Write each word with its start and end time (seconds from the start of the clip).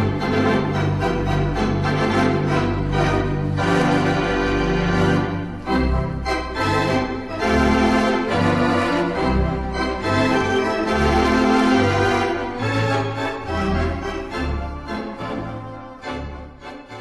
Thank 0.00 0.34
you. 0.34 0.39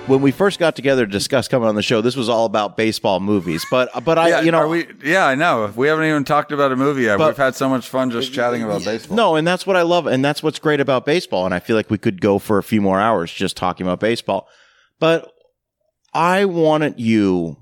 When 0.09 0.21
we 0.21 0.31
first 0.31 0.59
got 0.59 0.75
together 0.75 1.05
to 1.05 1.11
discuss 1.11 1.47
coming 1.47 1.69
on 1.69 1.75
the 1.75 1.81
show, 1.81 2.01
this 2.01 2.15
was 2.15 2.27
all 2.27 2.45
about 2.45 2.75
baseball 2.75 3.19
movies. 3.19 3.65
But 3.71 4.03
but 4.03 4.17
I 4.17 4.29
yeah, 4.29 4.41
you 4.41 4.51
know 4.51 4.57
are 4.57 4.67
we 4.67 4.87
yeah, 5.03 5.25
I 5.25 5.35
know. 5.35 5.71
We 5.75 5.87
haven't 5.87 6.05
even 6.05 6.25
talked 6.25 6.51
about 6.51 6.71
a 6.71 6.75
movie 6.75 7.03
yet. 7.03 7.17
But- 7.17 7.27
We've 7.27 7.37
had 7.37 7.55
so 7.55 7.69
much 7.69 7.87
fun 7.87 8.11
just 8.11 8.31
uh, 8.31 8.35
chatting 8.35 8.63
about 8.63 8.83
baseball. 8.83 9.15
No, 9.15 9.35
and 9.35 9.47
that's 9.47 9.65
what 9.65 9.75
I 9.75 9.83
love, 9.83 10.07
and 10.07 10.25
that's 10.25 10.43
what's 10.43 10.59
great 10.59 10.81
about 10.81 11.05
baseball. 11.05 11.45
And 11.45 11.53
I 11.53 11.59
feel 11.59 11.75
like 11.75 11.89
we 11.89 11.97
could 11.97 12.19
go 12.19 12.39
for 12.39 12.57
a 12.57 12.63
few 12.63 12.81
more 12.81 12.99
hours 12.99 13.31
just 13.31 13.55
talking 13.55 13.85
about 13.85 13.99
baseball. 13.99 14.49
But 14.99 15.31
I 16.13 16.45
wanted 16.45 16.99
you 16.99 17.57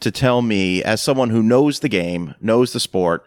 to 0.00 0.10
tell 0.10 0.42
me, 0.42 0.82
as 0.84 1.02
someone 1.02 1.30
who 1.30 1.42
knows 1.42 1.80
the 1.80 1.88
game, 1.88 2.34
knows 2.40 2.72
the 2.72 2.80
sport, 2.80 3.24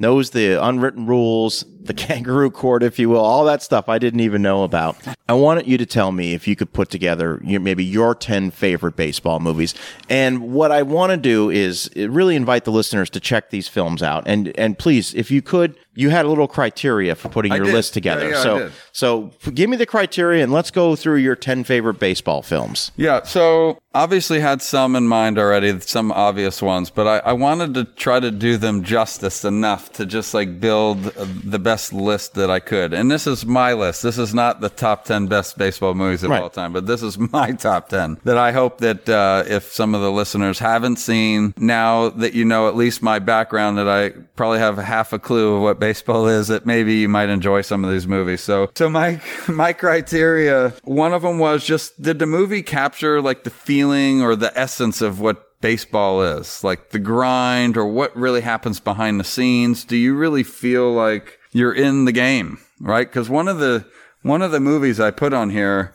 knows 0.00 0.30
the 0.30 0.62
unwritten 0.62 1.06
rules, 1.06 1.64
the 1.80 1.94
kangaroo 1.94 2.50
court, 2.50 2.82
if 2.82 2.98
you 2.98 3.08
will, 3.08 3.20
all 3.20 3.44
that 3.44 3.62
stuff 3.62 3.88
I 3.88 3.98
didn't 3.98 4.20
even 4.20 4.42
know 4.42 4.64
about. 4.64 4.96
I 5.28 5.34
wanted 5.34 5.66
you 5.66 5.78
to 5.78 5.86
tell 5.86 6.12
me 6.12 6.34
if 6.34 6.46
you 6.46 6.56
could 6.56 6.72
put 6.72 6.90
together 6.90 7.40
your, 7.44 7.60
maybe 7.60 7.84
your 7.84 8.14
10 8.14 8.50
favorite 8.50 8.96
baseball 8.96 9.40
movies. 9.40 9.74
And 10.08 10.52
what 10.52 10.72
I 10.72 10.82
want 10.82 11.10
to 11.10 11.16
do 11.16 11.50
is 11.50 11.90
really 11.96 12.36
invite 12.36 12.64
the 12.64 12.72
listeners 12.72 13.10
to 13.10 13.20
check 13.20 13.50
these 13.50 13.68
films 13.68 14.02
out. 14.02 14.24
And, 14.26 14.56
and 14.58 14.78
please, 14.78 15.14
if 15.14 15.30
you 15.30 15.42
could, 15.42 15.76
you 15.96 16.10
had 16.10 16.24
a 16.24 16.28
little 16.28 16.48
criteria 16.48 17.14
for 17.14 17.28
putting 17.28 17.52
I 17.52 17.56
your 17.56 17.66
did. 17.66 17.74
list 17.74 17.94
together. 17.94 18.30
Yeah, 18.30 18.36
yeah, 18.36 18.70
so, 18.92 19.30
so 19.42 19.50
give 19.50 19.70
me 19.70 19.76
the 19.76 19.86
criteria 19.86 20.42
and 20.42 20.52
let's 20.52 20.70
go 20.70 20.96
through 20.96 21.16
your 21.16 21.36
10 21.36 21.64
favorite 21.64 21.98
baseball 21.98 22.42
films. 22.42 22.90
Yeah, 22.96 23.22
so 23.22 23.78
obviously 23.94 24.40
had 24.40 24.60
some 24.60 24.96
in 24.96 25.06
mind 25.06 25.38
already, 25.38 25.78
some 25.80 26.10
obvious 26.12 26.60
ones, 26.60 26.90
but 26.90 27.06
I, 27.06 27.30
I 27.30 27.32
wanted 27.32 27.74
to 27.74 27.84
try 27.84 28.18
to 28.20 28.30
do 28.30 28.56
them 28.56 28.82
justice 28.82 29.44
enough 29.44 29.92
to 29.94 30.04
just 30.06 30.34
like 30.34 30.60
build 30.60 31.06
uh, 31.16 31.26
the 31.44 31.58
best 31.60 31.92
list 31.92 32.34
that 32.34 32.50
I 32.50 32.58
could. 32.60 32.92
And 32.92 33.10
this 33.10 33.26
is 33.26 33.46
my 33.46 33.72
list. 33.72 34.02
This 34.02 34.18
is 34.18 34.34
not 34.34 34.60
the 34.60 34.68
top 34.70 35.04
10 35.04 35.26
best 35.28 35.56
baseball 35.58 35.94
movies 35.94 36.22
of 36.22 36.30
Right. 36.30 36.42
all 36.42 36.50
time, 36.50 36.72
but 36.72 36.86
this 36.86 37.02
is 37.02 37.18
my 37.32 37.52
top 37.52 37.88
10 37.88 38.18
that 38.24 38.36
I 38.36 38.50
hope 38.52 38.78
that 38.78 39.08
uh, 39.08 39.44
if 39.46 39.72
some 39.72 39.94
of 39.94 40.00
the 40.00 40.10
listeners 40.10 40.58
haven't 40.58 40.96
seen, 40.96 41.54
now 41.56 42.08
that 42.08 42.34
you 42.34 42.44
know 42.44 42.66
at 42.68 42.74
least 42.74 43.02
my 43.02 43.18
background, 43.20 43.78
that 43.78 43.88
I 43.88 44.12
probably 44.36 44.58
have 44.58 44.78
half 44.78 45.12
a 45.12 45.18
clue 45.18 45.56
of 45.56 45.62
what 45.62 45.78
baseball 45.78 46.26
is, 46.26 46.48
that 46.48 46.66
maybe 46.66 46.96
you 46.96 47.08
might 47.08 47.28
enjoy 47.28 47.60
some 47.60 47.84
of 47.84 47.90
these 47.90 48.06
movies. 48.06 48.40
So, 48.40 48.70
so 48.74 48.88
my, 48.88 49.20
my 49.48 49.72
criteria, 49.72 50.74
one 50.84 51.12
of 51.12 51.22
them 51.22 51.38
was 51.38 51.64
just, 51.64 52.00
did 52.00 52.18
the 52.18 52.26
movie 52.26 52.62
capture 52.62 53.22
like 53.22 53.44
the 53.44 53.50
feeling 53.50 54.22
or 54.22 54.36
the 54.36 54.56
essence 54.58 55.00
of 55.00 55.20
what 55.20 55.60
baseball 55.60 56.22
is? 56.22 56.64
Like 56.64 56.90
the 56.90 56.98
grind 56.98 57.76
or 57.76 57.86
what 57.86 58.14
really 58.16 58.42
happens 58.42 58.80
behind 58.80 59.20
the 59.20 59.24
scenes? 59.24 59.84
Do 59.84 59.96
you 59.96 60.14
really 60.14 60.42
feel 60.42 60.92
like 60.92 61.38
you're 61.52 61.74
in 61.74 62.04
the 62.04 62.12
game? 62.12 62.58
Right? 62.80 63.10
Cause 63.10 63.30
one 63.30 63.48
of 63.48 63.58
the, 63.58 63.86
one 64.22 64.42
of 64.42 64.50
the 64.50 64.60
movies 64.60 64.98
I 64.98 65.10
put 65.10 65.32
on 65.32 65.50
here, 65.50 65.94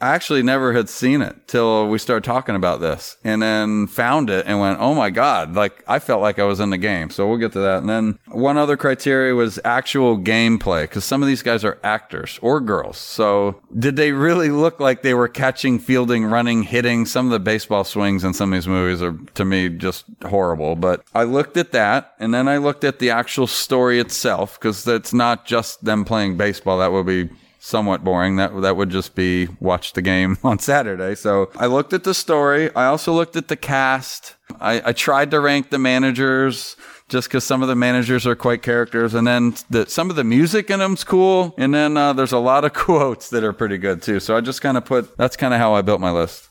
I 0.00 0.14
actually 0.14 0.42
never 0.42 0.72
had 0.72 0.88
seen 0.88 1.22
it 1.22 1.46
till 1.46 1.88
we 1.88 1.98
started 1.98 2.24
talking 2.24 2.56
about 2.56 2.80
this 2.80 3.16
and 3.22 3.40
then 3.40 3.86
found 3.86 4.28
it 4.28 4.44
and 4.46 4.60
went, 4.60 4.80
Oh 4.80 4.92
my 4.92 5.10
God. 5.10 5.54
Like 5.54 5.84
I 5.86 5.98
felt 5.98 6.20
like 6.20 6.38
I 6.38 6.44
was 6.44 6.60
in 6.60 6.70
the 6.70 6.78
game. 6.78 7.10
So 7.10 7.28
we'll 7.28 7.38
get 7.38 7.52
to 7.52 7.60
that. 7.60 7.78
And 7.78 7.88
then 7.88 8.18
one 8.26 8.58
other 8.58 8.76
criteria 8.76 9.34
was 9.34 9.58
actual 9.64 10.18
gameplay 10.18 10.82
because 10.82 11.04
some 11.04 11.22
of 11.22 11.28
these 11.28 11.42
guys 11.42 11.64
are 11.64 11.78
actors 11.82 12.38
or 12.42 12.60
girls. 12.60 12.98
So 12.98 13.60
did 13.78 13.96
they 13.96 14.12
really 14.12 14.50
look 14.50 14.80
like 14.80 15.02
they 15.02 15.14
were 15.14 15.28
catching, 15.28 15.78
fielding, 15.78 16.24
running, 16.24 16.64
hitting? 16.64 17.06
Some 17.06 17.26
of 17.26 17.32
the 17.32 17.40
baseball 17.40 17.84
swings 17.84 18.24
in 18.24 18.34
some 18.34 18.52
of 18.52 18.56
these 18.56 18.68
movies 18.68 19.00
are 19.00 19.16
to 19.34 19.44
me 19.44 19.68
just 19.68 20.04
horrible. 20.26 20.74
But 20.76 21.04
I 21.14 21.22
looked 21.22 21.56
at 21.56 21.72
that 21.72 22.14
and 22.18 22.34
then 22.34 22.48
I 22.48 22.58
looked 22.58 22.84
at 22.84 22.98
the 22.98 23.10
actual 23.10 23.46
story 23.46 24.00
itself 24.00 24.58
because 24.58 24.86
it's 24.88 25.14
not 25.14 25.46
just 25.46 25.84
them 25.84 26.04
playing 26.04 26.36
baseball. 26.36 26.80
That 26.80 26.92
would 26.92 27.06
be 27.06 27.30
somewhat 27.64 28.04
boring. 28.04 28.36
That 28.36 28.60
that 28.60 28.76
would 28.76 28.90
just 28.90 29.14
be 29.14 29.48
watch 29.58 29.94
the 29.94 30.02
game 30.02 30.38
on 30.44 30.58
Saturday. 30.58 31.14
So 31.14 31.50
I 31.56 31.66
looked 31.66 31.92
at 31.92 32.04
the 32.04 32.14
story. 32.14 32.74
I 32.76 32.86
also 32.86 33.12
looked 33.12 33.36
at 33.36 33.48
the 33.48 33.56
cast. 33.56 34.34
I, 34.60 34.90
I 34.90 34.92
tried 34.92 35.30
to 35.30 35.40
rank 35.40 35.70
the 35.70 35.78
managers 35.78 36.76
just 37.08 37.28
because 37.28 37.44
some 37.44 37.62
of 37.62 37.68
the 37.68 37.74
managers 37.74 38.26
are 38.26 38.34
quite 38.34 38.62
characters, 38.62 39.14
and 39.14 39.26
then 39.26 39.54
the, 39.68 39.86
some 39.86 40.10
of 40.10 40.16
the 40.16 40.24
music 40.24 40.70
in 40.70 40.78
them's 40.78 41.04
cool. 41.04 41.54
And 41.58 41.74
then 41.74 41.96
uh, 41.96 42.12
there's 42.12 42.32
a 42.32 42.38
lot 42.38 42.64
of 42.64 42.72
quotes 42.86 43.30
that 43.30 43.42
are 43.42 43.52
pretty 43.52 43.78
good 43.78 44.02
too. 44.02 44.20
So 44.20 44.36
I 44.36 44.40
just 44.40 44.60
kind 44.60 44.76
of 44.76 44.84
put 44.84 45.16
that's 45.16 45.36
kind 45.36 45.54
of 45.54 45.60
how 45.60 45.74
I 45.74 45.82
built 45.82 46.00
my 46.00 46.10
list, 46.10 46.50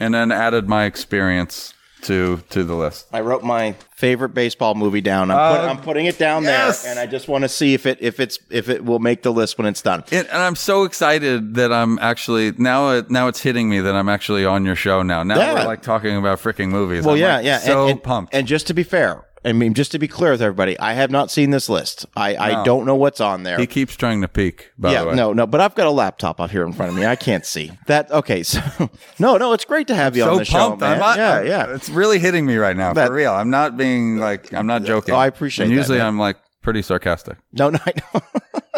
and 0.00 0.12
then 0.14 0.32
added 0.32 0.68
my 0.68 0.84
experience 0.84 1.74
to 2.04 2.42
to 2.50 2.64
the 2.64 2.74
list. 2.74 3.06
I 3.12 3.20
wrote 3.20 3.42
my 3.42 3.74
favorite 3.96 4.30
baseball 4.30 4.74
movie 4.74 5.00
down. 5.00 5.30
I'm, 5.30 5.56
put, 5.56 5.70
I'm 5.70 5.76
uh, 5.76 5.80
putting 5.80 6.06
it 6.06 6.18
down 6.18 6.44
yes. 6.44 6.82
there, 6.82 6.90
and 6.90 7.00
I 7.00 7.06
just 7.06 7.28
want 7.28 7.42
to 7.42 7.48
see 7.48 7.74
if 7.74 7.86
it 7.86 7.98
if 8.00 8.20
it's 8.20 8.38
if 8.50 8.68
it 8.68 8.84
will 8.84 8.98
make 8.98 9.22
the 9.22 9.32
list 9.32 9.58
when 9.58 9.66
it's 9.66 9.82
done. 9.82 10.04
And, 10.12 10.26
and 10.28 10.42
I'm 10.42 10.56
so 10.56 10.84
excited 10.84 11.54
that 11.54 11.72
I'm 11.72 11.98
actually 11.98 12.52
now. 12.52 12.90
It, 12.90 13.10
now 13.10 13.28
it's 13.28 13.40
hitting 13.40 13.68
me 13.68 13.80
that 13.80 13.94
I'm 13.94 14.08
actually 14.08 14.44
on 14.44 14.64
your 14.64 14.76
show 14.76 15.02
now. 15.02 15.22
Now 15.22 15.36
Yeah. 15.36 15.54
we're 15.54 15.64
like 15.64 15.82
talking 15.82 16.16
about 16.16 16.38
freaking 16.38 16.68
movies. 16.68 17.04
Well, 17.04 17.14
I'm, 17.14 17.20
yeah, 17.20 17.36
like, 17.36 17.44
yeah. 17.44 17.58
So 17.58 17.82
and, 17.82 17.90
and- 17.92 18.02
pumped. 18.02 18.34
And 18.34 18.46
just 18.46 18.66
to 18.68 18.74
be 18.74 18.82
fair, 18.82 19.24
I 19.44 19.52
mean, 19.52 19.74
just 19.74 19.92
to 19.92 19.98
be 19.98 20.08
clear 20.08 20.30
with 20.30 20.40
everybody, 20.40 20.78
I 20.78 20.94
have 20.94 21.10
not 21.10 21.30
seen 21.30 21.50
this 21.50 21.68
list. 21.68 22.06
I, 22.16 22.36
I 22.36 22.64
don't 22.64 22.86
know 22.86 22.94
what's 22.94 23.20
on 23.20 23.42
there. 23.42 23.58
he 23.58 23.66
keeps 23.66 23.94
trying 23.94 24.22
to 24.22 24.28
peek. 24.28 24.70
By 24.78 24.92
yeah, 24.92 25.02
the 25.02 25.08
way, 25.08 25.14
no, 25.14 25.32
no, 25.32 25.46
but 25.46 25.60
I've 25.60 25.74
got 25.74 25.86
a 25.86 25.90
laptop 25.90 26.40
up 26.40 26.50
here 26.50 26.64
in 26.64 26.72
front 26.72 26.92
of 26.92 26.98
me. 26.98 27.04
I 27.04 27.16
can't 27.16 27.44
see 27.44 27.72
that. 27.86 28.10
Okay, 28.10 28.42
so 28.42 28.60
no, 29.18 29.36
no, 29.36 29.52
it's 29.52 29.64
great 29.64 29.86
to 29.88 29.94
have 29.94 30.16
you 30.16 30.22
So 30.22 30.32
on 30.32 30.38
the 30.38 30.44
show, 30.44 30.76
man. 30.76 30.92
I'm 30.94 30.98
not, 30.98 31.18
yeah, 31.18 31.42
yeah. 31.42 31.74
It's 31.74 31.90
really 31.90 32.18
hitting 32.18 32.46
me 32.46 32.56
right 32.56 32.76
now. 32.76 32.94
That- 32.94 33.08
for 33.08 33.14
real. 33.14 33.32
I'm 33.32 33.50
not 33.50 33.76
being 33.76 34.16
like. 34.16 34.52
I'm 34.54 34.66
not 34.66 34.84
joking. 34.84 35.14
Oh, 35.14 35.18
I 35.18 35.26
appreciate 35.26 35.66
And 35.66 35.74
usually 35.74 35.98
man. 35.98 36.06
I'm 36.06 36.18
like 36.18 36.36
pretty 36.62 36.82
sarcastic. 36.82 37.36
No, 37.52 37.70
no, 37.70 37.78
I 37.84 37.92
know. 38.14 38.20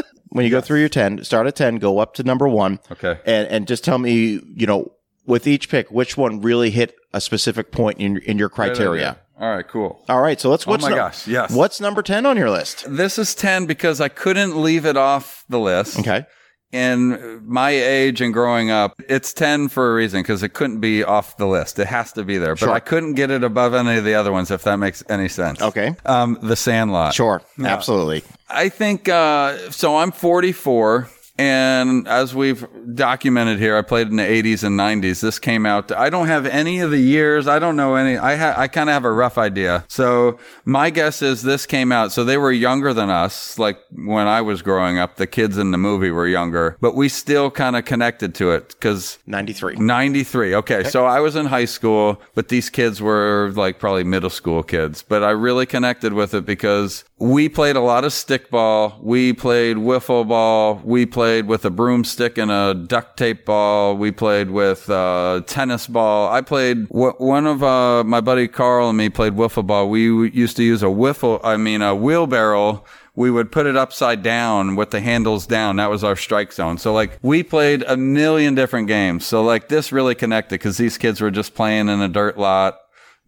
when 0.31 0.45
you 0.45 0.51
go 0.51 0.61
through 0.61 0.81
your 0.81 0.89
ten, 0.89 1.23
start 1.23 1.47
at 1.47 1.55
ten, 1.55 1.77
go 1.77 1.99
up 1.99 2.15
to 2.15 2.23
number 2.25 2.49
one. 2.49 2.81
Okay. 2.91 3.19
and 3.25 3.47
and 3.49 3.69
just 3.69 3.85
tell 3.85 3.99
me, 3.99 4.41
you 4.55 4.67
know, 4.67 4.93
with 5.27 5.47
each 5.47 5.69
pick, 5.69 5.91
which 5.91 6.17
one 6.17 6.41
really 6.41 6.71
hit 6.71 6.97
a 7.13 7.21
specific 7.21 7.71
point 7.71 7.99
in 7.99 8.19
in 8.19 8.37
your 8.37 8.49
criteria. 8.49 9.19
All 9.39 9.51
right. 9.55 9.67
Cool. 9.69 10.03
All 10.09 10.21
right, 10.21 10.41
so 10.41 10.51
let's. 10.51 10.67
What's 10.67 10.85
oh 10.85 10.89
my 10.89 10.95
nu- 10.95 10.97
gosh, 11.01 11.27
yes. 11.29 11.53
What's 11.53 11.81
number 11.81 12.03
ten 12.03 12.25
on 12.27 12.37
your 12.37 12.51
list? 12.51 12.85
This 12.89 13.19
is 13.19 13.35
ten 13.35 13.67
because 13.67 14.01
I 14.01 14.09
couldn't 14.09 14.57
leave 14.61 14.87
it 14.87 14.97
off 14.97 15.45
the 15.49 15.59
list. 15.59 15.99
Okay. 16.01 16.25
in 16.73 17.43
my 17.47 17.71
age 17.71 18.21
and 18.21 18.35
growing 18.35 18.71
up, 18.71 18.93
it's 19.09 19.33
10 19.33 19.69
for 19.69 19.93
a 19.93 19.95
reason 19.95 20.21
because 20.21 20.43
it 20.43 20.53
couldn't 20.53 20.81
be 20.81 21.03
off 21.05 21.37
the 21.37 21.47
list. 21.47 21.79
It 21.79 21.87
has 21.87 22.13
to 22.15 22.25
be 22.25 22.39
there. 22.39 22.55
But 22.55 22.59
Sure. 22.59 22.71
I 22.73 22.81
couldn't 22.81 23.15
get 23.15 23.31
it 23.31 23.45
above 23.45 23.73
any 23.73 23.97
of 23.97 24.05
the 24.05 24.15
other 24.15 24.33
ones, 24.33 24.51
if 24.51 24.65
that 24.65 24.77
makes 24.79 25.03
any 25.09 25.29
sense. 25.29 25.63
Okay. 25.63 25.95
Um, 26.05 26.39
The 26.43 26.57
Sandlot. 26.57 27.15
Sure. 27.15 27.41
Absolutely. 27.63 28.25
I 28.51 28.69
think, 28.69 29.09
uh, 29.09 29.71
so 29.71 29.97
I'm 29.97 30.11
44. 30.13 31.09
And 31.39 32.09
as 32.09 32.35
we've 32.35 32.67
documented 32.95 33.59
here, 33.59 33.77
I 33.77 33.83
played 33.83 34.09
in 34.09 34.17
the 34.17 34.23
80s 34.23 34.65
and 34.65 34.79
90s. 34.79 35.21
This 35.21 35.39
came 35.39 35.67
out. 35.67 35.93
I 35.93 36.09
don't 36.09 36.29
have 36.29 36.47
any 36.47 36.81
of 36.81 36.91
the 36.91 36.99
years. 36.99 37.47
I 37.47 37.59
don't 37.59 37.77
know 37.77 37.95
any. 37.95 38.17
I 38.17 38.37
ha- 38.37 38.55
I 38.57 38.69
kind 38.69 38.89
of 38.89 38.95
have 38.95 39.05
a 39.05 39.13
rough 39.13 39.37
idea. 39.37 39.85
So 39.89 40.39
my 40.65 40.89
guess 40.89 41.21
is 41.21 41.43
this 41.43 41.67
came 41.67 41.93
out. 41.93 42.11
So 42.13 42.25
they 42.25 42.39
were 42.39 42.53
younger 42.53 42.95
than 42.95 43.11
us. 43.11 43.59
Like 43.59 43.79
when 43.93 44.27
I 44.27 44.41
was 44.41 44.63
growing 44.63 44.99
up, 44.99 45.17
the 45.17 45.27
kids 45.27 45.59
in 45.59 45.73
the 45.73 45.79
movie 45.79 46.11
were 46.11 46.27
younger, 46.27 46.79
but 46.81 46.95
we 46.95 47.11
still 47.11 47.51
kind 47.51 47.77
of 47.77 47.85
connected 47.85 48.35
to 48.37 48.53
it 48.53 48.69
because 48.69 49.19
93. 49.27 49.77
93. 49.77 50.55
Okay. 50.55 50.85
So 50.85 51.05
I 51.05 51.21
was 51.21 51.37
in 51.37 51.47
high 51.47 51.67
school, 51.67 52.21
but 52.35 52.49
these 52.49 52.71
kids 52.71 53.03
were 53.03 53.53
like 53.55 53.79
probably 53.79 54.05
middle 54.05 54.31
school 54.31 54.63
kids. 54.63 55.03
But 55.07 55.23
I 55.23 55.31
really 55.31 55.67
connected 55.67 56.15
with 56.15 56.33
it 56.33 56.47
because 56.47 57.05
we 57.19 57.51
played 57.51 57.77
a 57.77 57.81
lot 57.81 58.05
of 58.05 58.13
stickball. 58.13 58.99
We 59.03 59.35
played 59.35 59.77
wiffle 59.77 60.27
ball. 60.27 60.81
We 60.83 61.05
played 61.05 61.26
with 61.47 61.65
a 61.65 61.71
broomstick 61.71 62.39
and 62.39 62.51
a 62.51 62.75
duct 62.75 63.17
tape 63.17 63.45
ball. 63.45 63.97
We 63.97 64.11
played 64.11 64.51
with 64.51 64.89
uh, 64.89 65.43
tennis 65.47 65.87
ball. 65.87 66.33
I 66.33 66.41
played 66.41 66.87
one 66.89 67.47
of 67.47 67.63
uh, 67.63 68.05
my 68.05 68.21
buddy 68.21 68.49
Carl 68.49 68.89
and 68.89 68.99
me 68.99 69.09
played 69.09 69.35
wiffle 69.35 69.67
ball. 69.67 69.89
We 69.89 70.31
used 70.31 70.57
to 70.57 70.63
use 70.63 70.83
a 70.83 70.87
wiffle, 70.87 71.41
I 71.43 71.57
mean, 71.57 71.83
a 71.83 71.95
wheelbarrow 71.95 72.85
we 73.17 73.31
would 73.31 73.51
put 73.51 73.67
it 73.67 73.77
upside 73.77 74.23
down 74.23 74.77
with 74.77 74.91
the 74.91 75.01
handles 75.01 75.47
down. 75.47 75.77
That 75.77 75.91
was 75.91 76.05
our 76.05 76.17
strike 76.17 76.53
zone. 76.53 76.77
So 76.77 76.93
like 76.93 77.19
we 77.23 77.43
played 77.43 77.83
a 77.89 77.97
million 77.97 78.55
different 78.55 78.89
games. 78.89 79.25
So 79.25 79.43
like 79.43 79.69
this 79.69 79.91
really 79.91 80.15
connected 80.15 80.61
because 80.61 80.77
these 80.77 80.99
kids 80.99 81.21
were 81.21 81.31
just 81.31 81.55
playing 81.55 81.89
in 81.89 82.01
a 82.03 82.09
dirt 82.09 82.39
lot. 82.39 82.79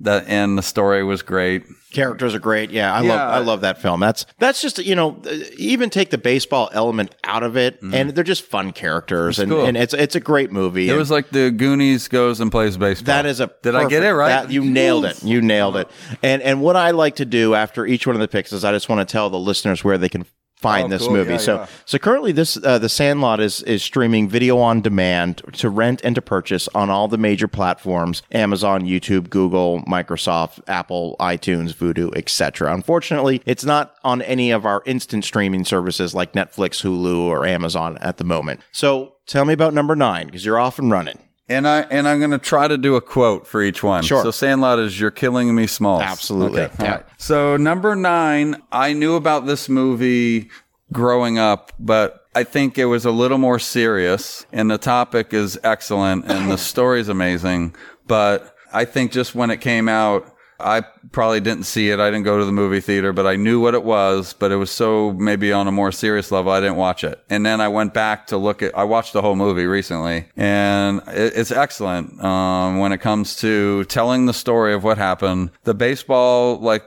That 0.00 0.28
and 0.28 0.56
the 0.56 0.62
story 0.62 1.02
was 1.02 1.22
great. 1.22 1.64
Characters 1.92 2.34
are 2.34 2.38
great. 2.38 2.70
Yeah, 2.70 2.92
I 2.92 3.00
love 3.00 3.18
I 3.20 3.38
love 3.38 3.60
that 3.62 3.80
film. 3.80 4.00
That's 4.00 4.26
that's 4.38 4.60
just 4.60 4.78
you 4.78 4.94
know 4.94 5.20
uh, 5.26 5.34
even 5.56 5.88
take 5.90 6.10
the 6.10 6.18
baseball 6.18 6.68
element 6.72 7.14
out 7.24 7.42
of 7.42 7.56
it, 7.56 7.80
and 7.82 8.10
they're 8.10 8.24
just 8.24 8.42
fun 8.44 8.72
characters, 8.72 9.38
and, 9.38 9.50
Mm-hmm. 9.50 9.58
cool. 9.60 9.66
and 9.68 9.76
it's 9.76 9.94
it's 9.94 10.14
a 10.14 10.20
great 10.20 10.52
movie. 10.52 10.90
It 10.90 10.94
was 10.96 11.10
like 11.10 11.30
the 11.30 11.50
Goonies 11.50 12.06
goes 12.08 12.40
and 12.40 12.50
plays 12.50 12.76
baseball. 12.76 13.06
that 13.06 13.24
is 13.26 13.40
a 13.40 13.50
Did 13.62 13.74
I 13.74 13.88
get 13.88 14.02
it 14.02 14.12
right? 14.12 14.28
that- 14.28 14.50
you 14.52 14.62
nailed 14.64 15.04
it. 15.06 15.22
You 15.22 15.40
nailed 15.40 15.76
it. 15.76 15.88
And 16.22 16.42
and 16.42 16.60
what 16.60 16.76
I 16.76 16.90
like 16.90 17.16
to 17.16 17.24
do 17.24 17.54
after 17.54 17.86
each 17.86 18.06
one 18.06 18.14
of 18.16 18.20
the 18.20 18.28
picks 18.28 18.52
is 18.52 18.64
I 18.64 18.72
just 18.72 18.88
want 18.88 19.06
to 19.06 19.10
tell 19.10 19.30
the 19.30 19.38
listeners 19.38 19.82
where 19.82 19.96
they 19.96 20.08
can 20.10 20.26
find 20.60 20.86
Oh, 20.86 20.88
this 20.88 21.02
cool. 21.02 21.12
movie. 21.12 21.32
Yeah, 21.32 21.36
so 21.38 21.54
yeah. 21.56 21.66
so 21.84 21.98
currently 21.98 22.32
this 22.32 22.58
uh, 22.62 22.78
The 22.78 22.88
Sandlot 22.88 23.40
is 23.40 23.62
is 23.62 23.82
streaming 23.82 24.28
video 24.28 24.58
on 24.58 24.80
demand 24.80 25.42
to 25.54 25.70
rent 25.70 26.00
and 26.04 26.14
to 26.14 26.22
purchase 26.22 26.68
on 26.74 26.90
all 26.90 27.08
the 27.08 27.18
major 27.18 27.48
platforms: 27.48 28.22
Amazon, 28.32 28.82
YouTube, 28.82 29.30
Google, 29.30 29.82
Microsoft, 29.82 30.60
Apple, 30.66 31.16
iTunes, 31.20 31.72
Vudu, 31.74 32.16
etc. 32.16 32.72
Unfortunately, 32.74 33.40
it's 33.46 33.64
not 33.64 33.94
on 34.04 34.22
any 34.22 34.50
of 34.50 34.66
our 34.66 34.82
instant 34.86 35.24
streaming 35.24 35.64
services 35.64 36.14
like 36.14 36.32
Netflix, 36.32 36.82
Hulu, 36.82 37.18
or 37.26 37.46
Amazon 37.46 37.98
at 38.00 38.16
the 38.16 38.24
moment. 38.24 38.60
So 38.72 39.14
tell 39.26 39.44
me 39.44 39.52
about 39.54 39.74
number 39.74 39.94
9 39.94 40.26
because 40.26 40.44
you're 40.44 40.58
off 40.58 40.78
and 40.78 40.90
running. 40.90 41.18
And 41.48 41.66
I 41.66 41.80
and 41.80 42.06
I'm 42.06 42.18
going 42.18 42.32
to 42.32 42.38
try 42.38 42.68
to 42.68 42.76
do 42.76 42.96
a 42.96 43.00
quote 43.00 43.46
for 43.46 43.62
each 43.62 43.82
one. 43.82 44.02
Sure. 44.02 44.22
So 44.22 44.30
Sandlot 44.30 44.78
is 44.78 45.00
"You're 45.00 45.10
killing 45.10 45.54
me, 45.54 45.66
small." 45.66 46.02
Absolutely. 46.02 46.62
Okay. 46.62 46.74
Yeah. 46.84 46.90
Right. 46.96 47.06
So 47.16 47.56
number 47.56 47.96
nine, 47.96 48.62
I 48.70 48.92
knew 48.92 49.14
about 49.14 49.46
this 49.46 49.68
movie 49.68 50.50
growing 50.92 51.38
up, 51.38 51.72
but 51.78 52.26
I 52.34 52.44
think 52.44 52.76
it 52.76 52.84
was 52.84 53.04
a 53.06 53.10
little 53.10 53.38
more 53.38 53.58
serious. 53.58 54.44
And 54.52 54.70
the 54.70 54.78
topic 54.78 55.32
is 55.32 55.58
excellent, 55.64 56.26
and 56.26 56.50
the 56.50 56.58
story 56.72 57.00
is 57.00 57.08
amazing. 57.08 57.74
But 58.06 58.54
I 58.72 58.84
think 58.84 59.12
just 59.12 59.34
when 59.34 59.50
it 59.50 59.60
came 59.60 59.88
out. 59.88 60.34
I 60.60 60.80
probably 61.12 61.40
didn't 61.40 61.64
see 61.64 61.90
it. 61.90 62.00
I 62.00 62.10
didn't 62.10 62.24
go 62.24 62.38
to 62.38 62.44
the 62.44 62.52
movie 62.52 62.80
theater, 62.80 63.12
but 63.12 63.26
I 63.26 63.36
knew 63.36 63.60
what 63.60 63.74
it 63.74 63.84
was. 63.84 64.32
But 64.32 64.50
it 64.50 64.56
was 64.56 64.70
so 64.70 65.12
maybe 65.12 65.52
on 65.52 65.68
a 65.68 65.72
more 65.72 65.92
serious 65.92 66.32
level, 66.32 66.50
I 66.50 66.60
didn't 66.60 66.76
watch 66.76 67.04
it. 67.04 67.22
And 67.30 67.46
then 67.46 67.60
I 67.60 67.68
went 67.68 67.94
back 67.94 68.26
to 68.28 68.36
look 68.36 68.62
at. 68.62 68.76
I 68.76 68.84
watched 68.84 69.12
the 69.12 69.22
whole 69.22 69.36
movie 69.36 69.66
recently, 69.66 70.26
and 70.36 71.00
it, 71.08 71.34
it's 71.36 71.52
excellent 71.52 72.22
um, 72.22 72.78
when 72.78 72.92
it 72.92 72.98
comes 72.98 73.36
to 73.36 73.84
telling 73.84 74.26
the 74.26 74.34
story 74.34 74.74
of 74.74 74.84
what 74.84 74.98
happened. 74.98 75.50
The 75.64 75.74
baseball 75.74 76.58
like 76.58 76.84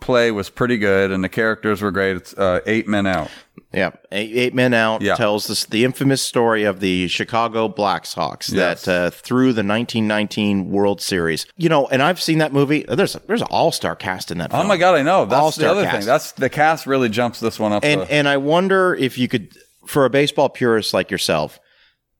play 0.00 0.30
was 0.30 0.50
pretty 0.50 0.78
good, 0.78 1.10
and 1.10 1.22
the 1.22 1.28
characters 1.28 1.82
were 1.82 1.90
great. 1.90 2.16
It's 2.16 2.34
uh, 2.34 2.60
eight 2.66 2.88
men 2.88 3.06
out. 3.06 3.30
Yeah, 3.72 3.90
eight, 4.10 4.32
eight 4.36 4.54
men 4.54 4.74
out 4.74 5.00
Yeah. 5.00 5.14
tells 5.14 5.46
this 5.46 5.64
the 5.66 5.84
infamous 5.84 6.20
story 6.22 6.64
of 6.64 6.80
the 6.80 7.06
Chicago 7.08 7.68
Blackhawks 7.68 8.52
Yes. 8.52 8.84
that 8.84 8.88
uh, 9.06 9.10
through 9.10 9.52
the 9.52 9.62
1919 9.62 10.70
World 10.70 11.00
Series. 11.00 11.46
You 11.56 11.68
know, 11.68 11.86
and 11.86 12.02
I've 12.02 12.20
seen 12.20 12.38
that 12.38 12.52
movie. 12.52 12.84
There's 12.88 13.14
a, 13.14 13.20
there's 13.26 13.42
an 13.42 13.48
all 13.50 13.70
star 13.70 13.94
cast 13.94 14.30
in 14.32 14.38
that. 14.38 14.50
Oh 14.52 14.64
my 14.64 14.76
god, 14.76 14.96
I 14.96 15.02
know. 15.02 15.24
That's 15.24 15.30
the 15.56 15.66
All-star 15.66 15.68
other 15.68 15.84
cast. 15.84 15.96
thing. 15.98 16.06
That's 16.06 16.32
the 16.32 16.48
cast 16.50 16.86
really 16.86 17.08
jumps 17.08 17.38
this 17.38 17.60
one 17.60 17.72
up. 17.72 17.84
And 17.84 18.00
to- 18.02 18.12
and 18.12 18.26
I 18.28 18.38
wonder 18.38 18.94
if 18.94 19.16
you 19.18 19.28
could, 19.28 19.56
for 19.86 20.04
a 20.04 20.10
baseball 20.10 20.48
purist 20.48 20.92
like 20.92 21.10
yourself, 21.10 21.60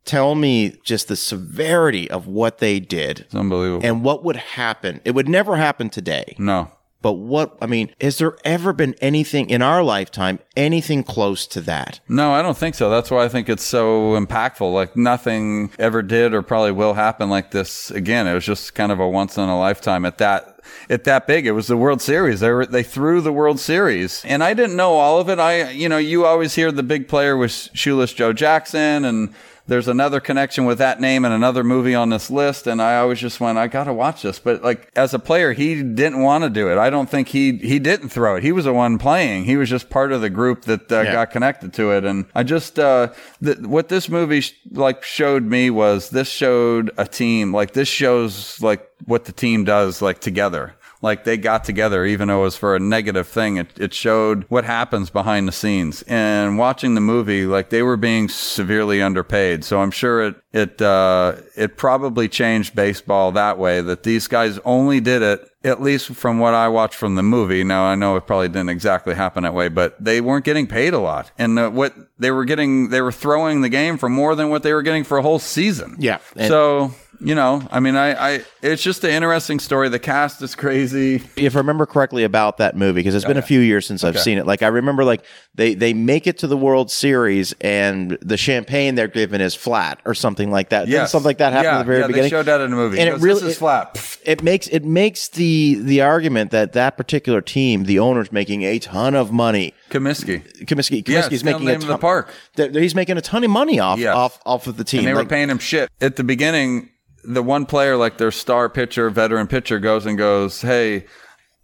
tell 0.05 0.35
me 0.37 0.76
just 0.85 1.09
the 1.09 1.17
severity 1.17 2.09
of 2.11 2.26
what 2.26 2.59
they 2.59 2.79
did 2.81 3.21
it's 3.21 3.35
unbelievable. 3.35 3.85
and 3.85 4.05
what 4.05 4.23
would 4.25 4.37
happen. 4.37 5.00
It 5.05 5.12
would 5.17 5.29
never 5.29 5.56
happen 5.56 5.91
today. 5.91 6.37
no. 6.38 6.71
But 7.02 7.14
what 7.14 7.56
I 7.62 7.67
mean, 7.67 7.94
has 8.00 8.19
there 8.19 8.37
ever 8.44 8.73
been 8.73 8.94
anything 9.00 9.49
in 9.49 9.62
our 9.62 9.82
lifetime 9.82 10.38
anything 10.56 11.02
close 11.02 11.47
to 11.49 11.61
that? 11.62 12.00
No, 12.08 12.32
I 12.32 12.43
don't 12.43 12.56
think 12.56 12.75
so. 12.75 12.91
That's 12.91 13.11
why 13.11 13.25
I 13.25 13.29
think 13.29 13.49
it's 13.49 13.64
so 13.64 14.20
impactful. 14.20 14.73
Like 14.73 14.97
nothing 14.97 15.70
ever 15.79 16.02
did 16.02 16.35
or 16.35 16.43
probably 16.43 16.73
will 16.73 16.94
happen 16.94 17.31
like 17.31 17.52
this 17.52 17.91
again. 17.91 18.26
It 18.26 18.35
was 18.35 18.44
just 18.44 18.75
kind 18.75 18.93
of 18.93 19.00
a 19.00 19.08
once 19.08 19.38
in 19.38 19.49
a 19.49 19.58
lifetime 19.58 20.05
at 20.05 20.19
that 20.19 20.61
at 20.91 21.05
that 21.05 21.26
big. 21.26 21.47
It 21.47 21.52
was 21.52 21.69
the 21.69 21.76
World 21.76 22.02
Series. 22.02 22.41
They 22.41 22.50
were 22.50 22.67
they 22.67 22.82
threw 22.82 23.20
the 23.20 23.32
World 23.32 23.58
Series. 23.58 24.23
And 24.25 24.44
I 24.44 24.52
didn't 24.52 24.76
know 24.76 24.94
all 24.94 25.20
of 25.20 25.29
it. 25.31 25.38
I 25.38 25.70
you 25.70 25.88
know, 25.88 25.99
you 25.99 26.26
always 26.26 26.55
hear 26.55 26.70
the 26.70 26.82
big 26.82 27.08
player 27.08 27.37
was 27.37 27.70
Shoeless 27.73 28.12
Joe 28.12 28.32
Jackson 28.32 29.05
and 29.05 29.35
there's 29.71 29.87
another 29.87 30.19
connection 30.19 30.65
with 30.65 30.79
that 30.79 31.01
name 31.01 31.25
and 31.25 31.33
another 31.33 31.63
movie 31.63 31.95
on 31.95 32.11
this 32.11 32.29
list 32.29 32.67
and 32.67 32.83
I 32.83 32.99
always 32.99 33.21
just 33.21 33.39
went 33.41 33.57
I 33.57 33.69
got 33.69 33.85
to 33.85 33.95
watch 33.95 34.23
this. 34.23 34.41
But 34.41 34.63
like 34.63 34.91
as 34.97 35.15
a 35.15 35.19
player 35.21 35.53
he 35.53 35.81
didn't 35.81 36.21
want 36.23 36.43
to 36.43 36.51
do 36.51 36.69
it. 36.73 36.77
I 36.77 36.91
don't 36.91 37.09
think 37.09 37.29
he 37.29 37.57
he 37.59 37.79
didn't 37.79 38.09
throw 38.09 38.35
it. 38.35 38.43
He 38.43 38.51
was 38.51 38.65
the 38.65 38.73
one 38.75 38.99
playing. 38.99 39.45
He 39.45 39.57
was 39.57 39.71
just 39.71 39.89
part 39.89 40.11
of 40.11 40.21
the 40.23 40.29
group 40.29 40.63
that 40.65 40.91
uh, 40.91 41.03
Yeah. 41.03 41.13
got 41.13 41.31
connected 41.31 41.73
to 41.75 41.93
it. 41.93 42.05
And 42.05 42.27
I 42.35 42.43
just 42.43 42.79
uh 42.81 43.13
th- 43.45 43.59
what 43.59 43.89
this 43.89 44.09
movie 44.09 44.41
sh- 44.41 44.55
like 44.73 45.05
showed 45.05 45.45
me 45.45 45.71
was 45.71 46.11
this 46.11 46.29
showed 46.29 46.91
a 46.99 47.07
team. 47.07 47.55
Like 47.55 47.73
this 47.73 47.89
shows 47.89 48.61
like 48.61 48.91
what 49.07 49.25
the 49.27 49.33
team 49.33 49.65
does 49.65 50.03
like 50.03 50.19
together 50.21 50.75
like 51.02 51.25
they 51.25 51.37
got 51.37 51.64
together 51.64 52.05
even 52.05 52.29
though 52.29 52.41
it 52.41 52.44
was 52.44 52.56
for 52.56 52.76
a 52.76 52.81
negative 52.81 53.26
thing 53.26 53.56
it, 53.56 53.69
it 53.79 53.94
showed 53.94 54.44
what 54.49 54.64
happens 54.64 55.11
behind 55.11 55.47
the 55.47 55.52
scenes 55.52 56.02
and 56.02 56.58
watching 56.58 56.94
the 56.94 57.00
movie 57.00 57.47
like 57.47 57.70
they 57.70 57.82
were 57.82 57.97
being 57.97 58.29
severely 58.29 59.00
underpaid 59.00 59.64
so 59.64 59.81
i'm 59.81 59.91
sure 59.91 60.23
it 60.23 60.35
it 60.52 60.82
uh 60.82 61.35
it 61.56 61.76
probably 61.76 62.29
changed 62.29 62.75
baseball 62.75 63.32
that 63.32 63.58
way 63.58 63.81
that 63.81 64.02
these 64.02 64.26
guys 64.26 64.58
only 64.64 65.00
did 65.00 65.23
it 65.23 65.47
at 65.62 65.82
least 65.82 66.14
from 66.14 66.38
what 66.38 66.55
I 66.55 66.69
watched 66.69 66.94
from 66.94 67.17
the 67.17 67.23
movie. 67.23 67.64
Now 67.64 67.85
I 67.85 67.94
know 67.94 68.17
it 68.17 68.26
probably 68.26 68.49
didn't 68.49 68.70
exactly 68.70 69.14
happen 69.14 69.43
that 69.43 69.52
way, 69.52 69.69
but 69.69 70.02
they 70.02 70.20
weren't 70.20 70.44
getting 70.44 70.67
paid 70.67 70.94
a 70.94 70.99
lot, 70.99 71.31
and 71.38 71.58
uh, 71.58 71.69
what 71.70 71.94
they 72.19 72.31
were 72.31 72.44
getting, 72.44 72.88
they 72.88 73.00
were 73.02 73.12
throwing 73.12 73.61
the 73.61 73.69
game 73.69 73.99
for 73.99 74.08
more 74.08 74.35
than 74.35 74.49
what 74.50 74.62
they 74.62 74.73
were 74.73 74.82
getting 74.82 75.05
for 75.05 75.19
a 75.19 75.23
whole 75.23 75.38
season. 75.38 75.97
Yeah. 75.99 76.19
So 76.37 76.94
you 77.21 77.35
know, 77.35 77.67
I 77.71 77.81
mean, 77.81 77.97
I, 77.97 78.35
I, 78.37 78.45
it's 78.63 78.83
just 78.83 79.05
an 79.05 79.11
interesting 79.11 79.59
story. 79.59 79.89
The 79.89 79.99
cast 79.99 80.41
is 80.43 80.55
crazy. 80.55 81.23
if 81.37 81.55
I 81.55 81.59
remember 81.59 81.87
correctly 81.87 82.25
about 82.25 82.57
that 82.59 82.77
movie, 82.77 83.01
because 83.01 83.15
it's 83.15 83.25
been 83.25 83.37
a 83.37 83.43
few 83.43 83.61
years 83.61 83.87
since 83.87 84.03
I've 84.05 84.19
seen 84.19 84.39
it. 84.39 84.47
Like 84.47 84.63
I 84.63 84.69
remember, 84.69 85.05
like 85.05 85.25
they 85.55 85.75
they 85.75 85.93
make 85.93 86.27
it 86.27 86.39
to 86.39 86.47
the 86.47 86.57
World 86.57 86.91
Series, 86.91 87.55
and 87.61 88.17
the 88.23 88.37
champagne 88.37 88.95
they're 88.95 89.09
given 89.09 89.41
is 89.41 89.55
flat 89.55 90.01
or 90.05 90.15
something 90.15 90.51
like 90.51 90.71
that. 90.71 90.87
Didn't 90.87 91.09
something 91.09 91.27
like 91.27 91.39
that 91.39 91.53
happened 91.53 91.65
yeah, 91.65 91.75
at 91.75 91.79
the 91.79 91.85
very 91.85 92.01
yeah, 92.01 92.07
beginning. 92.07 92.23
They 92.25 92.31
showed 92.31 92.47
that 92.47 92.61
in 92.61 92.71
the 92.71 92.77
movie, 92.77 92.99
And 92.99 93.09
it 93.09 93.13
goes, 93.13 93.23
really- 93.23 93.41
this 93.41 93.51
is 93.53 93.59
flat. 93.59 94.19
it 94.25 94.43
makes 94.43 94.67
it 94.69 94.85
makes 94.85 95.29
the 95.29 95.75
the 95.81 96.01
argument 96.03 96.51
that 96.53 96.73
that 96.75 96.97
particular 96.97 97.41
team, 97.41 97.85
the 97.85 97.99
owner's 97.99 98.33
making 98.33 98.63
a 98.63 98.79
ton 98.79 99.15
of 99.15 99.33
money. 99.33 99.75
Comiskey. 99.91 100.43
Comiskey, 100.67 101.07
Yeah, 101.09 101.23
Comiskey's 101.23 101.45
making 101.45 101.63
a 101.63 101.73
name 101.73 101.83
of 101.83 101.89
the 101.89 101.99
park. 101.99 102.31
he's 102.57 102.95
making 102.95 103.17
a 103.17 103.21
ton 103.21 103.43
of 103.45 103.51
money 103.51 103.81
off 103.81 103.99
Yes. 103.99 104.15
off 104.15 104.39
off 104.47 104.67
of 104.67 104.77
the 104.77 104.85
team. 104.85 105.01
And 105.01 105.09
they 105.09 105.15
Like, 105.15 105.25
were 105.25 105.29
paying 105.31 105.51
him 105.51 105.59
shit. 105.59 105.91
At 106.01 106.17
the 106.17 106.23
beginning, 106.25 106.90
the 107.25 107.43
one 107.43 107.67
player, 107.67 107.97
like 107.97 108.19
their 108.19 108.31
star 108.31 108.69
pitcher, 108.69 109.11
veteran 109.11 109.47
pitcher, 109.47 109.79
goes 109.79 110.07
and 110.07 110.17
goes, 110.17 110.63
Hey, 110.63 111.07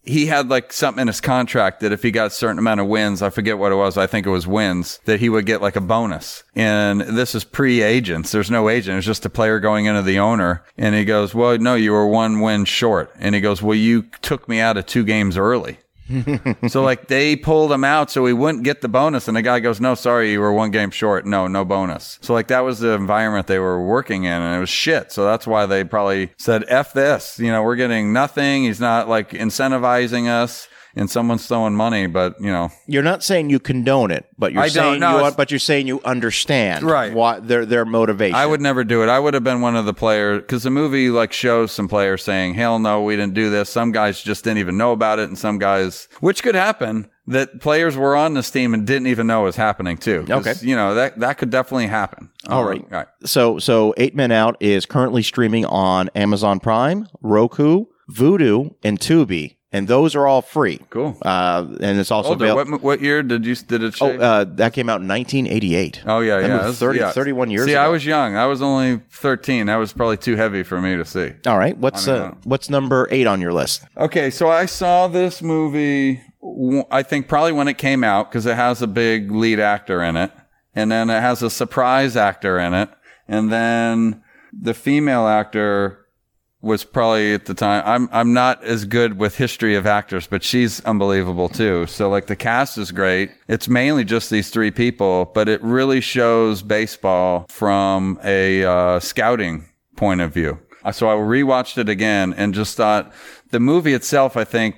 he 0.07 0.27
had 0.27 0.49
like 0.49 0.73
something 0.73 1.03
in 1.03 1.09
his 1.09 1.21
contract 1.21 1.81
that 1.81 1.93
if 1.93 2.03
he 2.03 2.13
got 2.13 2.29
a 2.29 2.31
certain 2.31 2.59
amount 2.59 2.81
of 2.81 2.87
wins, 2.87 3.23
I 3.23 3.31
forget 3.31 3.59
what 3.59 3.73
it 3.73 3.77
was, 3.77 3.97
I 3.99 4.07
think 4.07 4.25
it 4.25 4.31
was 4.31 4.47
wins, 4.47 5.01
that 5.05 5.19
he 5.19 5.29
would 5.29 5.47
get 5.47 5.61
like 5.61 5.75
a 5.75 5.81
bonus. 5.81 6.45
And 6.55 7.01
this 7.01 7.35
is 7.35 7.43
pre 7.43 7.83
agents. 7.83 8.31
There's 8.31 8.51
no 8.51 8.69
agent. 8.69 8.99
It's 8.99 9.07
just 9.07 9.27
a 9.27 9.31
player 9.31 9.59
going 9.59 9.87
into 9.87 10.03
the 10.03 10.21
owner. 10.21 10.65
And 10.79 10.95
he 10.95 11.05
goes, 11.05 11.35
Well, 11.35 11.59
no, 11.59 11.75
you 11.75 11.93
were 11.93 12.07
one 12.07 12.41
win 12.41 12.65
short. 12.65 13.13
And 13.19 13.35
he 13.35 13.41
goes, 13.41 13.61
Well, 13.61 13.77
you 13.77 14.05
took 14.23 14.49
me 14.49 14.61
out 14.61 14.77
of 14.77 14.87
two 14.87 15.05
games 15.05 15.37
early. 15.37 15.79
So 16.69 16.83
like 16.83 17.09
they 17.09 17.37
pulled 17.37 17.73
him 17.73 17.85
out 17.85 18.11
so 18.11 18.25
he 18.27 18.33
wouldn't 18.33 18.65
get 18.65 18.81
the 18.81 18.89
bonus 18.89 19.29
and 19.29 19.37
the 19.37 19.43
guy 19.43 19.61
goes 19.61 19.81
no 19.81 19.95
sorry 19.95 20.33
you 20.33 20.41
were 20.41 20.53
one 20.53 20.71
game 20.71 20.91
short. 20.91 21.27
No 21.27 21.47
no 21.47 21.65
bonus. 21.65 22.19
So 22.23 22.33
like 22.33 22.49
that 22.49 22.61
was 22.61 22.81
the 22.81 22.93
environment 22.93 23.47
they 23.47 23.59
were 23.59 23.85
working 23.85 24.25
in 24.25 24.33
and 24.33 24.57
it 24.57 24.61
was 24.61 24.69
shit. 24.69 25.13
So 25.13 25.25
that's 25.25 25.47
why 25.47 25.67
they 25.67 25.85
probably 25.85 26.31
said 26.39 26.65
f 26.69 26.93
this. 26.93 27.39
You 27.39 27.51
know 27.51 27.63
we're 27.63 27.77
getting 27.77 28.13
nothing. 28.13 28.65
He's 28.65 28.81
not 28.81 29.09
like 29.09 29.31
incentivizing 29.31 30.29
us 30.29 30.69
and 30.97 31.09
someone's 31.11 31.47
throwing 31.47 31.75
money 31.75 32.07
but 32.07 32.35
you 32.41 32.51
know 32.51 32.71
you're 32.87 33.03
not 33.03 33.23
saying 33.23 33.51
you 33.51 33.61
condone 33.61 34.11
it, 34.11 34.25
but 34.39 34.53
you're 34.53 34.63
I 34.63 34.67
don't, 34.69 35.01
saying 35.01 35.03
you 35.03 35.19
it's- 35.19 35.35
but 35.37 35.51
you're 35.51 35.61
saying 35.61 35.87
you 35.87 36.01
understand 36.05 36.83
Right. 36.85 37.13
why 37.13 37.39
their 37.41 37.65
their 37.67 37.85
motivation. 37.85 38.35
I 38.35 38.47
would 38.47 38.61
never 38.61 38.83
do 38.85 39.03
it. 39.03 39.09
I 39.09 39.19
would 39.19 39.35
have 39.35 39.45
been 39.45 39.61
one 39.61 39.77
of 39.77 39.85
the 39.87 39.95
players 39.95 40.41
because 40.41 40.63
the 40.63 40.71
movie 40.71 41.11
like 41.11 41.33
shows 41.33 41.71
some 41.73 41.87
players 41.89 42.23
saying, 42.25 42.55
"Hell 42.55 42.79
no, 42.79 43.03
we 43.03 43.15
didn't 43.17 43.35
do 43.35 43.51
this." 43.51 43.69
Some 43.69 43.93
guys 43.93 44.23
just 44.23 44.43
didn't 44.45 44.59
even 44.59 44.77
know 44.77 44.93
about 44.93 45.19
it, 45.19 45.29
and 45.29 45.39
some 45.39 45.59
guys, 45.59 46.09
which 46.21 46.43
could 46.43 46.55
happen, 46.55 47.09
that 47.29 47.61
players 47.61 47.97
were 47.97 48.15
on 48.17 48.35
this 48.35 48.51
team 48.51 48.73
and 48.73 48.87
didn't 48.87 49.09
even 49.09 49.27
know 49.27 49.43
it 49.43 49.47
was 49.47 49.57
happening 49.57 49.97
too. 49.97 50.25
'Cause, 50.29 50.47
Okay. 50.47 50.67
you 50.67 50.77
know 50.77 50.95
that 50.95 51.19
that 51.21 51.39
could 51.39 51.51
definitely 51.51 51.89
happen. 51.89 52.31
All 52.49 52.65
right. 52.65 52.81
all 52.83 52.99
right. 52.99 53.07
So 53.25 53.59
so 53.59 53.93
Eight 53.97 54.15
Men 54.15 54.31
Out 54.33 54.57
is 54.61 54.87
currently 54.87 55.23
streaming 55.23 55.65
on 55.67 56.09
Amazon 56.15 56.61
Prime, 56.61 57.07
Roku, 57.23 57.87
Vudu, 58.13 58.75
and 58.85 59.01
Tubi, 59.01 59.56
and 59.77 59.87
those 59.89 60.15
are 60.15 60.27
all 60.27 60.43
free. 60.43 60.81
Cool. 60.91 61.17
Uh, 61.23 61.67
and 61.81 61.99
it's 61.99 62.11
also 62.11 62.31
Older. 62.31 62.45
available. 62.47 62.73
What, 62.73 62.83
what 62.83 63.01
year 63.01 63.23
did 63.23 63.45
you 63.45 63.55
did 63.55 63.83
it? 63.83 63.97
Oh, 64.01 64.11
uh, 64.11 64.45
that 64.57 64.73
came 64.73 64.89
out 64.89 65.01
in 65.01 65.09
1988. 65.09 66.03
Oh 66.07 66.21
yeah, 66.21 66.41
That 66.41 66.49
yeah. 66.49 66.67
was- 66.67 66.79
30 66.79 66.99
yeah. 66.99 67.11
31 67.13 67.51
years 67.51 67.67
See, 67.67 67.73
ago. 67.73 67.81
I 67.83 67.89
was 67.89 68.05
young. 68.07 68.37
I 68.37 68.47
was 68.47 68.63
only 68.63 69.01
thirteen. 69.11 69.67
That 69.67 69.77
was 69.77 69.93
probably 69.93 70.17
too 70.17 70.37
heavy 70.37 70.63
for 70.63 70.81
me 70.81 70.97
to 70.97 71.05
see. 71.05 71.33
All 71.47 71.59
right, 71.59 71.77
what's 71.77 72.09
uh, 72.09 72.35
what's 72.45 72.71
number 72.71 73.09
eight 73.11 73.27
on 73.27 73.41
your 73.41 73.53
list? 73.53 73.85
Okay, 73.97 74.31
so 74.31 74.49
I 74.49 74.67
saw 74.67 75.09
this 75.09 75.43
movie. 75.43 76.21
I 76.91 77.03
think 77.03 77.29
probably 77.29 77.53
when 77.53 77.69
it 77.69 77.77
came 77.79 78.05
out 78.05 78.31
because 78.31 78.47
it 78.47 78.55
has 78.55 78.81
a 78.83 78.87
big 78.87 79.31
lead 79.33 79.59
actor 79.61 80.03
in 80.03 80.17
it, 80.17 80.31
and 80.75 80.91
then 80.93 81.11
it 81.11 81.21
has 81.21 81.43
a 81.43 81.51
surprise 81.51 82.17
actor 82.17 82.59
in 82.59 82.73
it, 82.75 82.89
and 83.27 83.51
then 83.53 84.23
the 84.53 84.73
female 84.75 85.27
actor 85.27 86.06
was 86.61 86.85
probably 86.85 87.35
at 87.35 87.47
the 87.47 87.55
time. 87.55 87.83
I'm 87.87 88.09
I'm 88.13 88.33
not 88.33 88.63
as 88.65 88.85
good 88.85 89.19
with 89.19 89.37
history 89.37 89.77
of 89.77 89.87
actors, 89.87 90.27
but 90.27 90.43
she's 90.43 90.85
unbelievable 90.85 91.49
too. 91.49 91.87
So 91.87 92.09
like 92.09 92.27
the 92.27 92.37
cast 92.37 92.79
is 92.79 92.93
great. 92.93 93.31
It's 93.49 93.69
mainly 93.69 94.05
just 94.05 94.31
these 94.31 94.51
three 94.51 94.71
people, 94.71 95.27
but 95.35 95.49
it 95.49 95.63
really 95.63 96.01
shows 96.01 96.63
baseball 96.63 97.47
from 97.49 98.19
a 98.25 98.65
uh, 98.65 99.01
scouting 99.01 99.67
point 99.97 100.21
of 100.21 100.33
view. 100.33 100.59
Uh, 100.85 100.93
So 100.93 101.09
I 101.09 101.15
rewatched 101.15 101.79
it 101.79 101.89
again 101.89 102.33
and 102.35 102.55
just 102.55 102.77
thought 102.77 103.13
the 103.51 103.61
movie 103.61 103.93
itself, 103.93 104.37
I 104.37 104.45
think, 104.45 104.77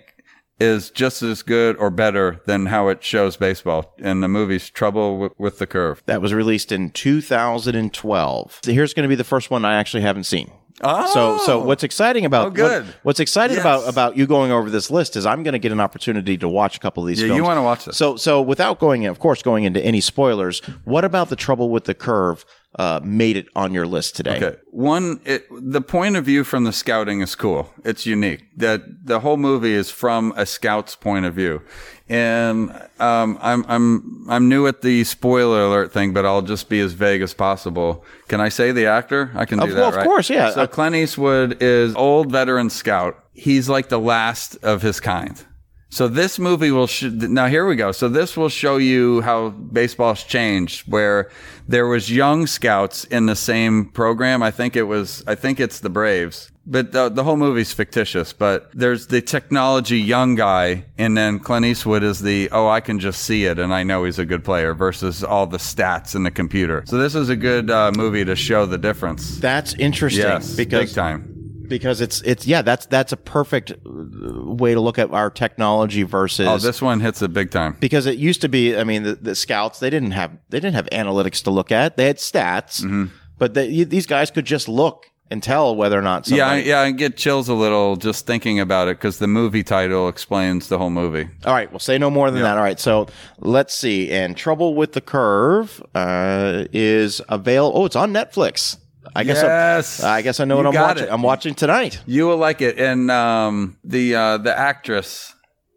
is 0.61 0.90
just 0.90 1.23
as 1.23 1.42
good 1.42 1.76
or 1.76 1.90
better 1.90 2.40
than 2.47 2.66
how 2.66 2.88
it 2.88 3.04
shows 3.04 3.37
baseball 3.37 3.94
in 3.99 4.20
the 4.20 4.28
movie's 4.28 4.70
Trouble 4.70 5.18
with, 5.18 5.32
with 5.38 5.58
the 5.58 5.66
Curve. 5.66 6.02
That 6.06 6.20
was 6.20 6.35
released 6.35 6.73
in 6.73 6.90
2012. 6.90 8.61
So 8.64 8.73
here's 8.73 8.94
going 8.94 9.04
to 9.04 9.08
be 9.08 9.14
the 9.14 9.25
first 9.25 9.50
one 9.50 9.64
I 9.64 9.75
actually 9.75 10.02
haven't 10.02 10.25
seen. 10.25 10.50
Oh, 10.82 11.06
So, 11.12 11.38
so 11.44 11.61
oh. 11.61 11.64
what's 11.64 11.82
exciting 11.82 12.25
about 12.25 12.47
Oh, 12.47 12.50
good. 12.50 12.85
what- 12.85 12.94
what's 13.02 13.20
exciting 13.20 13.56
Yes. 13.56 13.62
about 13.64 13.88
about 13.88 14.16
you 14.16 14.26
going 14.26 14.52
over 14.52 14.70
this 14.70 14.90
list 14.90 15.16
is 15.16 15.26
I'm 15.26 15.42
going 15.42 15.52
to 15.52 15.58
get 15.58 15.73
an 15.73 15.80
opportunity 15.80 16.37
to 16.38 16.49
watch 16.49 16.76
a 16.76 16.80
couple 16.80 17.02
of 17.02 17.08
these. 17.08 17.20
Yeah, 17.20 17.28
films. 17.28 17.37
you 17.38 17.42
wanna 17.44 17.62
watch 17.62 17.85
this. 17.85 17.97
So, 17.97 18.16
so 18.16 18.40
without 18.40 18.78
going, 18.78 19.06
of 19.06 19.18
course, 19.18 19.42
going 19.42 19.64
into 19.64 19.85
any 19.85 20.00
spoilers, 20.00 20.61
what 20.85 21.04
about 21.04 21.30
the 21.30 21.37
Trouble 21.37 21.68
with 21.70 21.85
the 21.85 21.94
Curve 21.94 22.44
uh, 22.76 23.00
made 23.02 23.37
it 23.37 23.46
on 23.56 23.72
your 23.72 23.87
list 23.87 24.14
today? 24.16 24.37
Okay. 24.37 24.56
One, 24.70 25.20
it, 25.25 25.46
the 25.50 25.80
point 25.80 26.16
of 26.16 26.25
view 26.25 26.44
from 26.44 26.64
the 26.64 26.72
scouting 26.72 27.20
is 27.22 27.34
cool. 27.34 27.72
It's 27.84 28.06
unique. 28.06 28.44
That 28.56 28.82
the 29.06 29.20
whole 29.20 29.37
movie 29.37 29.72
is 29.72 29.90
from 29.90 30.32
a 30.37 30.44
scout's 30.46 30.94
point 30.94 31.25
of 31.25 31.34
view, 31.34 31.62
and 32.08 32.70
um, 33.00 33.38
I'm 33.40 33.64
I'm 33.68 34.26
I'm 34.28 34.48
new 34.48 34.66
at 34.66 34.82
the 34.82 35.04
spoiler 35.04 35.62
alert 35.64 35.92
thing, 35.92 36.12
but 36.12 36.25
I'll 36.26 36.42
just 36.42 36.68
be 36.68 36.80
as 36.80 36.92
vague 36.92 37.22
as 37.22 37.34
possible. 37.34 38.04
Can 38.28 38.40
I 38.40 38.48
say 38.48 38.72
the 38.72 38.87
actor? 38.87 39.30
I 39.34 39.44
can 39.44 39.58
do 39.58 39.64
Of- 39.64 39.70
that. 39.70 39.76
well, 39.78 39.88
of 39.88 39.96
right? 39.96 40.04
course, 40.04 40.30
yeah. 40.30 40.50
So 40.50 40.66
Clint 40.66 40.94
Eastwood 40.96 41.62
is 41.62 41.94
old 41.96 42.30
veteran 42.30 42.70
scout. 42.70 43.16
He's 43.32 43.68
like 43.68 43.88
the 43.88 44.00
last 44.00 44.56
of 44.62 44.82
his 44.82 45.00
kind. 45.00 45.42
So 45.90 46.07
this 46.07 46.38
movie 46.38 46.71
will 46.71 46.87
sh- 46.87 47.04
now 47.04 47.47
here 47.47 47.66
we 47.66 47.75
go. 47.75 47.92
So 47.92 48.09
this 48.09 48.37
will 48.37 48.50
show 48.50 48.76
you 48.76 49.23
how 49.23 49.50
baseball's 49.50 50.23
changed 50.23 50.90
where 50.90 51.30
there 51.66 51.87
was 51.87 52.11
young 52.11 52.47
scouts 52.47 53.04
in 53.04 53.26
the 53.26 53.37
same 53.37 53.87
program. 53.87 54.42
I 54.42 54.50
think 54.50 54.76
it 54.76 54.83
was 54.83 55.25
I 55.26 55.35
think 55.35 55.61
it's 55.61 55.80
the 55.80 55.90
Braves. 55.90 56.52
But 56.71 56.92
the, 56.92 57.09
the 57.09 57.25
whole 57.25 57.38
movie's 57.38 57.73
fictitious, 57.73 58.35
but 58.35 58.71
there's 58.75 59.07
the 59.07 59.23
technology 59.23 59.99
young 59.99 60.35
guy 60.35 60.85
and 60.99 61.16
then 61.16 61.38
Clint 61.38 61.64
Eastwood 61.64 62.02
is 62.02 62.21
the 62.21 62.50
oh 62.52 62.68
I 62.68 62.80
can 62.80 63.00
just 63.00 63.23
see 63.23 63.47
it 63.47 63.59
and 63.59 63.73
I 63.73 63.83
know 63.85 64.04
he's 64.04 64.18
a 64.18 64.26
good 64.26 64.45
player 64.45 64.75
versus 64.75 65.25
all 65.25 65.47
the 65.47 65.57
stats 65.57 66.14
in 66.14 66.25
the 66.25 66.30
computer. 66.30 66.85
So 66.87 66.99
this 66.99 67.14
is 67.14 67.30
a 67.30 67.37
good 67.37 67.71
uh, 67.71 67.92
movie 67.97 68.26
to 68.26 68.37
show 68.37 68.66
the 68.66 68.76
difference. 68.76 69.38
That's 69.38 69.73
interesting 69.75 70.25
Yes, 70.25 70.54
because 70.54 70.90
big 70.90 70.95
time. 70.95 71.38
Because 71.68 72.00
it's 72.00 72.20
it's 72.22 72.46
yeah 72.46 72.62
that's 72.62 72.87
that's 72.87 73.12
a 73.12 73.16
perfect 73.16 73.70
uh, 73.72 73.76
way 73.84 74.75
to 74.75 74.80
look 74.80 74.98
at 74.98 75.10
our 75.12 75.30
technology 75.30 76.02
versus 76.02 76.46
Oh, 76.48 76.58
this 76.58 76.80
one 76.82 77.00
hits 77.00 77.22
it 77.22 77.32
big 77.32 77.50
time. 77.50 77.76
because 77.80 78.06
it 78.06 78.18
used 78.18 78.40
to 78.40 78.48
be 78.48 78.76
i 78.76 78.84
mean 78.84 79.02
the, 79.02 79.14
the 79.14 79.34
scouts 79.34 79.78
they 79.80 79.90
didn't 79.90 80.12
have 80.12 80.30
they 80.48 80.60
didn't 80.60 80.75
have 80.75 80.88
analytics 80.90 81.42
to 81.44 81.50
look 81.50 81.70
at 81.72 81.96
they 81.96 82.06
had 82.06 82.16
stats 82.18 82.82
Mm-hmm. 82.82 83.06
but 83.38 83.54
they, 83.54 83.84
these 83.84 84.06
guys 84.06 84.30
could 84.30 84.44
just 84.46 84.68
look 84.68 85.06
and 85.30 85.42
tell 85.42 85.76
whether 85.76 85.98
or 85.98 86.00
not 86.02 86.25
somebody, 86.25 86.38
Yeah, 86.62 86.78
I- 86.78 86.80
yeah, 86.84 86.88
I 86.88 86.90
get 86.90 87.18
chills 87.18 87.50
a 87.50 87.54
little 87.54 87.96
just 87.96 88.26
thinking 88.26 88.60
about 88.60 88.88
it 88.88 88.96
because 88.96 89.18
the 89.18 89.26
movie 89.26 89.62
title 89.62 90.08
explains 90.08 90.68
the 90.68 90.78
whole 90.78 90.88
movie. 90.88 91.28
all 91.44 91.52
right 91.52 91.70
we'll 91.70 91.78
say 91.80 91.98
no 91.98 92.08
more 92.10 92.30
than 92.30 92.42
that 92.42 92.56
all 92.56 92.62
right 92.64 92.80
so 92.80 93.06
let's 93.38 93.75
see 93.75 94.10
and 94.10 94.37
trouble 94.38 94.75
with 94.75 94.92
the 94.92 95.02
curve 95.02 95.82
uh, 95.94 96.64
is 96.72 97.20
avail 97.28 97.70
oh 97.75 97.84
it's 97.84 97.96
on 97.96 98.10
netflix 98.12 98.78
i 99.16 99.24
guess 99.24 99.42
Yes. 99.42 100.02
I, 100.02 100.16
I 100.18 100.22
guess 100.22 100.40
i 100.40 100.44
know 100.44 100.58
You 100.58 100.64
what 100.64 100.76
i'm 100.76 100.82
watching 100.82 101.04
it. 101.04 101.10
i'm 101.12 101.22
watching 101.22 101.54
tonight 101.54 102.00
You 102.06 102.26
will 102.26 102.36
like 102.38 102.60
it, 102.62 102.78
and 102.78 103.10
um, 103.10 103.76
the 103.84 104.14
uh, 104.14 104.38
the 104.38 104.56
actress 104.56 105.34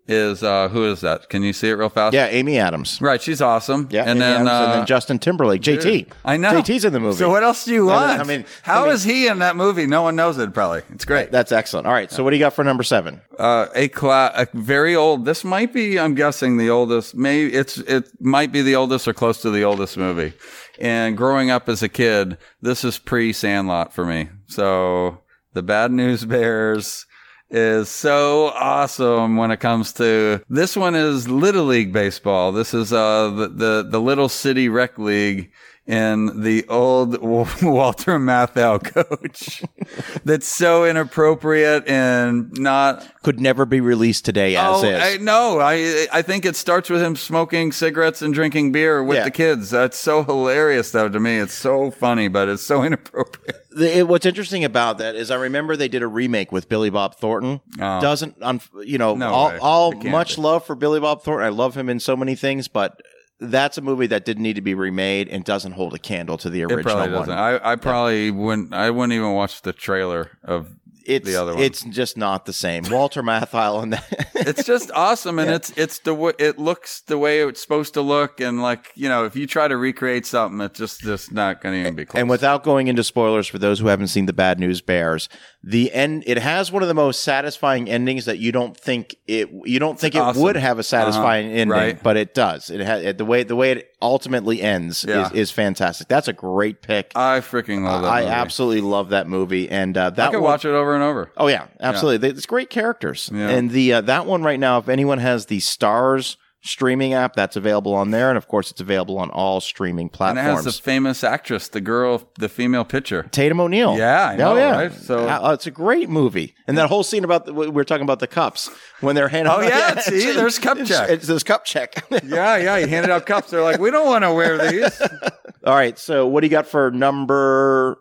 is 0.07 0.43
uh, 0.43 0.67
who 0.67 0.83
is 0.91 1.01
that? 1.01 1.29
Can 1.29 1.41
you 1.41 1.53
see 1.53 1.69
it 1.69 1.73
real 1.73 1.87
fast? 1.87 2.13
yeah 2.13 2.25
amy 2.27 2.57
adams 2.57 2.99
right. 3.01 3.21
She's 3.21 3.39
awesome. 3.41 3.87
yeah 3.91 4.01
and 4.01 4.09
Amy 4.11 4.19
then 4.19 4.33
Adams, 4.33 4.49
uh, 4.49 4.63
and 4.65 4.73
then 4.79 4.85
justin 4.85 5.19
timberlake 5.19 5.61
jt 5.61 6.07
I 6.25 6.35
know 6.37 6.51
jt's 6.61 6.83
in 6.83 6.91
the 6.91 6.99
movie 6.99 7.17
So 7.17 7.29
what 7.29 7.43
else 7.43 7.63
do 7.65 7.73
you 7.73 7.85
want? 7.85 8.19
I 8.19 8.23
mean- 8.23 8.43
how 8.63 8.85
I 8.85 8.89
is 8.89 9.03
he 9.05 9.27
in 9.27 9.39
that 9.39 9.55
movie? 9.55 9.87
No 9.87 10.01
one 10.01 10.15
knows 10.17 10.37
it. 10.37 10.53
Probably 10.53 10.81
it's 10.91 11.05
great. 11.05 11.31
that's 11.31 11.51
excellent 11.53 11.87
all 11.87 11.93
right 11.93 12.11
so 12.11 12.23
what 12.23 12.31
do 12.31 12.35
you 12.35 12.41
got 12.43 12.51
for 12.53 12.63
number 12.65 12.83
seven 12.83 13.21
uh, 13.39 13.67
a 13.73 13.87
cla- 13.87 14.31
a 14.35 14.47
very 14.53 14.95
old. 14.95 15.25
This 15.25 15.43
might 15.43 15.73
be, 15.73 15.97
I'm 15.99 16.13
guessing, 16.13 16.57
the 16.57 16.69
oldest. 16.69 17.15
Maybe 17.15 17.51
it's 17.51 17.77
it 17.79 18.07
might 18.19 18.51
be 18.51 18.61
the 18.61 18.75
oldest 18.75 19.07
or 19.07 19.13
close 19.13 19.41
to 19.41 19.49
the 19.49 19.63
oldest 19.63 19.97
movie. 19.97 20.33
And 20.81 21.15
growing 21.15 21.51
up 21.51 21.69
as 21.69 21.83
a 21.83 21.89
kid, 21.89 22.39
this 22.59 22.83
is 22.83 22.97
pre 22.97 23.33
Sandlot 23.33 23.93
for 23.93 24.03
me. 24.03 24.29
So 24.47 25.19
the 25.53 25.61
Bad 25.61 25.91
News 25.91 26.25
Bears 26.25 27.05
is 27.51 27.87
so 27.87 28.47
awesome 28.47 29.37
when 29.37 29.51
it 29.51 29.59
comes 29.59 29.93
to 29.93 30.41
this 30.49 30.75
one 30.75 30.95
is 30.95 31.29
little 31.29 31.65
league 31.65 31.93
baseball. 31.93 32.51
This 32.51 32.73
is 32.73 32.91
uh 32.91 33.29
the 33.29 33.47
the, 33.47 33.87
the 33.91 34.01
little 34.01 34.27
city 34.27 34.69
rec 34.69 34.97
league 34.97 35.51
and 35.91 36.43
the 36.43 36.65
old 36.69 37.21
Walter 37.61 38.17
Matthau 38.17 38.81
coach. 38.83 39.61
That's 40.25 40.47
so 40.47 40.85
inappropriate 40.85 41.87
and 41.87 42.51
not 42.57 43.05
could 43.23 43.39
never 43.39 43.65
be 43.65 43.81
released 43.81 44.23
today 44.25 44.55
as 44.55 44.83
oh, 44.83 44.85
is 44.87 45.01
I, 45.01 45.17
no, 45.17 45.59
I 45.59 46.07
I 46.11 46.21
think 46.21 46.45
it 46.45 46.55
starts 46.55 46.89
with 46.89 47.01
him 47.01 47.15
smoking 47.15 47.71
cigarettes 47.71 48.21
and 48.21 48.33
drinking 48.33 48.71
beer 48.71 49.03
with 49.03 49.17
Yeah. 49.17 49.25
the 49.25 49.31
kids. 49.31 49.69
That's 49.69 49.97
so 49.97 50.23
hilarious, 50.23 50.91
though. 50.91 51.09
To 51.09 51.19
me, 51.19 51.37
it's 51.37 51.53
so 51.53 51.91
funny, 51.91 52.27
but 52.29 52.47
it's 52.49 52.63
so 52.63 52.83
inappropriate. 52.87 53.57
The- 53.71 53.99
it- 53.99 54.07
what's 54.07 54.25
interesting 54.25 54.63
about 54.63 54.97
that 54.99 55.15
is 55.15 55.29
I 55.29 55.35
remember 55.35 55.75
they 55.75 55.87
did 55.89 56.01
a 56.03 56.07
remake 56.07 56.51
with 56.51 56.69
Billy 56.69 56.89
Bob 56.89 57.15
Thornton. 57.15 57.59
Oh. 57.79 57.99
Doesn't 58.01 58.35
un, 58.41 58.61
you 58.83 58.97
know 58.97 59.15
No 59.15 59.29
all, 59.31 59.51
all 59.61 59.91
much 59.91 60.37
be. 60.37 60.41
love 60.41 60.65
for 60.65 60.75
Billy 60.75 60.99
Bob 61.01 61.23
Thornton. 61.23 61.45
I 61.45 61.49
love 61.49 61.75
him 61.75 61.89
in 61.89 61.99
so 61.99 62.15
many 62.15 62.35
things, 62.35 62.67
but 62.69 63.01
that's 63.41 63.77
a 63.77 63.81
movie 63.81 64.07
that 64.07 64.23
didn't 64.23 64.43
need 64.43 64.55
to 64.55 64.61
be 64.61 64.73
remade 64.73 65.27
and 65.27 65.43
doesn't 65.43 65.73
hold 65.73 65.93
a 65.93 65.99
candle 65.99 66.37
to 66.37 66.49
the 66.49 66.61
It 66.61 66.71
original 66.71 66.83
probably 66.95 67.11
one. 67.13 67.27
doesn't. 67.27 67.33
I, 67.37 67.71
I 67.71 67.75
probably 67.75 68.31
wouldn't. 68.31 68.73
I 68.73 68.89
wouldn't 68.91 69.13
even 69.13 69.33
watch 69.33 69.61
the 69.63 69.73
trailer 69.73 70.31
of. 70.43 70.75
it's 71.05 71.25
the 71.25 71.35
other 71.35 71.55
one. 71.55 71.63
it's 71.63 71.83
just 71.85 72.15
not 72.17 72.45
the 72.45 72.53
same. 72.53 72.83
Walter 72.89 73.23
Matthau 73.23 73.81
and 73.83 73.93
that. 73.93 74.27
It's 74.43 74.63
just 74.63 74.89
awesome, 74.95 75.37
and 75.37 75.51
it's 75.51 75.69
it's 75.77 75.99
the 75.99 76.15
way 76.15 76.33
it 76.39 76.57
looks 76.57 77.01
the 77.01 77.19
way 77.19 77.41
it's 77.47 77.61
supposed 77.61 77.93
to 77.93 78.01
look, 78.01 78.41
and 78.41 78.59
like 78.59 78.91
you 78.95 79.07
know, 79.07 79.23
if 79.25 79.35
you 79.35 79.45
try 79.45 79.67
to 79.67 79.77
recreate 79.77 80.25
something, 80.25 80.59
it's 80.61 80.79
just 80.79 81.01
just 81.01 81.31
not 81.31 81.61
going 81.61 81.75
to 81.75 81.79
even 81.81 81.95
be 81.95 82.05
close. 82.05 82.19
And 82.19 82.27
without 82.27 82.63
going 82.63 82.87
into 82.87 83.03
spoilers 83.03 83.47
for 83.47 83.59
those 83.59 83.79
who 83.79 83.85
haven't 83.85 84.07
seen 84.07 84.25
the 84.25 84.33
Bad 84.33 84.59
News 84.59 84.81
Bears, 84.81 85.29
the 85.63 85.93
end 85.93 86.23
it 86.25 86.39
has 86.39 86.71
one 86.71 86.81
of 86.81 86.87
the 86.87 86.93
most 86.95 87.21
satisfying 87.21 87.87
endings 87.87 88.25
that 88.25 88.39
you 88.39 88.51
don't 88.51 88.75
think 88.75 89.15
it 89.27 89.47
you 89.63 89.77
don't 89.77 89.99
think 89.99 90.15
it 90.15 90.35
would 90.35 90.55
have 90.55 90.79
a 90.79 90.83
satisfying 90.83 91.45
Uh-huh. 91.47 91.55
ending, 91.59 91.69
Right. 91.69 92.01
but 92.03 92.17
it 92.17 92.33
does. 92.33 92.69
It 92.71 92.79
has 92.81 93.03
it, 93.03 93.17
the 93.19 93.25
way 93.25 93.43
the 93.43 93.55
way 93.55 93.71
it 93.71 93.93
ultimately 94.01 94.59
ends 94.61 95.05
Yeah. 95.07 95.27
is, 95.27 95.31
is 95.33 95.51
fantastic. 95.51 96.07
That's 96.07 96.27
a 96.27 96.33
great 96.33 96.81
pick. 96.81 97.11
I 97.15 97.41
freaking 97.41 97.83
love 97.83 98.01
that. 98.01 98.07
I 98.11 98.21
movie. 98.21 98.31
absolutely 98.33 98.81
love 98.81 99.09
that 99.09 99.27
movie, 99.27 99.69
and 99.69 99.95
uh, 99.97 100.05
I 100.05 100.09
that 100.09 100.31
could 100.31 100.41
one, 100.41 100.49
watch 100.51 100.65
it 100.65 100.69
over 100.69 100.95
and 100.95 101.03
over. 101.03 101.31
Oh 101.37 101.45
yeah, 101.47 101.67
absolutely. 101.79 102.17
They- 102.17 102.35
It's 102.35 102.47
great 102.47 102.71
characters, 102.71 103.29
Yeah. 103.31 103.49
and 103.49 103.69
the 103.69 103.93
uh, 103.93 104.01
that 104.01 104.25
one 104.25 104.41
right 104.41 104.59
now. 104.59 104.79
If 104.79 104.89
anyone 104.89 105.19
has 105.19 105.45
the 105.45 105.59
Stars 105.59 106.37
streaming 106.63 107.13
app, 107.13 107.33
that's 107.33 107.55
available 107.55 107.93
on 107.93 108.11
there, 108.11 108.29
and 108.29 108.37
of 108.37 108.47
course, 108.47 108.69
it's 108.71 108.79
available 108.81 109.17
on 109.17 109.29
all 109.31 109.59
streaming 109.59 110.09
platforms. 110.09 110.47
And 110.47 110.59
it 110.59 110.63
has 110.63 110.65
the 110.77 110.81
famous 110.83 111.23
actress, 111.23 111.67
the 111.69 111.81
girl, 111.81 112.29
the 112.37 112.47
female 112.49 112.83
pitcher. 112.85 113.23
Tatum 113.31 113.59
O'Neal. 113.59 113.97
Yeah, 113.97 114.27
I 114.29 114.35
know, 114.35 114.53
Oh, 114.53 114.55
yeah. 114.57 114.71
right? 114.71 114.93
So- 114.93 115.27
Uh, 115.27 115.53
it's 115.53 115.65
a 115.67 115.71
great 115.71 116.09
movie, 116.09 116.53
and 116.67 116.77
that 116.77 116.87
whole 116.89 117.03
scene 117.03 117.23
about 117.23 117.45
the, 117.45 117.53
we 117.53 117.67
were 117.69 117.83
talking 117.83 118.03
about 118.03 118.19
the 118.19 118.27
cups 118.27 118.69
when 118.99 119.15
they're 119.15 119.27
handing. 119.27 119.51
Oh, 119.53 119.61
yeah, 119.61 119.99
see, 120.01 120.33
there's 120.33 120.59
cup 120.59 120.77
check. 120.85 121.09
It's, 121.09 121.27
there's 121.27 121.43
cup 121.43 121.65
check. 121.65 122.05
Yeah, 122.23 122.57
yeah. 122.57 122.77
He 122.79 122.87
handed 122.87 123.09
out 123.11 123.25
cups. 123.25 123.49
They're 123.49 123.63
like, 123.63 123.79
we 123.79 123.89
don't 123.91 124.05
want 124.05 124.23
to 124.23 124.33
wear 124.33 124.69
these. 124.69 125.01
All 125.65 125.73
right, 125.75 125.97
so 125.97 126.27
what 126.27 126.41
do 126.41 126.47
you 126.47 126.51
got 126.51 126.67
for 126.67 126.91
number 126.91 127.97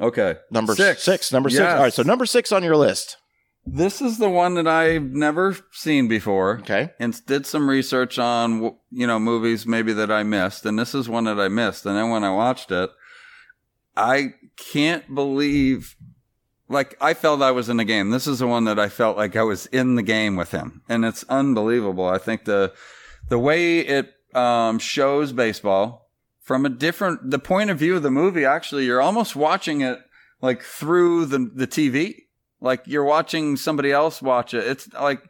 Okay, 0.00 0.36
number 0.50 0.74
six. 0.74 1.02
six? 1.02 1.32
Number 1.32 1.48
six. 1.50 1.62
All 1.62 1.78
right, 1.80 1.92
so 1.92 2.02
number 2.02 2.26
six 2.26 2.52
on 2.52 2.62
your 2.62 2.76
list. 2.76 3.16
This 3.66 4.00
is 4.00 4.18
the 4.18 4.30
one 4.30 4.54
that 4.54 4.68
I've 4.68 5.02
never 5.02 5.56
seen 5.72 6.06
before. 6.06 6.60
Okay. 6.60 6.92
And 7.00 7.26
did 7.26 7.46
some 7.46 7.68
research 7.68 8.16
on, 8.18 8.76
you 8.92 9.06
know, 9.06 9.18
movies 9.18 9.66
maybe 9.66 9.92
that 9.94 10.10
I 10.10 10.22
missed. 10.22 10.64
And 10.64 10.78
this 10.78 10.94
is 10.94 11.08
one 11.08 11.24
that 11.24 11.40
I 11.40 11.48
missed. 11.48 11.84
And 11.84 11.96
then 11.96 12.10
when 12.10 12.22
I 12.22 12.32
watched 12.32 12.70
it, 12.70 12.90
I 13.96 14.34
can't 14.56 15.12
believe, 15.12 15.96
like, 16.68 16.96
I 17.00 17.14
felt 17.14 17.42
I 17.42 17.50
was 17.50 17.68
in 17.68 17.76
the 17.76 17.84
game. 17.84 18.10
This 18.10 18.28
is 18.28 18.38
the 18.38 18.46
one 18.46 18.64
that 18.64 18.78
I 18.78 18.88
felt 18.88 19.16
like 19.16 19.34
I 19.34 19.42
was 19.42 19.66
in 19.66 19.96
the 19.96 20.02
game 20.02 20.36
with 20.36 20.52
him. 20.52 20.82
And 20.88 21.04
it's 21.04 21.24
unbelievable. 21.28 22.06
I 22.06 22.18
think 22.18 22.44
the, 22.44 22.72
the 23.28 23.38
way 23.38 23.80
it, 23.80 24.12
um, 24.32 24.78
shows 24.78 25.32
baseball 25.32 26.08
from 26.40 26.64
a 26.64 26.68
different, 26.68 27.30
the 27.30 27.38
point 27.40 27.70
of 27.70 27.78
view 27.78 27.96
of 27.96 28.04
the 28.04 28.10
movie, 28.10 28.44
actually, 28.44 28.84
you're 28.84 29.02
almost 29.02 29.34
watching 29.34 29.80
it 29.80 29.98
like 30.40 30.62
through 30.62 31.26
the, 31.26 31.50
the 31.52 31.66
TV. 31.66 32.25
Like 32.60 32.82
you're 32.86 33.04
watching 33.04 33.56
somebody 33.56 33.92
else 33.92 34.22
watch 34.22 34.54
it. 34.54 34.66
It's 34.66 34.92
like, 34.94 35.22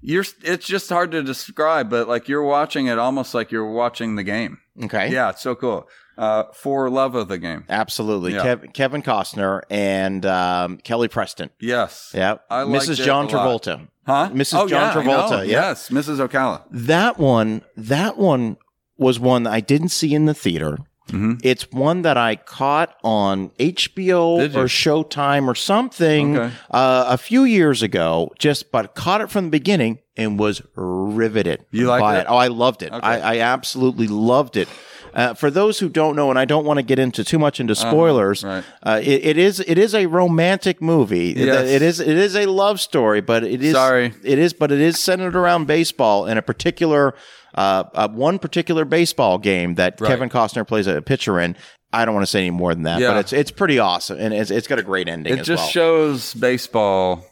you're, 0.00 0.24
it's 0.42 0.66
just 0.66 0.88
hard 0.90 1.12
to 1.12 1.22
describe, 1.22 1.88
but 1.88 2.08
like 2.08 2.28
you're 2.28 2.42
watching 2.42 2.86
it 2.86 2.98
almost 2.98 3.34
like 3.34 3.50
you're 3.50 3.70
watching 3.70 4.16
the 4.16 4.22
game. 4.24 4.58
Okay. 4.82 5.10
Yeah, 5.12 5.30
it's 5.30 5.42
so 5.42 5.54
cool. 5.54 5.88
Uh, 6.16 6.44
for 6.52 6.90
love 6.90 7.14
of 7.16 7.26
the 7.28 7.38
game. 7.38 7.64
Absolutely. 7.68 8.34
Yeah. 8.34 8.44
Kev- 8.44 8.72
Kevin 8.72 9.02
Costner 9.02 9.62
and 9.68 10.24
um, 10.26 10.76
Kelly 10.78 11.08
Preston. 11.08 11.50
Yes. 11.58 12.12
Yeah. 12.14 12.36
Mrs. 12.50 13.04
John. 13.04 13.28
Travolta. 13.28 13.88
Huh? 14.06 14.30
Mrs. 14.32 14.60
Oh, 14.60 14.68
John 14.68 14.94
yeah, 14.94 15.02
Travolta, 15.02 15.38
yeah. 15.46 15.68
Yes, 15.68 15.88
Mrs. 15.88 16.26
Ocala. 16.26 16.62
That 16.70 17.18
one, 17.18 17.62
that 17.76 18.18
one 18.18 18.58
was 18.98 19.18
one 19.18 19.44
that 19.44 19.52
I 19.52 19.60
didn't 19.60 19.88
see 19.88 20.14
in 20.14 20.26
the 20.26 20.34
theater. 20.34 20.78
It's 21.12 21.70
one 21.70 22.02
that 22.02 22.16
I 22.16 22.36
caught 22.36 22.96
on 23.04 23.50
HBO 23.60 24.54
or 24.56 24.64
Showtime 24.64 25.46
or 25.46 25.54
something 25.54 26.36
Okay. 26.36 26.54
uh, 26.70 27.04
a 27.08 27.18
few 27.18 27.44
years 27.44 27.82
ago. 27.82 28.32
Just 28.38 28.72
but 28.72 28.94
caught 28.94 29.20
it 29.20 29.30
from 29.30 29.44
the 29.44 29.50
beginning 29.50 29.98
and 30.16 30.38
was 30.38 30.62
riveted. 30.74 31.64
You 31.70 31.86
liked 31.88 32.00
by 32.02 32.18
it? 32.20 32.26
Oh, 32.28 32.36
I 32.36 32.48
loved 32.48 32.82
it. 32.82 32.90
I, 32.92 33.18
I 33.20 33.38
absolutely 33.40 34.08
loved 34.08 34.56
it. 34.56 34.68
Uh, 35.12 35.32
for 35.32 35.48
those 35.48 35.78
who 35.78 35.88
don't 35.88 36.16
know, 36.16 36.30
and 36.30 36.38
I 36.40 36.44
don't 36.44 36.64
want 36.64 36.78
to 36.78 36.82
get 36.82 36.98
into 36.98 37.22
too 37.22 37.38
much 37.38 37.60
into 37.60 37.76
spoilers, 37.76 38.42
Uh-huh. 38.42 38.62
right. 38.84 38.96
uh, 38.96 39.00
it, 39.00 39.24
it 39.24 39.38
is 39.38 39.60
it 39.60 39.78
is 39.78 39.94
a 39.94 40.06
romantic 40.06 40.82
movie. 40.82 41.34
Yes. 41.36 41.68
It 41.70 41.82
is 41.82 42.00
it 42.00 42.16
is 42.16 42.34
a 42.34 42.46
love 42.46 42.80
story, 42.80 43.20
but 43.20 43.44
it 43.44 43.62
is 43.62 43.74
Sorry. 43.74 44.12
it 44.24 44.38
is, 44.40 44.52
but 44.52 44.72
it 44.72 44.80
is 44.80 44.98
centered 44.98 45.36
around 45.36 45.66
baseball 45.68 46.26
and 46.26 46.36
a 46.36 46.42
particular 46.42 47.14
uh, 47.54 47.84
uh, 47.94 48.08
one 48.08 48.38
particular 48.38 48.84
baseball 48.84 49.38
game 49.38 49.74
that 49.76 49.98
Kevin 49.98 50.28
Costner 50.28 50.66
plays 50.66 50.86
a 50.86 51.00
pitcher 51.02 51.38
in. 51.40 51.56
I 51.92 52.04
don't 52.04 52.14
want 52.14 52.24
to 52.26 52.30
say 52.30 52.40
any 52.40 52.50
more 52.50 52.74
than 52.74 52.82
that, 52.84 53.00
Yeah. 53.00 53.12
but 53.12 53.18
it's 53.18 53.32
it's 53.32 53.50
pretty 53.52 53.78
awesome 53.78 54.18
and 54.18 54.34
it's, 54.34 54.50
it's 54.50 54.66
got 54.66 54.80
a 54.80 54.82
great 54.82 55.08
ending 55.08 55.32
It 55.38 55.44
just 55.44 55.60
well. 55.62 55.68
shows 55.68 56.34
baseball 56.34 57.24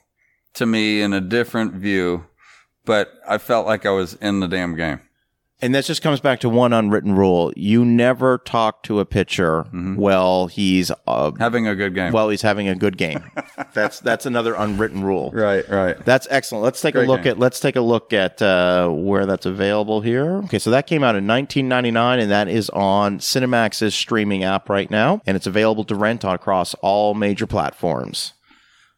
to 0.54 0.66
me 0.66 1.02
in 1.02 1.12
a 1.12 1.20
different 1.20 1.74
view, 1.74 2.26
but 2.84 3.12
I 3.28 3.38
felt 3.38 3.66
like 3.66 3.84
I 3.86 3.90
was 3.90 4.14
in 4.14 4.38
the 4.40 4.46
damn 4.46 4.76
game. 4.76 5.00
And 5.62 5.74
this 5.74 5.86
just 5.86 6.02
comes 6.02 6.20
back 6.20 6.40
to 6.40 6.48
one 6.48 6.72
unwritten 6.72 7.14
rule: 7.14 7.52
you 7.56 7.84
never 7.84 8.38
talk 8.38 8.82
to 8.84 9.00
a 9.00 9.06
pitcher 9.06 9.62
Mm-hmm. 9.72 9.94
while 9.96 10.48
he's 10.48 10.90
uh, 11.06 11.30
Having 11.38 11.68
a 11.68 11.74
good 11.74 11.94
game. 11.94 12.12
while 12.12 12.28
he's 12.28 12.42
having 12.42 12.68
a 12.68 12.74
good 12.74 12.98
game. 12.98 13.22
that's 13.72 14.00
that's 14.00 14.26
another 14.26 14.54
unwritten 14.54 15.02
rule. 15.04 15.30
right, 15.32 15.66
right. 15.68 15.96
That's 16.04 16.26
excellent. 16.30 16.64
Let's 16.64 16.80
take 16.80 16.94
a 16.94 17.00
look 17.00 17.22
game. 17.22 17.32
at 17.32 17.38
let's 17.38 17.60
take 17.60 17.76
a 17.76 17.80
look 17.80 18.12
at 18.12 18.42
uh, 18.42 18.88
where 18.88 19.24
that's 19.24 19.46
available 19.46 20.00
here. 20.02 20.38
Okay, 20.44 20.58
so 20.58 20.70
that 20.70 20.86
came 20.86 21.02
out 21.02 21.14
in 21.16 21.26
1999, 21.26 22.18
and 22.20 22.30
that 22.30 22.48
is 22.48 22.68
on 22.70 23.18
Cinemax's 23.20 23.94
streaming 23.94 24.44
app 24.44 24.68
right 24.68 24.90
now, 24.90 25.22
and 25.26 25.36
it's 25.36 25.46
available 25.46 25.84
to 25.84 25.94
rent 25.94 26.24
across 26.24 26.74
all 26.82 27.14
major 27.14 27.46
platforms. 27.46 28.32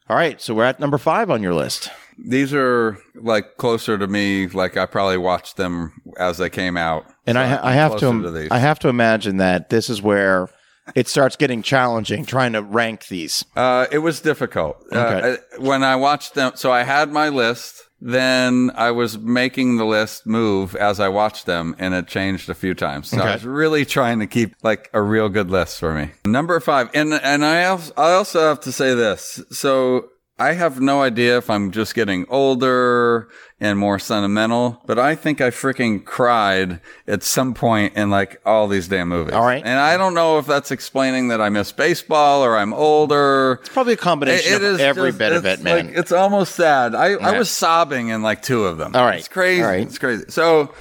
All 0.09 0.15
right, 0.17 0.39
so 0.41 0.53
we're 0.53 0.65
at 0.65 0.79
number 0.79 0.97
five 0.97 1.31
on 1.31 1.41
your 1.41 1.53
list. 1.53 1.89
These 2.17 2.53
are 2.53 2.97
like 3.15 3.57
closer 3.57 3.97
to 3.97 4.07
me. 4.07 4.47
Like 4.47 4.77
I 4.77 4.85
probably 4.85 5.17
watched 5.17 5.57
them 5.57 6.01
as 6.17 6.37
they 6.37 6.49
came 6.49 6.77
out. 6.77 7.05
And 7.27 7.35
So 7.35 7.41
I, 7.41 7.71
I 7.71 7.73
have 7.73 7.97
to, 7.99 8.31
these. 8.31 8.51
I 8.51 8.59
have 8.59 8.79
to 8.79 8.89
imagine 8.89 9.37
that 9.37 9.69
this 9.69 9.89
is 9.89 10.01
where 10.01 10.49
it 10.93 11.07
starts 11.07 11.35
getting 11.35 11.61
challenging 11.61 12.25
trying 12.25 12.53
to 12.53 12.61
rank 12.61 13.07
these. 13.07 13.43
Uh, 13.55 13.87
it 13.91 13.99
was 13.99 14.21
difficult 14.21 14.77
Okay. 14.93 15.33
uh, 15.33 15.61
when 15.61 15.83
I 15.83 15.95
watched 15.95 16.35
them. 16.35 16.53
So 16.55 16.71
I 16.71 16.83
had 16.83 17.11
my 17.11 17.29
list. 17.29 17.81
Then 18.01 18.71
I 18.75 18.91
was 18.91 19.17
making 19.17 19.77
the 19.77 19.85
list 19.85 20.27
move 20.27 20.75
as 20.75 20.99
I 20.99 21.07
watched 21.07 21.45
them, 21.45 21.75
and 21.79 21.93
it 21.95 22.07
changed 22.07 22.49
a 22.49 22.53
few 22.53 22.73
times. 22.75 23.09
So 23.09 23.17
Okay. 23.19 23.29
I 23.29 23.33
was 23.33 23.45
really 23.45 23.85
trying 23.85 24.19
to 24.19 24.27
keep 24.27 24.53
like 24.61 24.89
a 24.93 25.01
real 25.01 25.29
good 25.29 25.49
list 25.49 25.79
for 25.79 25.93
me. 25.95 26.11
Number 26.25 26.59
five, 26.59 26.89
and 26.93 27.13
and 27.13 27.43
I 27.43 27.63
also, 27.65 27.93
I 27.97 28.11
also 28.11 28.41
have 28.41 28.59
to 28.61 28.71
say 28.71 28.93
this. 28.93 29.41
So 29.49 30.09
I 30.37 30.51
have 30.51 30.81
no 30.81 31.01
idea 31.01 31.37
if 31.37 31.49
I'm 31.49 31.71
just 31.71 31.95
getting 31.95 32.25
older 32.27 33.29
and 33.61 33.79
more 33.79 33.99
sentimental, 33.99 34.81
but 34.85 34.99
I 34.99 35.15
think 35.15 35.39
I 35.39 35.49
freaking 35.49 36.03
cried 36.03 36.81
at 37.07 37.23
some 37.23 37.53
point 37.53 37.95
in 37.95 38.09
like 38.09 38.41
all 38.45 38.67
these 38.67 38.89
damn 38.89 39.07
movies. 39.07 39.33
All 39.33 39.45
right. 39.45 39.63
and 39.65 39.79
I 39.79 39.95
don't 39.95 40.13
know 40.13 40.37
if 40.37 40.45
that's 40.45 40.71
explaining 40.71 41.29
that 41.29 41.39
I 41.39 41.47
miss 41.47 41.71
baseball 41.71 42.43
or 42.43 42.57
I'm 42.57 42.73
older. 42.73 43.59
It's 43.61 43.69
probably 43.69 43.93
a 43.93 43.97
combination 43.97 44.55
of 44.55 44.79
every 44.81 45.11
just- 45.11 45.19
bit 45.19 45.31
of 45.31 45.45
it, 45.45 45.61
man. 45.61 45.87
Like, 45.87 45.97
it's 45.97 46.11
almost 46.11 46.55
sad. 46.55 46.95
I, 46.95 47.13
I 47.13 47.37
was 47.37 47.49
sobbing 47.49 48.09
in 48.09 48.21
like 48.21 48.41
two 48.41 48.65
of 48.65 48.77
them. 48.77 48.93
All 48.93 49.05
right. 49.05 49.19
It's 49.19 49.29
crazy. 49.29 49.61
All 49.63 49.69
right. 49.69 49.83
It's 49.83 49.97
crazy. 49.97 50.25
So, 50.27 50.73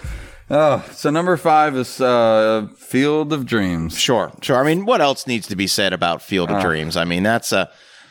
oh, 0.50 0.84
so 0.92 1.10
number 1.10 1.36
five 1.36 1.76
is 1.76 2.00
uh, 2.00 2.66
Field 2.76 3.32
of 3.32 3.46
Dreams. 3.46 3.96
Sure, 3.96 4.32
sure. 4.42 4.56
I 4.56 4.64
mean, 4.64 4.84
what 4.84 5.00
else 5.00 5.28
needs 5.28 5.46
to 5.46 5.54
be 5.54 5.68
said 5.68 5.92
about 5.92 6.22
Field 6.22 6.50
Uh. 6.50 6.54
of 6.56 6.62
Dreams? 6.62 6.96
I 6.96 7.04
mean, 7.04 7.22
that's 7.22 7.52
a 7.52 7.70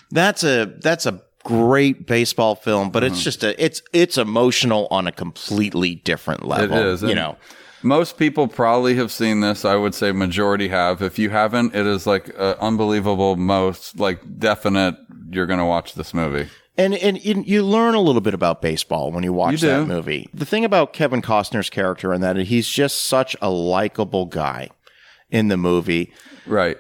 that's 0.10 0.46
a 0.46 0.74
that's 0.80 1.06
a 1.06 1.22
great 1.44 2.06
baseball 2.08 2.56
film, 2.56 2.90
but 2.90 3.04
Mm-hmm. 3.04 3.14
it's 3.14 3.24
just 3.24 3.44
a 3.44 3.64
it's 3.64 3.82
it's 3.94 4.18
emotional 4.18 4.88
on 4.92 5.08
a 5.08 5.12
completely 5.12 5.96
different 5.96 6.46
level. 6.46 6.78
is, 6.78 7.02
you 7.04 7.16
know. 7.16 7.38
Most 7.86 8.18
people 8.18 8.48
probably 8.48 8.96
have 8.96 9.12
seen 9.12 9.42
this. 9.42 9.66
I 9.66 9.76
would 9.76 9.94
say 9.94 10.14
majority 10.14 10.70
have. 10.70 11.02
If 11.02 11.20
you 11.20 11.30
haven't, 11.32 11.76
it 11.76 11.86
is 11.86 12.08
like 12.08 12.30
unbelievable. 12.38 13.36
Most 13.36 14.00
like 14.00 14.22
definite. 14.40 14.96
You're 15.30 15.48
gonna 15.48 15.66
watch 15.66 15.94
this 15.96 16.14
movie. 16.14 16.50
And 16.78 16.94
and 16.96 17.24
you, 17.24 17.44
you 17.46 17.62
learn 17.64 17.94
a 17.94 18.00
little 18.00 18.22
bit 18.22 18.34
about 18.34 18.62
baseball 18.62 19.12
when 19.12 19.24
you 19.24 19.34
watch 19.34 19.62
You 19.62 19.68
that 19.68 19.86
movie. 19.88 20.30
The 20.34 20.46
thing 20.46 20.64
about 20.64 20.94
Kevin 20.94 21.22
Costner's 21.22 21.70
character 21.70 22.14
in 22.14 22.22
that 22.22 22.38
he's 22.38 22.68
just 22.70 23.04
such 23.04 23.36
a 23.42 23.50
likable 23.50 24.26
guy 24.28 24.70
in 25.30 25.50
the 25.50 25.58
movie. 25.58 26.14
Right. 26.48 26.78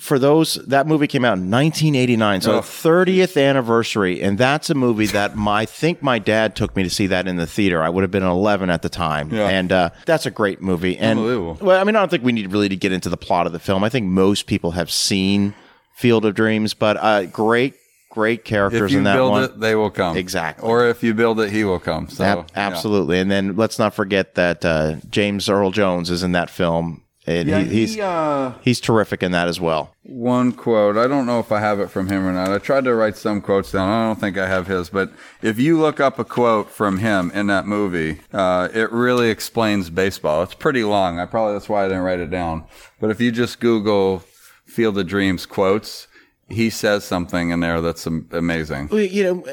For 0.00 0.18
those 0.18 0.54
that 0.66 0.86
movie 0.86 1.06
came 1.06 1.24
out 1.24 1.38
in 1.38 1.50
1989, 1.50 2.40
so 2.42 2.56
Oh, 2.56 2.60
30th 2.60 3.40
anniversary, 3.42 4.20
and 4.22 4.36
that's 4.36 4.68
a 4.70 4.74
movie 4.74 5.06
that 5.06 5.36
my 5.36 5.62
I 5.62 5.64
think 5.66 6.02
my 6.02 6.18
dad 6.18 6.54
took 6.54 6.76
me 6.76 6.82
to 6.82 6.90
see 6.90 7.06
that 7.08 7.26
in 7.26 7.36
the 7.36 7.46
theater. 7.46 7.82
I 7.82 7.88
would 7.88 8.02
have 8.02 8.10
been 8.10 8.22
11 8.22 8.68
at 8.70 8.82
the 8.82 8.88
time, 8.90 9.32
Yeah. 9.32 9.48
and 9.48 9.72
uh, 9.72 9.90
that's 10.04 10.26
a 10.26 10.30
great 10.30 10.60
movie. 10.60 10.98
And 10.98 11.58
well, 11.60 11.78
I 11.80 11.84
mean, 11.84 11.96
I 11.96 12.00
don't 12.00 12.10
think 12.10 12.24
we 12.24 12.32
need 12.32 12.52
really 12.52 12.68
to 12.68 12.76
get 12.76 12.92
into 12.92 13.08
the 13.08 13.16
plot 13.16 13.46
of 13.46 13.52
the 13.52 13.58
film. 13.58 13.82
I 13.84 13.88
think 13.88 14.06
most 14.06 14.46
people 14.46 14.72
have 14.72 14.90
seen 14.90 15.54
Field 15.94 16.24
of 16.26 16.34
Dreams, 16.34 16.74
but 16.74 16.98
uh, 16.98 17.24
great, 17.24 17.74
great 18.10 18.44
characters 18.44 18.82
If 18.82 18.90
you 18.92 18.98
in 18.98 19.04
that 19.04 19.14
build 19.16 19.30
one. 19.30 19.44
it, 19.44 19.60
they 19.60 19.74
will 19.74 19.90
come. 19.90 20.16
Exactly. 20.16 20.68
Or 20.68 20.86
if 20.88 21.02
you 21.02 21.14
build 21.14 21.40
it, 21.40 21.50
he 21.50 21.64
will 21.64 21.78
come. 21.80 22.08
So 22.10 22.22
Ab- 22.22 22.38
yeah. 22.38 22.44
absolutely. 22.68 23.18
And 23.18 23.30
then 23.30 23.56
let's 23.56 23.78
not 23.78 23.94
forget 23.94 24.34
that 24.34 24.62
uh, 24.64 24.96
James 25.10 25.48
Earl 25.48 25.70
Jones 25.70 26.10
is 26.10 26.22
in 26.22 26.32
that 26.32 26.50
film. 26.50 27.02
And 27.26 27.48
Yeah, 27.48 27.60
he, 27.60 27.68
he's 27.70 27.94
he, 27.94 28.00
uh, 28.00 28.52
he's 28.62 28.80
terrific 28.80 29.22
in 29.22 29.32
that 29.32 29.48
as 29.48 29.60
well. 29.60 29.94
one 30.04 30.52
quote. 30.52 30.96
I 30.96 31.08
don't 31.08 31.26
know 31.26 31.40
if 31.40 31.50
I 31.50 31.58
have 31.60 31.80
it 31.80 31.90
from 31.90 32.08
him 32.08 32.24
or 32.24 32.32
not. 32.32 32.52
I 32.52 32.58
tried 32.58 32.84
to 32.84 32.94
write 32.94 33.16
some 33.16 33.40
quotes 33.40 33.72
down. 33.72 33.88
I 33.88 34.06
don't 34.06 34.20
think 34.20 34.38
I 34.38 34.46
have 34.46 34.68
his, 34.68 34.88
but 34.90 35.10
if 35.42 35.58
you 35.58 35.78
look 35.80 35.98
up 35.98 36.18
a 36.20 36.24
quote 36.24 36.70
from 36.70 36.98
him 36.98 37.32
in 37.34 37.48
that 37.48 37.66
movie, 37.66 38.20
uh, 38.32 38.68
it 38.72 38.92
really 38.92 39.30
explains 39.30 39.90
baseball. 39.90 40.44
It's 40.44 40.54
pretty 40.54 40.84
long. 40.84 41.18
I 41.18 41.26
probably 41.26 41.54
that's 41.54 41.68
why 41.68 41.84
I 41.84 41.88
didn't 41.88 42.04
write 42.04 42.20
it 42.20 42.30
down. 42.30 42.64
But 43.00 43.10
if 43.10 43.20
you 43.20 43.32
just 43.32 43.58
Google 43.58 44.20
Field 44.66 44.96
of 44.96 45.06
Dreams 45.08 45.46
quotes, 45.46 46.06
he 46.48 46.70
says 46.70 47.02
something 47.04 47.50
in 47.50 47.58
there 47.58 47.80
that's 47.80 48.06
amazing. 48.06 48.88
Well, 48.88 49.00
You 49.00 49.24
know, 49.24 49.44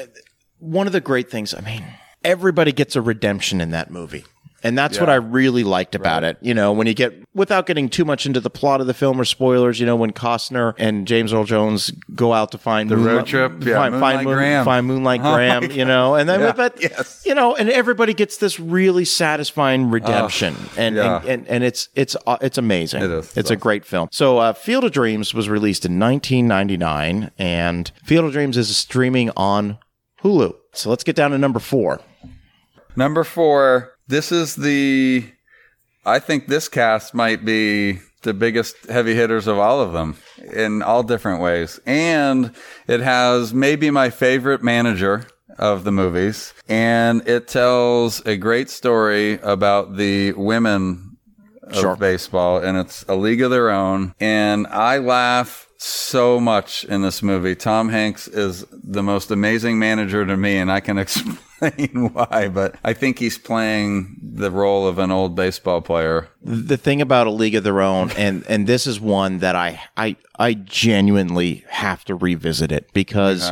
one 0.60 0.86
of 0.86 0.92
the 0.92 1.00
great 1.00 1.28
things, 1.28 1.52
I 1.52 1.60
mean, 1.60 1.84
everybody 2.22 2.70
gets 2.70 2.94
a 2.94 3.02
redemption 3.02 3.60
in 3.60 3.70
that 3.70 3.90
movie. 3.90 4.24
And 4.64 4.78
that's 4.78 4.98
what 4.98 5.10
I 5.10 5.16
really 5.16 5.62
liked 5.62 5.94
about 5.94 6.24
it. 6.24 6.38
You 6.40 6.54
know, 6.54 6.72
when 6.72 6.86
you 6.86 6.94
get, 6.94 7.12
without 7.34 7.66
getting 7.66 7.90
too 7.90 8.04
much 8.06 8.24
into 8.24 8.40
the 8.40 8.48
plot 8.48 8.80
of 8.80 8.86
the 8.86 8.94
film 8.94 9.20
or 9.20 9.26
spoilers, 9.26 9.78
you 9.78 9.84
know, 9.84 9.94
when 9.94 10.12
Costner 10.12 10.74
and 10.78 11.06
James 11.06 11.34
Earl 11.34 11.44
Jones 11.44 11.92
go 12.14 12.32
out 12.32 12.50
to 12.52 12.58
find 12.58 12.88
the 12.90 12.96
road 12.96 13.26
trip? 13.26 13.62
Yeah, 13.62 13.76
find, 13.76 13.92
Moonlight 13.92 14.14
find, 14.16 14.26
Graham. 14.26 14.64
find 14.64 14.86
Moonlight 14.86 15.20
Oh 15.22 15.34
Graham, 15.34 15.70
you 15.70 15.84
know, 15.84 16.14
and 16.14 16.26
then, 16.26 16.40
Yeah, 16.40 16.52
but, 16.52 16.80
yes. 16.80 17.22
you 17.26 17.34
know, 17.34 17.54
and 17.54 17.68
everybody 17.68 18.14
gets 18.14 18.38
this 18.38 18.58
really 18.58 19.04
satisfying 19.04 19.90
redemption. 19.90 20.56
and, 20.78 20.96
yeah. 20.96 21.18
and, 21.18 21.28
and, 21.28 21.48
and 21.48 21.64
it's, 21.64 21.90
it's, 21.94 22.16
uh, 22.26 22.38
it's 22.40 22.56
amazing. 22.56 23.02
It 23.02 23.10
is. 23.10 23.36
It's 23.36 23.50
a 23.50 23.56
great 23.56 23.84
film. 23.84 24.08
So, 24.12 24.38
uh, 24.38 24.54
Field 24.54 24.84
of 24.84 24.92
Dreams 24.92 25.34
was 25.34 25.48
released 25.50 25.84
in 25.84 25.98
1999, 26.00 27.30
and 27.38 27.92
Field 28.02 28.24
of 28.24 28.32
Dreams 28.32 28.56
is 28.56 28.74
streaming 28.74 29.30
on 29.36 29.78
Hulu. 30.22 30.54
So 30.72 30.88
let's 30.88 31.04
get 31.04 31.16
down 31.16 31.32
to 31.32 31.38
number 31.38 31.60
four. 31.60 32.00
Number 32.96 33.24
four, 33.24 33.93
this 34.06 34.32
is 34.32 34.56
the, 34.56 35.24
I 36.04 36.18
think 36.18 36.46
this 36.46 36.68
cast 36.68 37.14
might 37.14 37.44
be 37.44 38.00
the 38.22 38.34
biggest 38.34 38.86
heavy 38.86 39.14
hitters 39.14 39.46
of 39.46 39.58
all 39.58 39.80
of 39.80 39.92
them 39.92 40.16
in 40.52 40.82
all 40.82 41.02
different 41.02 41.40
ways. 41.40 41.78
And 41.86 42.52
it 42.86 43.00
has 43.00 43.52
maybe 43.54 43.90
my 43.90 44.10
favorite 44.10 44.62
manager 44.62 45.26
of 45.58 45.84
the 45.84 45.92
movies. 45.92 46.52
And 46.68 47.26
it 47.28 47.48
tells 47.48 48.24
a 48.26 48.36
great 48.36 48.70
story 48.70 49.38
about 49.42 49.96
the 49.96 50.32
women 50.32 51.16
of 51.62 51.74
Sure. 51.76 51.96
baseball 51.96 52.58
and 52.58 52.76
it's 52.76 53.04
a 53.08 53.14
league 53.14 53.40
of 53.40 53.50
their 53.50 53.70
own. 53.70 54.14
And 54.20 54.66
I 54.66 54.98
laugh 54.98 55.68
so 55.78 56.40
much 56.40 56.84
in 56.84 57.02
this 57.02 57.22
movie. 57.22 57.54
Tom 57.54 57.88
Hanks 57.90 58.26
is 58.28 58.64
the 58.70 59.02
most 59.02 59.30
amazing 59.30 59.78
manager 59.78 60.24
to 60.24 60.36
me, 60.36 60.56
and 60.56 60.72
I 60.72 60.80
can 60.80 60.98
explain 61.04 61.38
why, 62.12 62.48
but 62.48 62.76
I 62.84 62.92
think 62.92 63.18
he's 63.18 63.38
playing 63.38 64.16
the 64.22 64.50
role 64.50 64.86
of 64.86 64.98
an 64.98 65.10
old 65.10 65.34
baseball 65.34 65.80
player. 65.80 66.28
The 66.42 66.76
thing 66.76 67.00
about 67.00 67.26
a 67.26 67.30
league 67.30 67.54
of 67.54 67.64
their 67.64 67.80
own, 67.80 68.10
and 68.12 68.44
and 68.48 68.66
this 68.66 68.86
is 68.86 69.00
one 69.00 69.38
that 69.38 69.56
I 69.56 69.80
I 69.96 70.16
I 70.38 70.54
genuinely 70.54 71.64
have 71.68 72.04
to 72.06 72.14
revisit 72.14 72.72
it 72.72 72.92
because. 72.92 73.50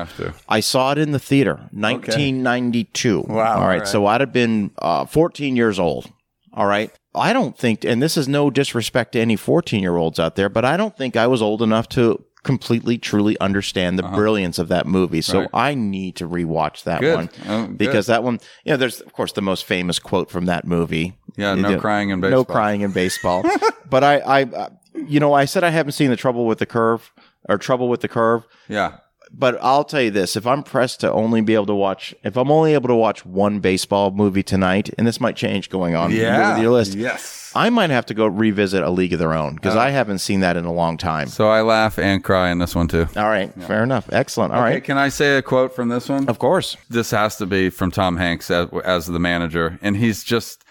I 0.49 0.61
saw 0.61 0.93
it 0.93 0.99
in 0.99 1.13
the 1.13 1.19
theater, 1.19 1.69
1992. 1.73 3.23
Wow, 3.29 3.55
All 3.61 3.67
right, 3.67 3.79
right. 3.79 3.89
so 3.89 4.07
I'd 4.07 4.21
have 4.21 4.33
been 4.33 4.71
uh, 4.79 5.07
14 5.07 5.57
years 5.57 5.79
old. 5.79 6.11
All 6.55 6.67
right. 6.67 6.93
I 7.15 7.33
don't 7.33 7.57
think, 7.57 7.85
and 7.85 8.03
this 8.03 8.17
is 8.17 8.29
no 8.29 8.51
disrespect 8.51 9.13
to 9.13 9.21
any 9.21 9.37
14 9.37 9.83
year 9.83 9.97
olds 9.97 10.19
out 10.19 10.37
there, 10.37 10.49
but 10.49 10.65
I 10.65 10.77
don't 10.77 10.97
think 10.97 11.17
I 11.17 11.27
was 11.27 11.43
old 11.43 11.63
enough 11.63 11.89
to 11.91 12.25
completely, 12.43 12.99
truly 12.99 13.39
understand 13.41 13.99
the 13.99 14.03
brilliance 14.03 14.59
of 14.59 14.69
that 14.69 14.87
movie. 14.87 15.21
So 15.21 15.41
Uh-huh. 15.43 15.49
I 15.55 15.75
need 15.75 16.17
to 16.17 16.29
rewatch 16.29 16.83
that 16.85 17.01
Good. 17.01 17.15
one 17.15 17.31
Oh, 17.49 17.67
because 17.69 18.07
that 18.07 18.25
one, 18.25 18.41
you 18.65 18.73
know, 18.73 18.77
there's 18.77 19.01
of 19.01 19.13
course 19.13 19.33
the 19.33 19.43
most 19.43 19.65
famous 19.65 19.99
quote 20.01 20.29
from 20.31 20.47
that 20.47 20.67
movie. 20.67 21.15
Yeah, 21.37 21.55
You 21.55 21.63
no 21.63 21.71
know, 21.75 21.81
crying 21.81 22.11
in 22.11 22.21
No 22.21 22.29
baseball. 22.31 22.45
crying 22.45 22.81
in 22.81 22.91
baseball. 22.93 23.45
but 23.89 24.03
I, 24.05 24.19
I, 24.19 24.43
uh, 24.43 24.69
you 24.95 25.21
know, 25.21 25.33
I 25.33 25.45
said 25.45 25.63
I 25.65 25.71
haven't 25.71 25.93
seen 25.93 26.11
the 26.11 26.17
Trouble 26.17 26.45
with 26.47 26.59
the 26.59 26.67
Curve 26.67 27.13
or 27.49 27.59
Trouble 27.59 27.89
with 27.89 28.01
the 28.01 28.09
Curve, 28.09 28.45
Yeah. 28.69 28.99
But 29.33 29.59
I'll 29.63 29.85
tell 29.85 30.01
you 30.03 30.11
this: 30.11 30.37
if 30.37 30.47
I'm 30.47 30.63
pressed 30.63 31.01
to 31.01 31.11
only 31.13 31.41
be 31.41 31.55
able 31.55 31.67
to 31.67 31.75
watch, 31.75 32.15
if 32.23 32.37
I'm 32.37 32.51
only 32.51 32.75
able 32.75 32.89
to 32.89 32.95
watch 32.95 33.25
one 33.25 33.61
baseball 33.61 34.11
movie 34.11 34.43
tonight, 34.43 34.91
and 34.99 35.07
this 35.07 35.21
might 35.21 35.37
change 35.37 35.71
going 35.71 35.95
on 35.95 36.11
with 36.11 36.19
your 36.63 36.71
list, 36.73 36.95
Yes. 36.95 37.39
I 37.55 37.69
might 37.69 37.91
have 37.91 38.07
to 38.07 38.15
go 38.15 38.27
revisit 38.27 38.83
A 38.83 38.89
League 38.89 39.13
of 39.13 39.19
Their 39.19 39.35
Own 39.35 39.57
because 39.57 39.77
uh. 39.77 39.81
I 39.81 39.91
haven't 39.91 40.21
seen 40.21 40.41
that 40.41 40.57
in 40.57 40.65
a 40.65 40.73
long 40.73 40.97
time. 40.97 41.27
So 41.29 41.49
I 41.51 41.61
laugh 41.61 41.99
and 41.99 42.25
cry 42.25 42.51
in 42.51 42.59
this 42.59 42.75
one 42.75 42.89
too. 42.89 43.07
All 43.15 43.29
right, 43.29 43.53
fair 43.65 43.83
enough, 43.83 44.09
excellent. 44.11 44.55
All 44.55 44.63
Hey, 44.65 44.75
right, 44.75 44.85
can 44.85 44.97
I 44.97 45.11
say 45.11 45.37
a 45.37 45.43
quote 45.43 45.75
from 45.77 45.89
this 45.89 46.09
one? 46.09 46.29
of 46.31 46.39
course. 46.39 46.79
this 46.89 47.11
has 47.11 47.37
to 47.37 47.47
be 47.47 47.69
from 47.69 47.91
Tom 47.91 48.17
Hanks 48.17 48.51
as, 48.51 48.69
as 48.85 49.07
the 49.07 49.19
manager, 49.19 49.79
and 49.83 49.99
he's 49.99 50.25
just 50.25 50.65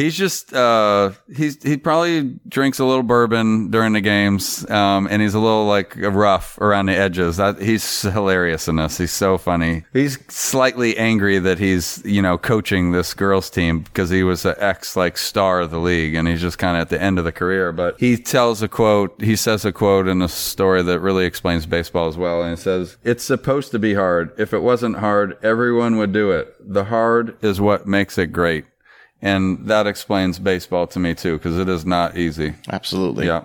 he's 0.00 0.16
just 0.16 0.52
uh 0.54 1.10
he's 1.34 1.62
he 1.62 1.76
probably 1.76 2.38
drinks 2.48 2.78
a 2.78 2.84
little 2.84 3.02
bourbon 3.02 3.70
during 3.70 3.92
the 3.92 4.00
games, 4.00 4.68
um, 4.70 5.06
and 5.10 5.20
he's 5.20 5.34
a 5.34 5.38
little 5.38 5.66
like 5.66 5.94
rough 5.96 6.58
around 6.58 6.86
the 6.86 6.96
edges. 6.96 7.36
That 7.36 7.60
he's 7.60 8.02
hilarious 8.02 8.68
in 8.68 8.76
this. 8.76 8.98
He's 8.98 9.12
so 9.12 9.38
funny. 9.38 9.84
He's 9.92 10.18
slightly 10.32 10.96
angry 10.96 11.38
that 11.38 11.58
he's 11.58 12.02
you 12.04 12.22
know 12.22 12.38
coaching 12.38 12.92
this 12.92 13.14
girls 13.14 13.50
team 13.50 13.80
because 13.80 14.10
he 14.10 14.22
was 14.22 14.44
an 14.44 14.54
ex 14.58 14.96
like 14.96 15.18
star 15.18 15.60
of 15.60 15.70
the 15.70 15.78
league, 15.78 16.14
and 16.14 16.26
he's 16.26 16.40
just 16.40 16.58
kind 16.58 16.76
of 16.76 16.82
at 16.82 16.88
the 16.88 17.00
end 17.00 17.18
of 17.18 17.24
the 17.24 17.32
career. 17.32 17.72
But 17.72 18.00
he 18.00 18.16
tells 18.16 18.62
a 18.62 18.68
quote. 18.68 19.20
He 19.20 19.36
says 19.36 19.64
a 19.64 19.72
quote 19.72 20.08
in 20.08 20.22
a 20.22 20.28
story 20.28 20.82
that 20.82 21.00
really 21.00 21.26
explains 21.26 21.66
baseball 21.66 22.08
as 22.08 22.16
well, 22.16 22.42
and 22.42 22.54
it 22.54 22.62
says, 22.62 22.96
"It's 23.04 23.24
supposed 23.24 23.70
to 23.72 23.78
be 23.78 23.94
hard. 23.94 24.32
If 24.38 24.54
it 24.54 24.62
wasn't 24.62 24.96
hard, 24.96 25.36
everyone 25.42 25.96
would 25.98 26.12
do 26.12 26.30
it. 26.30 26.54
The 26.60 26.84
hard 26.84 27.36
is 27.44 27.60
what 27.60 27.86
makes 27.86 28.16
it 28.16 28.28
great." 28.28 28.64
And 29.22 29.66
that 29.66 29.86
explains 29.86 30.38
baseball 30.38 30.86
to 30.88 30.98
me 30.98 31.14
too, 31.14 31.36
because 31.36 31.58
it 31.58 31.68
is 31.68 31.84
not 31.84 32.16
easy. 32.16 32.54
Absolutely, 32.70 33.26
Yeah, 33.26 33.42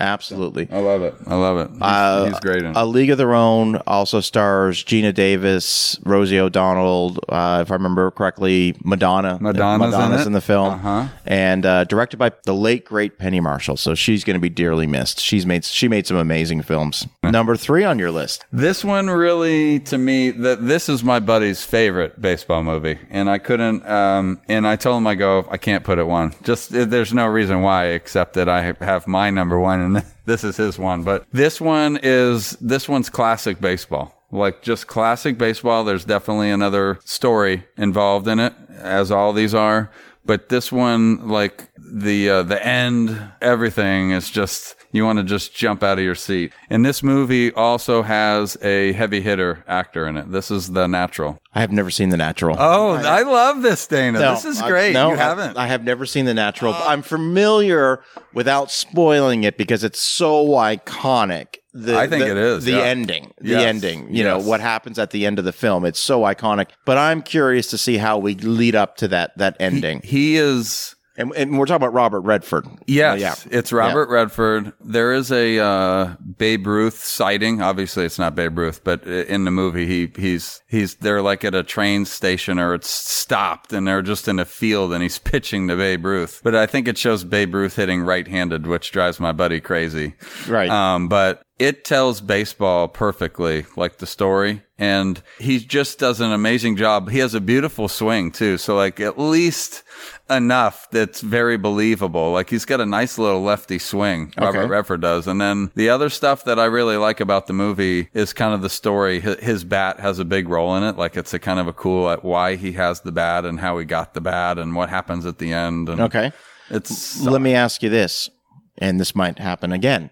absolutely. 0.00 0.68
I 0.70 0.78
love 0.78 1.02
it. 1.02 1.14
I 1.26 1.34
love 1.34 1.58
it. 1.58 1.70
He's, 1.72 1.80
Uh, 1.82 2.24
he's 2.30 2.40
great 2.40 2.62
in 2.62 2.66
it. 2.70 2.76
A 2.76 2.84
League 2.84 3.10
of 3.10 3.18
Their 3.18 3.34
Own 3.34 3.76
also 3.86 4.20
stars 4.20 4.84
Geena 4.84 5.12
Davis, 5.14 5.98
Rosie 6.04 6.38
O'Donnell, 6.38 7.16
uh, 7.28 7.60
if 7.62 7.70
I 7.70 7.74
remember 7.74 8.10
correctly, 8.10 8.74
Madonna. 8.84 9.38
Madonna's 9.40 9.94
in 10.22 10.26
in 10.28 10.32
the 10.32 10.40
film, 10.40 10.74
Uh-huh. 10.74 11.06
and 11.26 11.64
uh, 11.64 11.84
directed 11.84 12.16
by 12.18 12.32
the 12.44 12.54
late 12.54 12.84
great 12.84 13.18
Penny 13.18 13.40
Marshall. 13.40 13.76
So 13.76 13.94
she's 13.94 14.24
going 14.24 14.34
to 14.34 14.40
be 14.40 14.48
dearly 14.48 14.86
missed. 14.86 15.20
She's 15.20 15.46
made 15.46 15.64
she 15.64 15.88
made 15.88 16.06
some 16.06 16.16
amazing 16.16 16.62
films. 16.62 17.06
Number 17.22 17.56
three 17.56 17.84
on 17.84 17.98
your 17.98 18.10
list. 18.10 18.44
This 18.52 18.84
one 18.84 19.08
really, 19.08 19.80
to 19.80 19.98
me, 19.98 20.30
that 20.30 20.66
this 20.66 20.88
is 20.88 21.02
my 21.04 21.20
buddy's 21.20 21.64
favorite 21.64 22.20
baseball 22.20 22.62
movie, 22.62 22.98
and 23.10 23.28
I 23.30 23.38
couldn't. 23.38 23.86
Um, 23.88 24.40
and 24.48 24.66
I 24.66 24.76
told 24.76 24.98
him, 24.98 25.06
I 25.06 25.14
go, 25.14 25.46
I 25.50 25.56
can't 25.56 25.84
put 25.84 25.98
it 25.98 26.06
one. 26.06 26.34
Just 26.42 26.70
there's 26.70 27.12
no 27.14 27.26
reason 27.26 27.62
why, 27.62 27.86
except 27.86 28.34
that 28.34 28.48
I 28.48 28.74
have 28.80 29.06
my 29.06 29.30
number 29.30 29.58
one, 29.58 29.75
and 29.80 30.04
this 30.24 30.44
is 30.44 30.56
his 30.56 30.78
one. 30.78 31.02
But 31.02 31.26
this 31.32 31.60
one 31.60 31.98
is 32.02 32.52
this 32.60 32.88
one's 32.88 33.10
classic 33.10 33.60
baseball. 33.60 34.12
Like 34.32 34.62
just 34.62 34.86
classic 34.86 35.38
baseball. 35.38 35.84
There's 35.84 36.04
definitely 36.04 36.50
another 36.50 36.98
story 37.04 37.64
involved 37.76 38.26
in 38.28 38.40
it, 38.40 38.54
as 38.70 39.10
all 39.10 39.32
these 39.32 39.54
are. 39.54 39.90
But 40.24 40.48
this 40.48 40.72
one, 40.72 41.28
like 41.28 41.68
the 41.78 42.30
uh, 42.30 42.42
the 42.42 42.64
end, 42.64 43.18
everything 43.40 44.10
is 44.10 44.30
just 44.30 44.74
you 44.92 45.04
want 45.04 45.18
to 45.18 45.24
just 45.24 45.54
jump 45.54 45.82
out 45.82 45.98
of 45.98 46.04
your 46.04 46.14
seat. 46.14 46.52
And 46.70 46.84
this 46.84 47.02
movie 47.02 47.52
also 47.52 48.02
has 48.02 48.56
a 48.62 48.92
heavy 48.92 49.20
hitter 49.20 49.62
actor 49.68 50.06
in 50.06 50.16
it. 50.16 50.30
This 50.32 50.50
is 50.50 50.72
the 50.72 50.86
natural. 50.86 51.38
I 51.54 51.60
have 51.60 51.72
never 51.72 51.90
seen 51.90 52.10
The 52.10 52.16
Natural. 52.18 52.56
Oh, 52.58 52.92
I 52.92 53.22
love 53.22 53.62
this, 53.62 53.86
Dana. 53.86 54.18
No, 54.20 54.34
this 54.34 54.44
is 54.44 54.60
I- 54.60 54.68
great. 54.68 54.92
no, 54.92 55.08
you 55.08 55.14
I- 55.14 55.18
haven't. 55.18 55.56
I, 55.56 55.66
have 55.68 55.84
never 55.84 56.04
seen 56.04 56.24
The 56.26 56.34
Natural. 56.34 56.74
I'm 56.74 57.00
familiar 57.02 58.00
without 58.34 58.70
spoiling 58.70 59.44
it 59.44 59.56
because 59.56 59.82
it's 59.82 60.00
so 60.00 60.46
iconic. 60.48 61.56
The, 61.72 61.96
I 61.98 62.06
think 62.08 62.24
the- 62.24 62.30
it 62.30 62.36
is, 62.36 62.64
the 62.64 62.72
yeah. 62.72 62.78
ending. 62.82 63.32
The 63.38 63.50
Yes, 63.50 63.62
ending. 63.62 64.14
You 64.14 64.24
know 64.24 64.38
what 64.38 64.60
happens 64.60 64.98
at 64.98 65.10
the 65.10 65.26
end 65.26 65.38
of 65.38 65.44
the 65.44 65.52
film. 65.52 65.84
It's 65.84 65.98
so 66.00 66.22
iconic. 66.22 66.68
But 66.84 66.98
I'm 66.98 67.22
curious 67.22 67.68
to 67.68 67.78
see 67.78 67.98
how 67.98 68.18
we 68.18 68.34
lead 68.34 68.74
up 68.74 68.96
to 68.98 69.08
that 69.08 69.36
that 69.38 69.56
ending. 69.60 70.00
he 70.04 70.36
is. 70.36 70.94
And, 71.16 71.32
and 71.34 71.58
we're 71.58 71.66
talking 71.66 71.76
about 71.84 71.92
Robert 71.94 72.20
Redford. 72.20 72.66
Yes, 72.86 73.14
Uh, 73.14 73.48
yeah. 73.50 73.58
it's 73.58 73.72
Robert 73.72 74.08
Redford. 74.08 74.72
There 74.80 75.12
is 75.12 75.30
a 75.32 75.58
uh, 75.58 76.14
Babe 76.38 76.66
Ruth 76.66 77.02
sighting. 77.02 77.62
Obviously, 77.62 78.04
it's 78.04 78.18
not 78.18 78.34
Babe 78.34 78.56
Ruth, 78.58 78.82
but 78.84 79.04
in 79.04 79.44
the 79.44 79.50
movie, 79.50 79.86
he 79.86 80.10
he's 80.20 80.62
he's 80.66 80.96
they're 80.96 81.22
like 81.22 81.44
at 81.44 81.54
a 81.54 81.62
train 81.62 82.04
station 82.04 82.58
or 82.58 82.74
it's 82.74 82.90
stopped, 82.90 83.72
and 83.72 83.86
they're 83.86 84.02
just 84.02 84.28
in 84.28 84.38
a 84.38 84.44
field, 84.44 84.92
and 84.92 85.02
he's 85.02 85.18
pitching 85.32 85.68
to 85.68 85.76
Babe 85.76 86.04
Ruth. 86.04 86.40
But 86.44 86.54
I 86.54 86.66
think 86.66 86.88
it 86.88 86.98
shows 86.98 87.24
Babe 87.24 87.54
Ruth 87.54 87.76
hitting 87.76 88.02
right-handed, 88.02 88.66
which 88.66 88.92
drives 88.92 89.18
my 89.20 89.32
buddy 89.32 89.60
crazy. 89.60 90.14
Right. 90.48 90.70
Um, 90.70 91.08
but 91.08 91.42
it 91.58 91.84
tells 91.84 92.20
baseball 92.20 92.86
perfectly, 92.88 93.64
like 93.76 93.96
the 93.98 94.06
story. 94.06 94.62
And 94.78 95.22
he 95.38 95.58
just 95.58 95.98
does 95.98 96.20
an 96.20 96.30
amazing 96.30 96.76
job. 96.76 97.08
He 97.08 97.18
has 97.20 97.32
a 97.32 97.40
beautiful 97.40 97.88
swing 97.88 98.30
too. 98.30 98.58
So 98.58 98.76
like 98.76 99.00
at 99.00 99.18
least 99.18 99.82
enough 100.28 100.88
that's 100.90 101.20
very 101.20 101.56
believable. 101.56 102.32
Like 102.32 102.50
he's 102.50 102.64
got 102.64 102.80
a 102.80 102.86
nice 102.86 103.18
little 103.18 103.42
lefty 103.42 103.78
swing. 103.78 104.32
Robert 104.36 104.58
Okay. 104.58 104.68
Redford 104.68 105.00
does. 105.00 105.26
And 105.26 105.40
then 105.40 105.70
the 105.74 105.88
other 105.88 106.08
stuff 106.08 106.44
that 106.44 106.58
I 106.58 106.64
really 106.64 106.96
like 106.96 107.20
about 107.20 107.46
the 107.46 107.52
movie 107.52 108.08
is 108.14 108.32
kind 108.32 108.54
of 108.54 108.62
the 108.62 108.70
story. 108.70 109.20
His, 109.20 109.64
bat 109.66 109.98
has 109.98 110.18
a 110.18 110.24
big 110.24 110.48
role 110.48 110.76
in 110.76 110.82
it. 110.84 110.96
Like 110.96 111.16
it's 111.16 111.34
a 111.34 111.38
kind 111.38 111.58
of 111.58 111.66
a 111.66 111.72
cool 111.72 112.08
at 112.08 112.24
why 112.24 112.56
he 112.56 112.72
has 112.72 113.00
the 113.00 113.12
bat 113.12 113.44
and 113.44 113.58
how 113.58 113.78
he 113.78 113.84
got 113.84 114.14
the 114.14 114.20
bat 114.20 114.58
and 114.58 114.74
what 114.76 114.88
happens 114.88 115.26
at 115.26 115.38
the 115.38 115.52
end. 115.52 115.88
And 115.88 116.00
okay. 116.00 116.30
it's 116.70 117.20
Let 117.20 117.40
me 117.40 117.54
ask 117.54 117.82
you 117.82 117.88
this, 117.88 118.30
and 118.78 119.00
this 119.00 119.14
might 119.14 119.38
happen 119.38 119.72
again. 119.72 120.10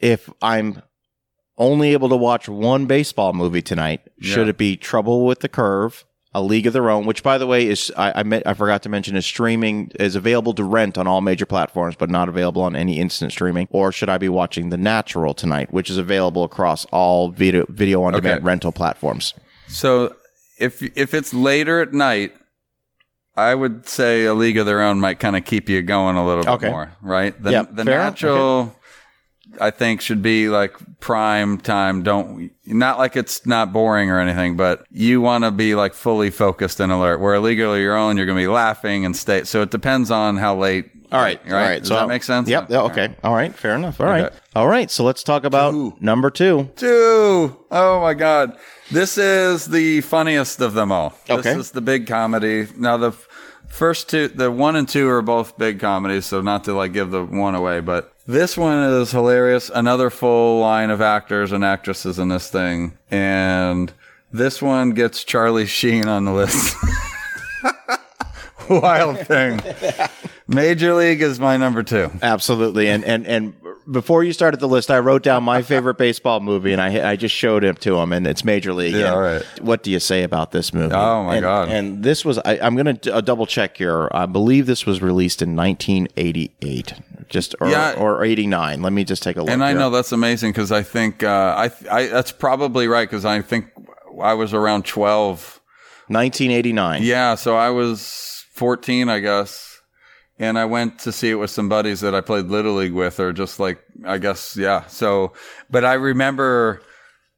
If 0.00 0.30
I'm 0.40 0.82
only 1.58 1.92
able 1.92 2.08
to 2.08 2.16
watch 2.16 2.48
one 2.48 2.86
baseball 2.86 3.32
movie 3.32 3.62
tonight, 3.62 4.00
should 4.20 4.48
it 4.48 4.56
be 4.56 4.76
Trouble 4.76 5.26
with 5.26 5.40
the 5.40 5.48
Curve, 5.48 6.04
A 6.34 6.42
League 6.42 6.66
of 6.66 6.72
Their 6.74 6.90
Own, 6.90 7.06
which 7.06 7.22
by 7.22 7.38
the 7.38 7.46
way 7.46 7.66
is 7.66 7.90
I 7.96 8.12
I, 8.16 8.22
met, 8.22 8.46
I 8.46 8.52
forgot 8.54 8.82
to 8.82 8.88
mention 8.88 9.16
is 9.16 9.24
streaming 9.24 9.90
is 9.98 10.14
available 10.14 10.52
to 10.54 10.64
rent 10.64 10.98
on 10.98 11.06
all 11.06 11.20
major 11.22 11.46
platforms, 11.46 11.96
but 11.96 12.10
not 12.10 12.28
available 12.28 12.62
on 12.62 12.76
any 12.76 12.98
instant 13.00 13.32
streaming. 13.32 13.66
Or 13.70 13.92
should 13.92 14.08
I 14.10 14.18
be 14.18 14.28
watching 14.28 14.68
The 14.68 14.76
Natural 14.76 15.32
tonight, 15.32 15.72
which 15.72 15.88
is 15.88 15.96
available 15.96 16.44
across 16.44 16.84
all 16.86 17.30
video 17.30 17.64
video 17.68 18.02
on 18.02 18.12
demand 18.12 18.38
Okay. 18.40 18.44
rental 18.44 18.72
platforms? 18.72 19.32
So 19.68 20.14
if 20.58 20.82
if 20.96 21.14
it's 21.14 21.32
later 21.32 21.80
at 21.80 21.92
night, 21.94 22.34
I 23.36 23.54
would 23.54 23.88
say 23.88 24.24
a 24.24 24.34
league 24.34 24.58
of 24.58 24.66
their 24.66 24.82
own 24.82 25.00
might 25.00 25.20
kind 25.20 25.36
of 25.36 25.44
keep 25.44 25.68
you 25.68 25.80
going 25.80 26.16
a 26.16 26.26
little 26.26 26.44
bit 26.44 26.50
Okay. 26.54 26.68
more, 26.70 26.92
right? 27.00 27.40
The, 27.42 27.52
Yep, 27.52 27.76
the 27.76 27.84
natural, 27.84 28.74
I 29.60 29.70
think, 29.70 30.00
should 30.00 30.22
be 30.22 30.48
like 30.48 30.76
prime 31.00 31.58
time. 31.58 32.02
Don't 32.02 32.50
not 32.66 32.98
like 32.98 33.16
it's 33.16 33.46
not 33.46 33.72
boring 33.72 34.10
or 34.10 34.20
anything, 34.20 34.56
but 34.56 34.84
you 34.90 35.20
want 35.20 35.44
to 35.44 35.50
be 35.50 35.74
like 35.74 35.94
fully 35.94 36.30
focused 36.30 36.80
and 36.80 36.92
alert. 36.92 37.20
Where 37.20 37.34
of 37.34 37.44
your 37.48 37.96
own, 37.96 38.16
you're 38.16 38.26
going 38.26 38.36
to 38.36 38.42
be 38.42 38.48
laughing 38.48 39.04
and 39.04 39.16
stay. 39.16 39.44
So 39.44 39.62
it 39.62 39.70
depends 39.70 40.10
on 40.10 40.36
how 40.36 40.56
late. 40.56 40.90
All 41.10 41.20
right. 41.20 41.40
right. 41.44 41.52
All 41.52 41.58
right. 41.58 41.78
Does 41.78 41.88
that 41.88 42.08
make 42.08 42.22
sense? 42.22 42.48
Yep. 42.48 42.70
yeah, 42.70 42.82
okay. 42.82 43.16
All 43.24 43.34
right. 43.34 43.54
Fair 43.54 43.74
enough. 43.74 44.00
All 44.00 44.06
right. 44.06 44.26
Okay. 44.26 44.36
All 44.54 44.68
right. 44.68 44.90
So 44.90 45.04
let's 45.04 45.22
talk 45.22 45.44
about 45.44 46.02
number 46.02 46.30
two. 46.30 46.70
Two. 46.76 47.56
Oh 47.70 48.00
my 48.02 48.12
God. 48.12 48.58
This 48.90 49.16
is 49.16 49.66
the 49.66 50.02
funniest 50.02 50.60
of 50.60 50.74
them 50.74 50.92
all. 50.92 51.14
Okay. 51.30 51.42
This 51.42 51.56
is 51.56 51.70
the 51.70 51.80
big 51.80 52.06
comedy. 52.06 52.68
Now 52.76 52.98
the 52.98 53.12
first 53.68 54.10
two, 54.10 54.28
the 54.28 54.50
one 54.50 54.76
and 54.76 54.88
two 54.88 55.08
are 55.08 55.22
both 55.22 55.56
big 55.56 55.80
comedies, 55.80 56.26
so 56.26 56.40
not 56.42 56.64
to 56.64 56.74
like 56.74 56.92
give 56.92 57.10
the 57.10 57.24
one 57.24 57.54
away, 57.54 57.80
but 57.80 58.12
this 58.28 58.58
one 58.58 58.78
is 58.78 59.10
hilarious. 59.10 59.70
Another 59.74 60.10
full 60.10 60.60
line 60.60 60.90
of 60.90 61.00
actors 61.00 61.50
and 61.50 61.64
actresses 61.64 62.18
in 62.18 62.28
this 62.28 62.50
thing. 62.50 62.96
And 63.10 63.90
this 64.30 64.60
one 64.60 64.90
gets 64.90 65.24
Charlie 65.24 65.66
Sheen 65.66 66.06
on 66.06 66.26
the 66.26 66.32
list. 66.32 66.76
Wild 68.68 69.18
thing. 69.20 69.60
Major 70.46 70.92
League 70.92 71.22
is 71.22 71.40
my 71.40 71.56
number 71.56 71.82
two. 71.82 72.10
Absolutely. 72.20 72.88
And 72.88 73.02
and 73.02 73.26
and 73.26 73.54
before 73.90 74.22
you 74.24 74.32
started 74.32 74.60
the 74.60 74.68
list, 74.68 74.90
I 74.90 74.98
wrote 74.98 75.22
down 75.22 75.44
my 75.44 75.62
favorite 75.62 75.98
baseball 76.06 76.40
movie, 76.40 76.72
and 76.72 76.80
I 76.80 77.10
I 77.12 77.16
just 77.16 77.34
showed 77.34 77.64
it 77.64 77.80
to 77.82 77.96
him, 77.98 78.12
and 78.12 78.26
it's 78.26 78.44
Major 78.44 78.72
League. 78.72 78.94
Yeah, 78.94 79.12
all 79.14 79.20
right. 79.20 79.42
What 79.60 79.82
do 79.82 79.90
you 79.90 79.98
say 80.00 80.22
about 80.22 80.52
this 80.52 80.72
movie? 80.74 80.94
Oh, 80.94 81.24
my 81.24 81.36
And- 81.36 81.42
God. 81.42 81.68
And 81.70 82.02
this 82.02 82.24
was 82.24 82.38
I, 82.38 82.58
I'm 82.60 82.76
going 82.76 82.96
to 82.96 83.14
uh, 83.14 83.20
double 83.20 83.46
check 83.46 83.76
here. 83.76 84.08
I 84.12 84.26
believe 84.26 84.66
this 84.66 84.84
was 84.86 85.00
released 85.02 85.42
in 85.42 85.56
1988, 85.56 86.94
just 87.28 87.54
or, 87.60 87.68
Yeah. 87.68 87.94
or 87.98 88.24
89. 88.24 88.82
Let 88.82 88.92
me 88.92 89.04
just 89.04 89.22
take 89.22 89.36
a 89.36 89.40
look. 89.42 89.50
And 89.50 89.62
I 89.64 89.70
here. 89.70 89.78
know 89.78 89.90
that's 89.90 90.12
amazing 90.12 90.52
because 90.52 90.72
I 90.72 90.82
think 90.82 91.22
uh, 91.22 91.54
I, 91.56 91.70
I 91.90 92.06
that's 92.06 92.32
probably 92.32 92.88
right 92.88 93.08
because 93.08 93.24
I 93.24 93.40
think 93.42 93.66
I 94.20 94.34
was 94.34 94.52
around 94.54 94.84
twelve. 94.84 95.60
1989. 96.10 97.02
Yeah, 97.02 97.34
so 97.34 97.54
I 97.56 97.68
was 97.68 98.46
fourteen, 98.54 99.10
I 99.10 99.18
guess, 99.18 99.67
and 100.38 100.58
I 100.58 100.64
went 100.64 101.00
to 101.00 101.12
see 101.12 101.30
it 101.30 101.34
with 101.34 101.50
some 101.50 101.68
buddies 101.68 102.00
that 102.00 102.14
I 102.14 102.20
played 102.20 102.46
little 102.46 102.74
league 102.74 102.92
with, 102.92 103.18
or 103.20 103.32
just 103.32 103.58
like 103.58 103.82
I 104.04 104.18
guess 104.18 104.56
yeah. 104.56 104.86
So, 104.86 105.32
but 105.70 105.84
I 105.84 105.94
remember 105.94 106.82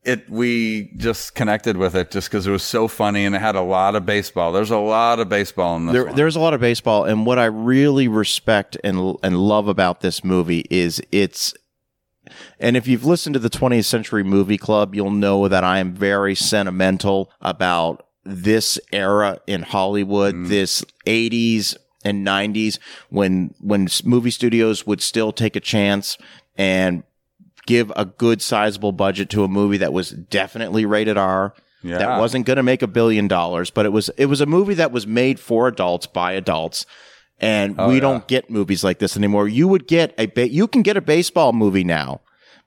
it 0.03 0.29
we 0.31 0.91
just 0.97 1.35
connected 1.35 1.77
with 1.77 1.95
it 1.95 2.11
just 2.11 2.31
because 2.31 2.47
it 2.47 2.51
was 2.51 2.63
so 2.63 2.89
funny 2.89 3.25
and 3.27 3.35
it 3.35 3.41
had 3.41 3.55
a 3.55 3.61
lot 3.61 3.95
of 3.95 4.07
baseball. 4.07 4.51
There's 4.53 4.71
a 4.71 4.79
lot 4.79 5.21
of 5.21 5.29
baseball 5.29 5.77
in 5.77 5.87
this 5.87 5.93
There, 5.93 6.07
one. 6.07 6.15
there's 6.15 6.37
a 6.37 6.41
lot 6.41 6.55
of 6.55 6.61
baseball, 6.61 7.05
and 7.05 7.27
what 7.27 7.39
I 7.39 7.47
really 7.47 8.09
respect 8.09 8.77
and 8.85 9.17
and 9.23 9.39
love 9.39 9.69
about 9.69 10.01
this 10.01 10.25
movie 10.25 10.67
is 10.71 11.03
it's. 11.13 11.55
And 12.61 12.77
if 12.77 12.87
you've 12.87 13.05
listened 13.05 13.33
to 13.33 13.41
the 13.41 13.51
20th 13.51 13.87
Century 13.87 14.23
Movie 14.23 14.59
Club, 14.59 14.95
you'll 14.95 15.11
know 15.11 15.49
that 15.49 15.65
I 15.65 15.81
am 15.81 15.93
very 15.95 16.35
sentimental 16.37 17.33
about 17.41 18.07
this 18.25 18.79
era 18.93 19.39
in 19.49 19.63
Hollywood, 19.63 20.35
mm. 20.35 20.49
this 20.49 20.85
80s 21.07 21.77
and 22.05 22.27
90s 22.27 22.79
when 23.11 23.55
when 23.61 23.89
movie 24.05 24.31
studios 24.31 24.87
would 24.87 25.03
still 25.03 25.33
take 25.33 25.57
a 25.57 25.61
chance 25.61 26.17
and 26.57 27.03
give 27.67 27.93
a 27.95 28.05
good 28.05 28.41
sizable 28.43 28.93
budget 28.93 29.29
to 29.31 29.45
a 29.45 29.49
movie 29.49 29.77
that 29.77 29.93
was 29.93 30.11
definitely 30.11 30.85
rated 30.87 31.17
R 31.19 31.55
yeah. 31.83 31.99
that 31.99 32.19
wasn't 32.21 32.47
going 32.47 32.57
to 32.57 32.63
make 32.63 32.83
a 32.83 32.87
billion 32.87 33.29
dollars, 33.29 33.71
but 33.71 33.87
it 33.87 33.91
was 33.91 34.11
it 34.17 34.27
was 34.27 34.41
a 34.41 34.47
movie 34.47 34.75
that 34.75 34.93
was 34.93 35.07
made 35.07 35.41
for 35.41 35.69
adults 35.69 36.07
by 36.07 36.33
adults. 36.33 36.85
And 37.39 37.77
oh, 37.79 37.89
we 37.89 37.93
Oh, 37.93 37.95
yeah. 37.95 38.01
don't 38.01 38.29
get 38.29 38.51
movies 38.51 38.85
like 38.85 38.99
this 38.99 39.17
anymore. 39.17 39.49
You 39.49 39.67
would 39.69 39.87
get 39.87 40.15
a 40.19 40.27
ba- 40.27 40.51
you 40.51 40.67
can 40.69 40.83
get 40.83 40.99
a 40.99 41.01
baseball 41.01 41.55
movie 41.55 41.85
now, 41.85 42.21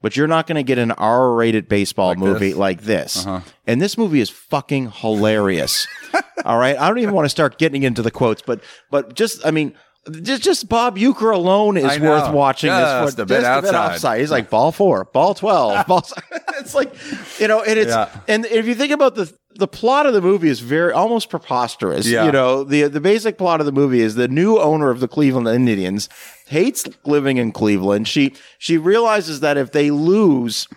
but 0.03 0.15
you're 0.17 0.27
not 0.27 0.45
going 0.45 0.57
to 0.57 0.63
get 0.63 0.77
an 0.77 0.91
R-rated 0.91 1.67
baseball 1.67 2.13
movie 2.13 2.49
this? 2.49 2.57
like 2.57 2.81
this. 2.81 3.25
Uh-huh. 3.25 3.39
And 3.65 3.81
this 3.81 3.97
movie 3.97 4.19
is 4.19 4.29
fucking 4.29 4.91
hilarious. 4.91 5.87
All 6.45 6.59
right, 6.59 6.77
I 6.77 6.89
don't 6.89 6.99
even 6.99 7.15
want 7.15 7.25
to 7.25 7.29
start 7.29 7.57
getting 7.57 7.81
into 7.81 8.03
the 8.03 8.11
quotes, 8.11 8.43
but 8.43 8.61
but 8.91 9.15
just 9.15 9.43
I 9.43 9.49
mean. 9.49 9.73
Just, 10.11 10.43
just 10.43 10.67
Bob 10.67 10.97
Uecker 10.97 11.33
alone 11.33 11.77
is 11.77 11.97
worth 11.99 12.33
watching 12.33 12.67
Just 12.69 13.05
this 13.05 13.15
for. 13.15 13.21
a 13.21 13.25
bit 13.25 13.43
outside. 13.45 13.75
offside. 13.93 14.19
He's 14.19 14.31
like 14.31 14.49
ball 14.49 14.73
four, 14.73 15.05
ball 15.05 15.33
twelve, 15.33 15.87
ball. 15.87 16.05
it's 16.59 16.75
like, 16.75 16.93
you 17.39 17.47
know, 17.47 17.61
and 17.63 17.79
it's 17.79 17.89
Yeah. 17.91 18.09
and 18.27 18.45
if 18.47 18.65
you 18.65 18.75
think 18.75 18.91
about 18.91 19.15
the 19.15 19.31
the 19.55 19.67
plot 19.67 20.05
of 20.05 20.13
the 20.13 20.21
movie 20.21 20.49
is 20.49 20.59
very 20.59 20.91
almost 20.91 21.29
preposterous. 21.29 22.05
Yeah. 22.05 22.25
You 22.25 22.33
know, 22.33 22.63
the 22.65 22.83
the 22.89 22.99
basic 22.99 23.37
plot 23.37 23.61
of 23.61 23.65
the 23.65 23.71
movie 23.71 24.01
is 24.01 24.15
the 24.15 24.27
new 24.27 24.57
owner 24.59 24.89
of 24.89 24.99
the 24.99 25.07
Cleveland 25.07 25.47
Indians 25.47 26.09
hates 26.47 26.85
living 27.05 27.37
in 27.37 27.53
Cleveland. 27.53 28.07
She 28.09 28.33
she 28.57 28.77
realizes 28.77 29.39
that 29.39 29.55
if 29.55 29.71
they 29.71 29.89
lose 29.89 30.67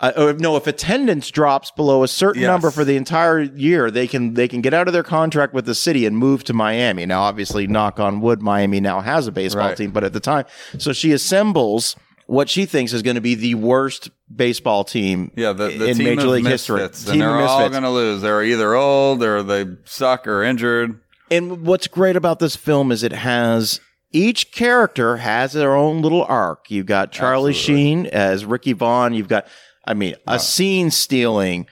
uh, 0.00 0.12
if, 0.16 0.38
no, 0.40 0.56
if 0.56 0.66
attendance 0.66 1.30
drops 1.30 1.70
below 1.70 2.02
a 2.02 2.08
certain 2.08 2.42
Yes. 2.42 2.48
number 2.48 2.70
for 2.70 2.84
the 2.84 2.96
entire 2.96 3.40
year, 3.40 3.90
they 3.90 4.06
can 4.06 4.34
they 4.34 4.46
can 4.48 4.60
get 4.60 4.74
out 4.74 4.86
of 4.88 4.92
their 4.92 5.02
contract 5.02 5.54
with 5.54 5.64
the 5.66 5.74
city 5.74 6.04
and 6.06 6.16
move 6.18 6.44
to 6.44 6.52
Miami. 6.52 7.06
Now, 7.06 7.22
obviously, 7.22 7.66
knock 7.66 7.98
on 7.98 8.20
wood, 8.20 8.42
Miami 8.42 8.80
now 8.80 9.00
has 9.00 9.26
a 9.26 9.32
baseball 9.32 9.68
Right. 9.68 9.76
team, 9.76 9.90
but 9.92 10.04
at 10.04 10.12
the 10.12 10.20
time, 10.20 10.44
so 10.78 10.92
she 10.92 11.12
assembles 11.12 11.96
what 12.26 12.48
she 12.48 12.66
thinks 12.66 12.92
is 12.92 13.02
going 13.02 13.14
to 13.14 13.20
be 13.20 13.34
the 13.36 13.54
worst 13.54 14.10
baseball 14.34 14.82
team 14.82 15.30
Yeah, 15.36 15.52
the, 15.52 15.68
the 15.68 15.86
in 15.90 15.96
team 15.96 16.04
Major 16.16 16.26
League 16.26 16.44
history. 16.44 16.80
misfits, 16.80 17.04
Team 17.04 17.20
they're 17.20 17.30
all 17.30 17.70
going 17.70 17.84
to 17.84 17.90
lose. 17.90 18.20
They're 18.20 18.42
either 18.42 18.74
old 18.74 19.22
or 19.22 19.42
they 19.44 19.66
suck 19.84 20.26
or 20.26 20.42
injured. 20.42 20.98
And 21.30 21.64
what's 21.64 21.86
great 21.86 22.16
about 22.16 22.40
this 22.40 22.56
film 22.56 22.90
is 22.90 23.02
it 23.04 23.12
has 23.12 23.80
each 24.12 24.50
character 24.50 25.18
has 25.18 25.52
their 25.52 25.74
own 25.76 26.02
little 26.02 26.24
arc. 26.24 26.70
You've 26.70 26.86
got 26.86 27.12
Charlie 27.12 27.50
Absolutely. 27.50 27.82
Sheen 27.84 28.06
as 28.06 28.44
Ricky 28.44 28.72
Vaughn. 28.72 29.14
You've 29.14 29.28
got, 29.28 29.46
I 29.86 29.94
mean, 29.94 30.16
a 30.26 30.38
scene 30.38 30.90
stealing 30.90 31.66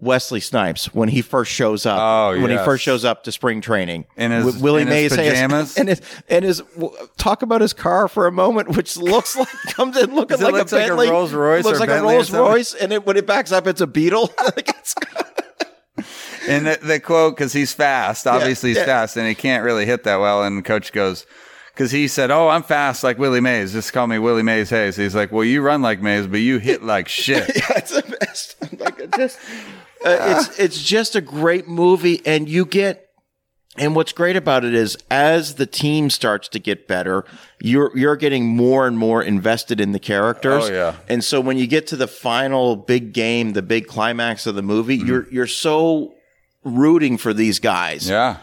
Wesley 0.00 0.40
Snipes 0.40 0.94
when 0.94 1.08
he 1.08 1.20
first 1.22 1.50
shows 1.52 1.84
up. 1.86 1.98
Oh, 2.00 2.40
when 2.40 2.50
he 2.50 2.56
first 2.58 2.82
shows 2.82 3.04
up 3.04 3.24
to 3.24 3.32
spring 3.32 3.60
training. 3.60 4.06
In 4.16 4.30
his- 4.30 4.44
Wi- 4.44 4.62
Willie 4.62 4.82
in 4.82 4.88
his 4.88 5.12
Mays 5.12 5.14
has- 5.14 5.28
pajamas? 5.34 5.76
and 5.78 5.88
his 5.88 6.00
and 6.28 6.44
his 6.44 6.62
talk 7.18 7.42
about 7.42 7.60
his 7.60 7.72
car 7.72 8.08
for 8.08 8.26
a 8.26 8.32
moment, 8.32 8.70
which 8.76 8.96
looks 8.96 9.36
like 9.38 9.48
comes 9.68 9.96
in 9.96 10.14
looking 10.14 10.38
like 10.40 10.52
a 10.52 10.56
like 10.56 10.66
a 10.66 10.70
Bentley. 10.70 11.08
Rolls-Royce 11.10 11.64
looks 11.64 11.80
like 11.80 11.88
Bentley 11.88 12.14
a 12.14 12.16
Rolls. 12.18 12.30
Royce, 12.30 12.74
and 12.74 12.92
it, 12.92 13.06
when 13.06 13.16
it 13.16 13.26
backs 13.26 13.52
up, 13.52 13.66
it's 13.66 13.80
a 13.80 13.86
Beetle. 13.86 14.30
And 16.48 16.66
the, 16.66 16.78
the 16.82 17.00
quote, 17.00 17.36
because 17.36 17.52
he's 17.52 17.72
fast, 17.74 18.26
obviously 18.26 18.70
he's 18.70 18.78
yeah. 18.78 18.86
fast, 18.86 19.16
and 19.16 19.26
he 19.28 19.34
can't 19.34 19.62
really 19.62 19.84
hit 19.84 20.04
that 20.04 20.16
well. 20.16 20.42
And 20.42 20.64
coach 20.64 20.90
goes, 20.90 21.26
because 21.80 21.92
he 21.92 22.08
said, 22.08 22.30
"Oh, 22.30 22.48
I'm 22.48 22.62
fast 22.62 23.02
like 23.02 23.16
Willie 23.16 23.40
Mays. 23.40 23.72
Just 23.72 23.94
call 23.94 24.06
me 24.06 24.18
Willie 24.18 24.42
Mays 24.42 24.68
Hayes." 24.68 24.96
He's 24.96 25.14
like, 25.14 25.32
"Well, 25.32 25.44
you 25.44 25.62
run 25.62 25.80
like 25.80 26.02
Mays, 26.02 26.26
but 26.26 26.40
you 26.40 26.58
hit 26.58 26.82
like 26.82 27.08
shit." 27.24 27.48
Yeah, 27.56 27.78
it's 27.78 27.92
the 27.92 28.16
best. 28.20 28.56
Like 28.78 29.16
just, 29.16 29.38
uh, 30.04 30.16
it's 30.46 30.58
it's 30.58 30.82
just 30.82 31.16
a 31.16 31.20
great 31.20 31.66
movie, 31.66 32.20
and 32.26 32.48
you 32.48 32.66
get. 32.66 33.06
And 33.78 33.94
what's 33.96 34.12
great 34.12 34.36
about 34.36 34.64
it 34.64 34.74
is, 34.74 34.98
as 35.10 35.54
the 35.54 35.64
team 35.64 36.10
starts 36.10 36.48
to 36.48 36.58
get 36.58 36.86
better, 36.86 37.24
you're 37.60 37.96
you're 37.96 38.16
getting 38.16 38.46
more 38.46 38.86
and 38.86 38.98
more 38.98 39.22
invested 39.22 39.80
in 39.80 39.92
the 39.92 39.98
characters. 39.98 40.68
Oh, 40.68 40.72
yeah. 40.72 40.96
And 41.08 41.24
so 41.24 41.40
when 41.40 41.56
you 41.56 41.66
get 41.66 41.86
to 41.88 41.96
the 41.96 42.06
final 42.06 42.76
big 42.76 43.14
game, 43.14 43.54
the 43.54 43.62
big 43.62 43.86
climax 43.86 44.46
of 44.46 44.54
the 44.54 44.62
movie, 44.62 44.96
you're 44.96 45.26
you're 45.30 45.46
so 45.46 46.14
rooting 46.62 47.16
for 47.16 47.32
these 47.32 47.58
guys 47.58 48.08
yeah, 48.08 48.36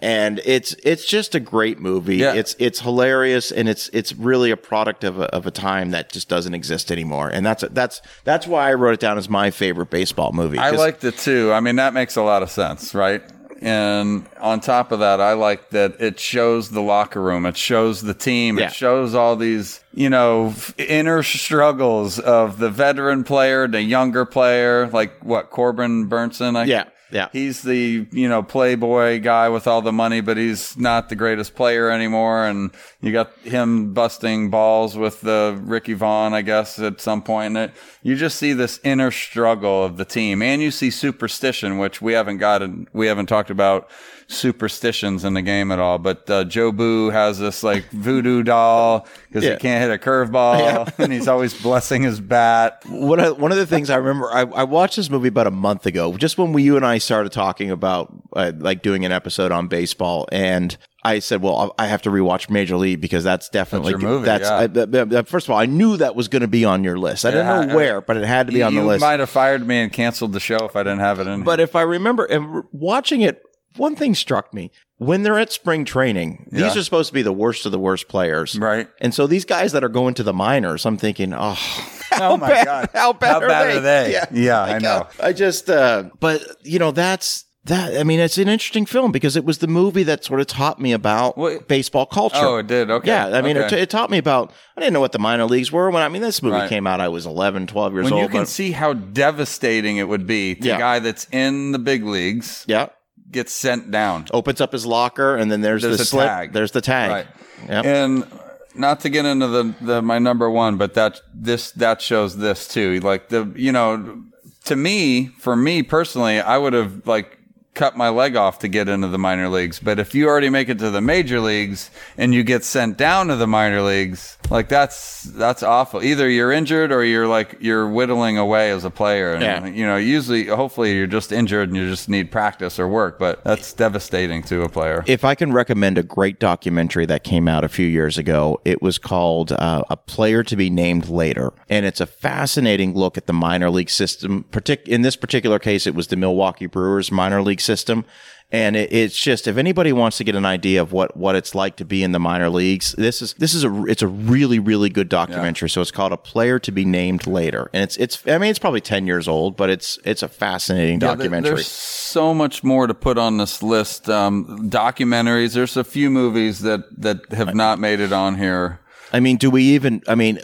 and 0.00 0.40
it's 0.44 0.74
it's 0.82 1.04
just 1.04 1.34
a 1.34 1.40
great 1.40 1.78
movie. 1.78 2.16
Yeah. 2.16 2.34
It's 2.34 2.54
it's 2.58 2.80
hilarious, 2.80 3.50
and 3.50 3.68
it's 3.68 3.88
it's 3.92 4.14
really 4.14 4.50
a 4.50 4.56
product 4.56 5.04
of 5.04 5.18
a, 5.20 5.24
of 5.34 5.46
a 5.46 5.50
time 5.50 5.90
that 5.90 6.10
just 6.10 6.28
doesn't 6.28 6.54
exist 6.54 6.92
anymore. 6.92 7.28
And 7.28 7.44
that's 7.44 7.64
that's 7.70 8.00
that's 8.24 8.46
why 8.46 8.70
I 8.70 8.74
wrote 8.74 8.94
it 8.94 9.00
down 9.00 9.18
as 9.18 9.28
my 9.28 9.50
favorite 9.50 9.90
baseball 9.90 10.32
movie. 10.32 10.58
I 10.58 10.70
liked 10.70 11.04
it 11.04 11.18
too. 11.18 11.52
I 11.52 11.60
mean, 11.60 11.76
that 11.76 11.94
makes 11.94 12.16
a 12.16 12.22
lot 12.22 12.42
of 12.42 12.50
sense, 12.50 12.94
right? 12.94 13.22
And 13.60 14.24
on 14.40 14.60
top 14.60 14.92
of 14.92 15.00
that, 15.00 15.20
I 15.20 15.32
like 15.32 15.70
that 15.70 16.00
it 16.00 16.20
shows 16.20 16.70
the 16.70 16.80
locker 16.80 17.20
room. 17.20 17.44
It 17.44 17.56
shows 17.56 18.02
the 18.02 18.14
team. 18.14 18.58
Yeah. 18.58 18.66
It 18.66 18.72
shows 18.72 19.16
all 19.16 19.34
these, 19.34 19.82
you 19.92 20.08
know, 20.08 20.54
inner 20.76 21.24
struggles 21.24 22.20
of 22.20 22.58
the 22.58 22.70
veteran 22.70 23.24
player, 23.24 23.66
the 23.66 23.82
younger 23.82 24.24
player, 24.24 24.86
like 24.88 25.24
what 25.24 25.50
Corbin 25.50 26.08
Bernsen. 26.08 26.56
I, 26.56 26.64
Yeah, 26.64 26.84
yeah. 27.10 27.28
He's 27.32 27.62
the 27.62 28.06
you 28.10 28.28
know 28.28 28.42
playboy 28.42 29.20
guy 29.20 29.48
with 29.48 29.66
all 29.66 29.82
the 29.82 29.92
money, 29.92 30.20
but 30.20 30.36
he's 30.36 30.76
not 30.76 31.08
the 31.08 31.16
greatest 31.16 31.54
player 31.54 31.90
anymore. 31.90 32.46
And 32.46 32.70
you 33.00 33.12
got 33.12 33.36
him 33.38 33.94
busting 33.94 34.50
balls 34.50 34.96
with 34.96 35.20
the 35.20 35.58
Ricky 35.62 35.94
Vaughn, 35.94 36.34
I 36.34 36.42
guess, 36.42 36.78
at 36.78 37.00
some 37.00 37.22
point. 37.22 37.56
And 37.56 37.70
it, 37.70 37.76
you 38.02 38.16
just 38.16 38.38
see 38.38 38.52
this 38.52 38.80
inner 38.84 39.10
struggle 39.10 39.84
of 39.84 39.96
the 39.96 40.04
team, 40.04 40.42
and 40.42 40.62
you 40.62 40.70
see 40.70 40.90
superstition, 40.90 41.78
which 41.78 42.02
we 42.02 42.12
haven't 42.12 42.38
gotten, 42.38 42.88
we 42.92 43.06
haven't 43.06 43.26
talked 43.26 43.50
about 43.50 43.90
superstitions 44.28 45.24
in 45.24 45.34
the 45.34 45.42
game 45.42 45.72
at 45.72 45.78
all. 45.78 45.98
But 45.98 46.28
uh, 46.30 46.44
Jobu 46.44 47.10
has 47.12 47.38
this 47.38 47.62
like 47.62 47.88
voodoo 47.90 48.42
doll 48.42 49.06
because 49.28 49.44
Yeah. 49.44 49.52
he 49.54 49.56
can't 49.58 49.82
hit 49.82 49.90
a 49.92 49.98
curveball, 50.02 50.92
and 50.98 51.12
he's 51.12 51.26
always 51.28 51.60
blessing 51.60 52.02
his 52.02 52.20
bat. 52.20 52.82
one 52.88 53.20
of, 53.20 53.40
one 53.40 53.52
of 53.52 53.58
the 53.58 53.66
things 53.66 53.90
I 53.90 53.96
remember, 53.96 54.30
I, 54.30 54.42
I 54.42 54.64
watched 54.64 54.96
this 54.96 55.10
movie 55.10 55.28
about 55.28 55.46
a 55.46 55.50
month 55.52 55.86
ago, 55.86 56.16
just 56.16 56.38
when 56.38 56.52
we, 56.52 56.62
you 56.62 56.76
and 56.76 56.84
I 56.86 56.98
started 56.98 57.32
talking 57.32 57.70
about 57.70 58.12
uh, 58.36 58.52
like 58.58 58.82
doing 58.82 59.04
an 59.04 59.12
episode 59.12 59.50
on 59.50 59.66
baseball, 59.68 60.28
and 60.30 60.76
I 61.04 61.20
said, 61.20 61.40
"Well, 61.42 61.74
I 61.78 61.84
I 61.84 61.86
have 61.86 62.02
to 62.02 62.10
rewatch 62.10 62.50
Major 62.50 62.76
League 62.76 63.00
because 63.00 63.24
that's 63.24 63.48
definitely 63.48 63.92
That's 63.92 64.02
movie, 64.02 64.24
That's 64.26 64.44
yeah. 64.44 64.58
I- 64.58 64.66
th- 64.66 65.10
th- 65.10 65.26
first 65.28 65.46
of 65.46 65.52
all, 65.52 65.58
I 65.58 65.64
knew 65.66 65.96
that 65.96 66.14
was 66.16 66.28
going 66.28 66.42
to 66.42 66.48
be 66.48 66.64
on 66.64 66.84
your 66.84 66.98
list. 66.98 67.24
I 67.24 67.30
didn't 67.30 67.46
know 67.68 67.72
I- 67.72 67.76
where, 67.76 68.00
but 68.00 68.16
it 68.16 68.24
had 68.26 68.46
to 68.48 68.52
be 68.52 68.62
on 68.62 68.74
the 68.74 68.82
list. 68.82 69.00
you 69.00 69.06
might 69.06 69.20
have 69.20 69.30
fired 69.30 69.66
me 69.66 69.76
and 69.78 69.92
canceled 69.92 70.32
the 70.32 70.40
show 70.40 70.58
if 70.66 70.76
I 70.76 70.82
didn't 70.82 70.98
have 70.98 71.20
it 71.20 71.26
in. 71.26 71.44
But 71.44 71.60
if 71.60 71.74
I 71.76 71.82
remember 71.82 72.24
and 72.26 72.64
watching 72.72 73.20
it, 73.22 73.42
one 73.76 73.94
thing 73.96 74.14
struck 74.14 74.52
me. 74.54 74.70
When 74.96 75.22
they're 75.22 75.38
at 75.38 75.52
spring 75.52 75.84
training, 75.84 76.48
these 76.50 76.60
Yeah. 76.74 76.80
are 76.80 76.82
supposed 76.82 77.08
to 77.08 77.14
be 77.14 77.22
the 77.22 77.32
worst 77.32 77.64
of 77.66 77.70
the 77.72 77.78
worst 77.78 78.08
players. 78.08 78.58
Right. 78.58 78.88
And 79.00 79.14
so 79.14 79.26
these 79.28 79.44
guys 79.44 79.70
that 79.72 79.84
are 79.84 79.88
going 79.88 80.14
to 80.14 80.24
the 80.24 80.32
minors, 80.32 80.84
I'm 80.84 80.96
thinking, 80.96 81.32
oh, 81.32 81.52
how 82.10 82.32
Oh 82.32 82.36
my 82.36 82.48
bad, 82.48 82.64
God. 82.64 82.88
How 82.92 83.12
bad, 83.12 83.28
How 83.30 83.40
are, 83.42 83.48
bad 83.48 83.64
they? 83.66 83.76
are 83.76 83.80
they? 83.80 84.12
Yeah, 84.12 84.24
Yeah, 84.32 84.60
I 84.60 84.78
know. 84.80 84.88
uh, 84.90 85.06
I 85.22 85.32
just, 85.32 85.70
uh, 85.70 86.04
but 86.18 86.42
you 86.64 86.80
know, 86.80 86.90
that's 86.90 87.44
that. 87.66 87.96
I 87.96 88.02
mean, 88.02 88.18
it's 88.18 88.38
an 88.38 88.48
interesting 88.48 88.86
film 88.86 89.12
because 89.12 89.36
it 89.36 89.44
was 89.44 89.58
the 89.58 89.68
movie 89.68 90.02
that 90.04 90.24
sort 90.24 90.40
of 90.40 90.48
taught 90.48 90.80
me 90.80 90.90
about 90.92 91.36
baseball 91.68 92.06
culture. 92.06 92.36
Oh, 92.38 92.56
it 92.56 92.66
did? 92.66 92.90
Okay. 92.90 93.06
Yeah. 93.06 93.26
I 93.26 93.40
mean, 93.42 93.56
it, 93.56 93.66
Okay. 93.66 93.80
it 93.82 93.90
taught 93.90 94.10
me 94.10 94.18
about, 94.18 94.52
I 94.76 94.80
didn't 94.80 94.94
know 94.94 95.00
what 95.00 95.12
the 95.12 95.18
minor 95.20 95.44
leagues 95.44 95.70
were 95.70 95.90
when, 95.90 96.02
I 96.02 96.08
mean, 96.08 96.22
this 96.22 96.42
movie 96.42 96.56
Right. 96.56 96.68
came 96.68 96.88
out, 96.88 97.00
I 97.00 97.06
was 97.08 97.24
11, 97.24 97.68
12 97.68 97.92
years 97.92 98.04
when 98.04 98.14
old. 98.14 98.22
you 98.22 98.28
can 98.30 98.46
see 98.46 98.72
how 98.72 98.94
devastating 98.94 99.98
it 99.98 100.08
would 100.08 100.26
be 100.26 100.56
to 100.56 100.66
Yeah. 100.66 100.76
a 100.76 100.78
guy 100.78 100.98
that's 100.98 101.28
in 101.30 101.70
the 101.72 101.78
big 101.78 102.04
leagues 102.04 102.64
yeah. 102.66 102.86
Gets 103.30 103.52
sent 103.52 103.90
down. 103.90 104.26
Opens 104.32 104.60
up 104.60 104.72
his 104.72 104.86
locker 104.86 105.36
and 105.36 105.50
then 105.50 105.60
there's, 105.60 105.82
There's 105.82 105.96
the 105.98 106.02
a 106.02 106.06
slip. 106.06 106.26
tag. 106.26 106.52
There's 106.52 106.72
the 106.72 106.80
tag. 106.80 107.10
Right. 107.10 107.26
Yep. 107.68 107.84
And 107.84 108.26
not 108.74 109.00
to 109.00 109.08
get 109.08 109.24
into 109.24 109.46
the, 109.48 109.74
the 109.80 110.02
my 110.02 110.18
number 110.18 110.48
one, 110.50 110.76
but 110.76 110.94
that 110.94 111.20
this 111.34 111.72
that 111.72 112.00
shows 112.00 112.36
this 112.36 112.68
too. 112.68 113.00
Like 113.00 113.28
the 113.28 113.52
you 113.56 113.72
know, 113.72 114.22
to 114.64 114.76
me, 114.76 115.26
for 115.38 115.56
me 115.56 115.82
personally, 115.82 116.40
I 116.40 116.58
would 116.58 116.72
have 116.72 117.06
like 117.06 117.37
cut 117.78 117.96
my 117.96 118.08
leg 118.08 118.34
off 118.34 118.58
to 118.58 118.68
get 118.68 118.88
into 118.88 119.06
the 119.06 119.18
minor 119.18 119.48
leagues. 119.48 119.78
But 119.78 120.00
if 120.00 120.14
you 120.14 120.26
already 120.26 120.50
make 120.50 120.68
it 120.68 120.78
to 120.80 120.90
the 120.90 121.00
major 121.00 121.40
leagues 121.40 121.90
and 122.16 122.34
you 122.34 122.42
get 122.42 122.64
sent 122.64 122.98
down 122.98 123.28
to 123.28 123.36
the 123.36 123.46
minor 123.46 123.80
leagues, 123.82 124.36
like 124.50 124.68
that's 124.68 125.22
that's 125.22 125.62
awful. 125.62 126.02
Either 126.02 126.28
you're 126.28 126.50
injured 126.50 126.90
or 126.90 127.04
you're 127.04 127.28
like 127.28 127.56
you're 127.60 127.88
whittling 127.88 128.36
away 128.36 128.70
as 128.70 128.84
a 128.84 128.90
player. 128.90 129.34
And, 129.34 129.42
Yeah. 129.42 129.66
You 129.66 129.86
know, 129.86 129.96
usually, 129.96 130.46
hopefully, 130.46 130.96
you're 130.96 131.06
just 131.06 131.30
injured 131.30 131.68
and 131.68 131.76
you 131.76 131.88
just 131.88 132.08
need 132.08 132.32
practice 132.32 132.78
or 132.80 132.88
work. 132.88 133.18
But 133.18 133.44
that's 133.44 133.72
devastating 133.72 134.42
to 134.44 134.62
a 134.62 134.68
player. 134.68 135.04
If 135.06 135.24
I 135.24 135.36
can 135.36 135.52
recommend 135.52 135.98
a 135.98 136.02
great 136.02 136.40
documentary 136.40 137.06
that 137.06 137.22
came 137.22 137.46
out 137.46 137.62
a 137.62 137.68
few 137.68 137.86
years 137.86 138.18
ago, 138.18 138.60
it 138.64 138.82
was 138.82 138.98
called 138.98 139.52
uh, 139.52 139.84
A 139.88 139.96
Player 139.96 140.42
to 140.42 140.56
Be 140.56 140.68
Named 140.68 141.08
Later. 141.08 141.52
And 141.68 141.86
it's 141.86 142.00
a 142.00 142.06
fascinating 142.06 142.94
look 142.94 143.16
at 143.16 143.26
the 143.26 143.32
minor 143.32 143.70
league 143.70 143.90
system. 143.90 144.44
Partic- 144.50 144.88
in 144.88 145.02
this 145.02 145.14
particular 145.14 145.58
case, 145.60 145.86
it 145.86 145.94
was 145.94 146.08
the 146.08 146.16
Milwaukee 146.16 146.66
Brewers 146.66 147.12
minor 147.12 147.40
league 147.42 147.60
system. 147.68 148.04
And 148.50 148.76
it, 148.76 148.90
it's 148.90 149.22
just 149.22 149.46
if 149.46 149.58
anybody 149.58 149.92
wants 149.92 150.16
to 150.16 150.24
get 150.24 150.34
an 150.34 150.46
idea 150.46 150.80
of 150.80 150.90
what, 150.90 151.14
what 151.14 151.36
it's 151.36 151.54
like 151.54 151.76
to 151.76 151.84
be 151.84 152.02
in 152.02 152.12
the 152.12 152.18
minor 152.18 152.48
leagues, 152.48 152.92
this 152.96 153.20
is 153.20 153.34
this 153.34 153.52
is 153.52 153.62
a 153.62 153.84
it's 153.84 154.00
a 154.00 154.06
really 154.06 154.58
really 154.58 154.88
good 154.88 155.10
documentary. 155.10 155.68
So 155.68 155.82
it's 155.82 155.90
called 155.90 156.12
A 156.12 156.16
Player 156.16 156.58
to 156.60 156.72
Be 156.72 156.86
Named 156.86 157.26
Later, 157.26 157.68
and 157.74 157.82
it's 157.82 157.98
it's 157.98 158.26
I 158.26 158.38
mean 158.38 158.48
it's 158.48 158.58
probably 158.58 158.80
ten 158.80 159.06
years 159.06 159.28
old, 159.28 159.54
but 159.54 159.68
it's 159.68 159.98
it's 160.02 160.22
a 160.22 160.28
fascinating 160.28 160.98
Yeah, 160.98 161.14
documentary. 161.14 161.56
There's 161.56 161.66
so 161.66 162.32
much 162.32 162.64
more 162.64 162.86
to 162.86 162.94
put 162.94 163.18
on 163.18 163.36
this 163.36 163.62
list. 163.62 164.08
Um, 164.08 164.70
documentaries. 164.70 165.52
There's 165.52 165.76
a 165.76 165.84
few 165.84 166.08
movies 166.08 166.60
that 166.60 166.84
that 167.02 167.30
have 167.32 167.54
not 167.54 167.78
made 167.78 168.00
it 168.00 168.14
on 168.14 168.38
here. 168.38 168.80
I 169.12 169.20
mean, 169.20 169.36
do 169.36 169.50
we 169.50 169.62
even? 169.74 170.02
I 170.08 170.14
mean, 170.14 170.38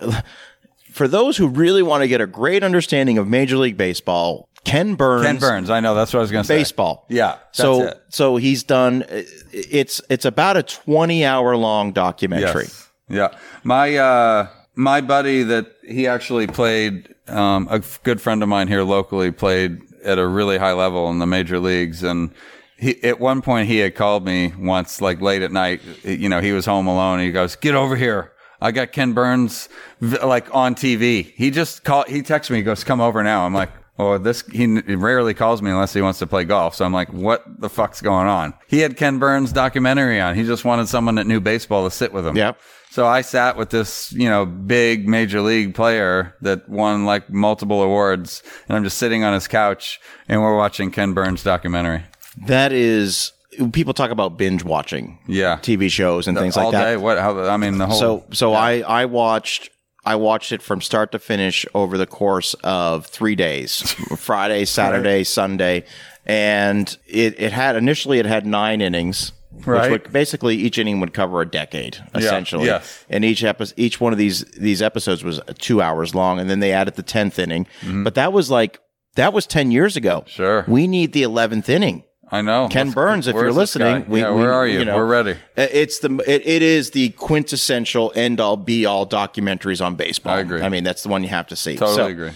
for 0.92 1.08
those 1.08 1.38
who 1.38 1.48
really 1.48 1.82
want 1.82 2.02
to 2.02 2.08
get 2.08 2.20
a 2.20 2.26
great 2.26 2.62
understanding 2.62 3.16
of 3.16 3.26
Major 3.28 3.56
League 3.56 3.78
Baseball, 3.78 4.50
Ken 4.64 4.94
Burns, 4.94 5.26
Ken 5.26 5.38
Burns. 5.38 5.70
I 5.70 5.80
know. 5.80 5.94
That's 5.94 6.12
what 6.12 6.20
I 6.20 6.22
was 6.22 6.30
going 6.30 6.42
to 6.42 6.48
say. 6.48 6.58
baseball. 6.58 7.06
Yeah. 7.08 7.38
So 7.52 7.88
it. 7.88 8.02
so 8.08 8.36
he's 8.36 8.62
done. 8.62 9.04
It's 9.08 10.00
it's 10.08 10.24
about 10.24 10.56
a 10.56 10.62
twenty 10.62 11.24
hour 11.24 11.56
long 11.56 11.92
documentary. 11.92 12.64
Yes. 12.64 12.88
Yeah. 13.08 13.36
My 13.62 13.96
uh 13.96 14.48
my 14.74 15.00
buddy 15.00 15.42
that 15.44 15.66
he 15.86 16.06
actually 16.06 16.46
played 16.46 17.14
um 17.28 17.68
a 17.70 17.80
good 18.02 18.20
friend 18.20 18.42
of 18.42 18.48
mine 18.48 18.68
here 18.68 18.82
locally 18.82 19.30
played 19.30 19.80
at 20.04 20.18
a 20.18 20.26
really 20.26 20.58
high 20.58 20.72
level 20.72 21.10
in 21.10 21.18
the 21.18 21.26
major 21.26 21.58
leagues 21.58 22.02
and 22.02 22.30
he, 22.76 23.02
at 23.04 23.20
one 23.20 23.40
point 23.40 23.68
he 23.68 23.78
had 23.78 23.94
called 23.94 24.24
me 24.24 24.52
once 24.58 25.00
like 25.00 25.20
late 25.20 25.42
at 25.42 25.52
night 25.52 25.80
you 26.02 26.28
know 26.28 26.40
he 26.40 26.52
was 26.52 26.66
home 26.66 26.86
alone 26.86 27.20
he 27.20 27.30
goes 27.30 27.56
get 27.56 27.74
over 27.74 27.96
here 27.96 28.32
I 28.60 28.72
got 28.72 28.92
Ken 28.92 29.12
Burns 29.12 29.68
like 30.00 30.54
on 30.54 30.74
TV 30.74 31.32
he 31.34 31.50
just 31.50 31.84
called 31.84 32.08
he 32.08 32.22
texted 32.22 32.50
me 32.50 32.58
he 32.58 32.62
goes 32.62 32.84
come 32.84 33.00
over 33.00 33.22
now 33.22 33.46
I'm 33.46 33.54
like 33.54 33.70
well, 33.96 34.18
this 34.18 34.42
he 34.52 34.66
rarely 34.66 35.34
calls 35.34 35.62
me 35.62 35.70
unless 35.70 35.92
he 35.92 36.00
wants 36.02 36.18
to 36.18 36.26
play 36.26 36.44
golf. 36.44 36.74
So 36.74 36.84
I'm 36.84 36.92
like, 36.92 37.12
what 37.12 37.44
the 37.60 37.68
fuck's 37.68 38.00
going 38.00 38.26
on? 38.26 38.54
He 38.66 38.80
had 38.80 38.96
Ken 38.96 39.18
Burns 39.18 39.52
documentary 39.52 40.20
on. 40.20 40.34
He 40.34 40.44
just 40.44 40.64
wanted 40.64 40.88
someone 40.88 41.14
that 41.16 41.26
knew 41.26 41.40
baseball 41.40 41.84
to 41.84 41.90
sit 41.90 42.12
with 42.12 42.26
him. 42.26 42.36
Yep. 42.36 42.58
So 42.90 43.06
I 43.06 43.22
sat 43.22 43.56
with 43.56 43.70
this, 43.70 44.12
you 44.12 44.28
know, 44.28 44.46
big 44.46 45.08
major 45.08 45.40
league 45.40 45.74
player 45.74 46.34
that 46.42 46.68
won 46.68 47.04
like 47.04 47.28
multiple 47.28 47.82
awards, 47.82 48.42
and 48.68 48.76
I'm 48.76 48.84
just 48.84 48.98
sitting 48.98 49.24
on 49.24 49.34
his 49.34 49.48
couch 49.48 50.00
and 50.28 50.40
we're 50.42 50.56
watching 50.56 50.90
Ken 50.92 51.12
Burns 51.12 51.42
documentary. 51.42 52.04
That 52.46 52.72
is 52.72 53.32
people 53.72 53.94
talk 53.94 54.10
about 54.10 54.36
binge 54.38 54.64
watching, 54.64 55.18
Yeah. 55.28 55.56
TV 55.58 55.90
shows 55.90 56.26
and 56.28 56.36
things 56.38 56.56
All 56.56 56.66
like 56.66 56.72
that. 56.72 56.84
day. 56.84 56.96
What? 56.96 57.18
How? 57.18 57.38
I 57.48 57.56
mean, 57.56 57.78
the 57.78 57.86
whole. 57.86 57.98
So 57.98 58.24
so 58.32 58.52
I 58.54 58.80
I 58.80 59.04
watched 59.06 59.70
I 60.06 60.16
watched 60.16 60.52
it 60.52 60.62
from 60.62 60.80
start 60.80 61.12
to 61.12 61.18
finish 61.18 61.64
over 61.74 61.96
the 61.96 62.06
course 62.06 62.54
of 62.62 63.06
three 63.06 63.34
days, 63.34 63.80
Friday, 64.18 64.64
Saturday, 64.64 65.24
Sunday, 65.24 65.84
and 66.26 66.96
it 67.06 67.34
it 67.40 67.52
had 67.52 67.76
initially 67.76 68.18
it 68.18 68.26
had 68.26 68.46
nine 68.46 68.80
innings. 68.80 69.32
Right. 69.64 69.90
Which 69.90 70.02
would, 70.02 70.12
basically 70.12 70.56
each 70.56 70.78
inning 70.78 70.98
would 70.98 71.14
cover 71.14 71.40
a 71.40 71.46
decade, 71.46 71.96
essentially. 72.12 72.66
yes. 72.66 73.04
And 73.08 73.24
each 73.24 73.44
episode, 73.44 73.74
each 73.78 74.00
one 74.00 74.12
of 74.12 74.18
these 74.18 74.44
these 74.58 74.82
episodes 74.82 75.22
was 75.22 75.40
two 75.58 75.80
hours 75.80 76.12
long, 76.14 76.40
and 76.40 76.50
then 76.50 76.58
they 76.58 76.72
added 76.72 76.94
the 76.96 77.04
tenth 77.04 77.38
inning. 77.38 77.66
But 78.02 78.16
that 78.16 78.32
was 78.32 78.50
like 78.50 78.80
that 79.14 79.32
was 79.32 79.46
ten 79.46 79.70
years 79.70 79.96
ago. 79.96 80.20
Mm-hmm. 80.22 80.30
Sure. 80.30 80.64
We 80.66 80.86
need 80.88 81.12
the 81.12 81.22
eleventh 81.22 81.68
inning. 81.68 82.02
I 82.34 82.42
know 82.42 82.68
Ken 82.68 82.86
Let's- 82.88 82.94
Burns, 82.94 83.26
if 83.28 83.34
you're 83.34 83.52
listening, 83.52 84.06
we, 84.08 84.20
yeah, 84.20 84.30
we- 84.32 84.40
where 84.42 84.52
are 84.52 84.66
you? 84.66 84.84
know, 84.84 84.96
We're 84.96 85.06
ready. 85.06 85.32
uh, 85.56 85.66
It's 85.70 85.98
the 86.00 86.10
it, 86.26 86.46
it 86.46 86.62
is 86.62 86.90
the 86.90 87.10
quintessential 87.10 88.12
end 88.14 88.40
all 88.40 88.56
be 88.56 88.86
all 88.86 89.06
documentaries 89.06 89.84
on 89.84 89.94
baseball. 89.94 90.34
I 90.34 90.40
agree. 90.40 90.60
I 90.62 90.68
mean, 90.68 90.84
that's 90.84 91.02
the 91.02 91.08
one 91.08 91.22
you 91.22 91.28
have 91.30 91.46
to 91.48 91.56
see. 91.56 91.76
Totally 91.76 91.96
so, 91.96 92.06
agree. 92.06 92.30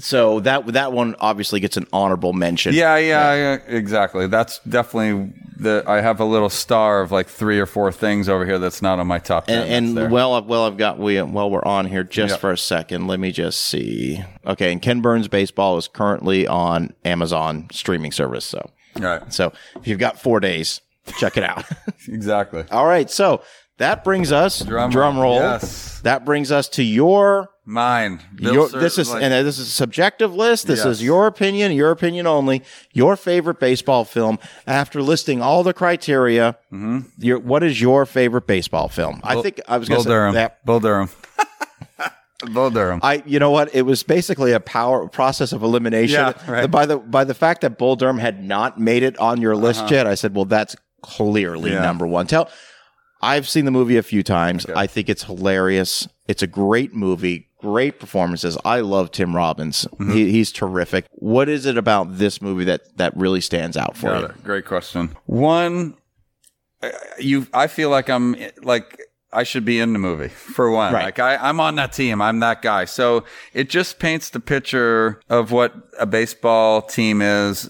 So 0.00 0.40
that 0.40 0.66
that 0.72 0.92
one 0.92 1.14
obviously 1.20 1.60
gets 1.60 1.76
an 1.76 1.86
honorable 1.92 2.32
mention. 2.32 2.74
Yeah, 2.74 2.96
yeah, 2.96 3.34
yeah, 3.34 3.58
exactly. 3.68 4.26
That's 4.26 4.58
definitely 4.68 5.32
the. 5.56 5.84
I 5.86 6.00
have 6.00 6.18
a 6.18 6.24
little 6.24 6.50
star 6.50 7.00
of 7.00 7.12
like 7.12 7.28
three 7.28 7.60
or 7.60 7.66
four 7.66 7.92
things 7.92 8.28
over 8.28 8.44
here 8.44 8.58
that's 8.58 8.82
not 8.82 8.98
on 8.98 9.06
my 9.06 9.20
top 9.20 9.46
ten. 9.46 9.62
And, 9.62 9.70
and 9.88 9.96
there. 9.96 10.08
well, 10.08 10.42
well, 10.42 10.66
I've 10.66 10.76
got 10.76 10.98
we 10.98 11.22
well, 11.22 11.48
we're 11.48 11.64
on 11.64 11.86
here 11.86 12.02
just 12.02 12.32
Yep. 12.32 12.40
for 12.40 12.50
a 12.50 12.58
second. 12.58 13.06
Let 13.06 13.20
me 13.20 13.30
just 13.30 13.60
see. 13.60 14.20
Okay, 14.44 14.72
and 14.72 14.82
Ken 14.82 15.00
Burns 15.00 15.28
baseball 15.28 15.78
is 15.78 15.86
currently 15.86 16.44
on 16.48 16.92
Amazon 17.04 17.68
streaming 17.70 18.10
service. 18.10 18.44
So, 18.44 18.68
right, 18.98 19.32
so 19.32 19.52
if 19.76 19.86
you've 19.86 19.98
got 19.98 20.18
four 20.18 20.40
days, 20.40 20.80
check 21.18 21.36
it 21.36 21.42
out. 21.44 21.64
exactly. 22.08 22.64
All 22.70 22.86
right, 22.86 23.10
so 23.10 23.42
that 23.78 24.04
brings 24.04 24.30
us 24.32 24.60
Drum 24.60 24.90
drum 24.90 25.18
roll. 25.18 25.36
Yes. 25.36 26.00
That 26.02 26.24
brings 26.24 26.52
us 26.52 26.68
to 26.70 26.82
your 26.82 27.50
Mine. 27.66 28.20
Your, 28.38 28.68
this 28.68 28.98
is 28.98 29.10
like- 29.10 29.22
and 29.22 29.32
this 29.46 29.58
is 29.58 29.68
a 29.68 29.70
subjective 29.70 30.34
list. 30.34 30.66
This 30.66 30.80
Yes. 30.80 30.86
is 30.86 31.02
your 31.02 31.26
opinion, 31.26 31.72
your 31.72 31.90
opinion 31.90 32.26
only. 32.26 32.62
Your 32.92 33.16
favorite 33.16 33.58
baseball 33.58 34.04
film. 34.04 34.38
After 34.66 35.00
listing 35.00 35.40
all 35.40 35.62
the 35.62 35.72
criteria, 35.72 36.58
Mm-hmm. 36.70 37.08
your, 37.18 37.38
what 37.38 37.62
is 37.62 37.80
your 37.80 38.04
favorite 38.04 38.46
baseball 38.46 38.88
film? 38.90 39.18
I 39.24 39.40
think 39.40 39.62
I 39.66 39.78
was 39.78 39.88
going 39.88 40.00
to 40.00 40.04
say 40.04 40.10
Durham. 40.10 40.34
that. 40.34 40.62
Bull 40.66 40.78
Durham. 40.80 41.08
Bull 42.52 42.70
Durham. 42.70 43.00
I, 43.02 43.22
you 43.26 43.38
know 43.38 43.50
what? 43.50 43.74
It 43.74 43.82
was 43.82 44.02
basically 44.02 44.52
a 44.52 44.60
power 44.60 45.08
process 45.08 45.52
of 45.52 45.62
elimination. 45.62 46.14
Yeah, 46.16 46.50
right. 46.50 46.70
By 46.70 46.86
the 46.86 46.98
by, 46.98 47.24
the 47.24 47.34
fact 47.34 47.60
that 47.62 47.78
Bull 47.78 47.96
Durham 47.96 48.18
had 48.18 48.42
not 48.44 48.78
made 48.78 49.02
it 49.02 49.16
on 49.18 49.40
your 49.40 49.56
list 49.56 49.90
yet, 49.90 50.06
I 50.06 50.14
said, 50.14 50.34
well, 50.34 50.44
that's 50.44 50.76
clearly 51.02 51.70
Uh-huh. 51.70 51.80
Yeah. 51.80 51.86
number 51.86 52.06
one. 52.06 52.26
Tell. 52.26 52.50
I've 53.22 53.48
seen 53.48 53.64
the 53.64 53.70
movie 53.70 53.96
a 53.96 54.02
few 54.02 54.22
times. 54.22 54.66
I 54.66 54.86
think 54.86 55.08
it's 55.08 55.24
hilarious. 55.24 56.06
It's 56.28 56.42
a 56.42 56.46
great 56.46 56.94
movie. 56.94 57.48
Great 57.58 57.98
performances. 57.98 58.58
I 58.66 58.80
love 58.80 59.10
Tim 59.12 59.34
Robbins. 59.34 59.86
Mm-hmm. 59.94 60.12
He, 60.12 60.30
he's 60.30 60.52
terrific. 60.52 61.06
What 61.12 61.48
is 61.48 61.64
it 61.64 61.78
about 61.78 62.18
this 62.18 62.42
movie 62.42 62.64
that 62.64 62.94
that 62.98 63.16
really 63.16 63.40
stands 63.40 63.78
out 63.78 63.96
for 63.96 64.08
Got 64.10 64.20
you? 64.20 64.26
it. 64.26 64.44
Great 64.44 64.66
question. 64.66 65.16
One, 65.24 65.94
you. 67.18 67.46
I 67.54 67.66
feel 67.66 67.88
like 67.88 68.10
I'm 68.10 68.36
like 68.62 69.00
I 69.34 69.42
should 69.42 69.64
be 69.64 69.80
in 69.80 69.92
the 69.92 69.98
movie 69.98 70.28
for 70.28 70.70
one. 70.70 70.92
Right. 70.92 71.04
Like 71.04 71.18
I, 71.18 71.36
I'm 71.36 71.60
on 71.60 71.74
that 71.74 71.92
team. 71.92 72.22
I'm 72.22 72.40
that 72.40 72.62
guy. 72.62 72.84
So 72.84 73.24
it 73.52 73.68
just 73.68 73.98
paints 73.98 74.30
the 74.30 74.40
picture 74.40 75.20
of 75.28 75.50
what 75.50 75.74
a 75.98 76.06
baseball 76.06 76.80
team 76.82 77.20
is. 77.20 77.68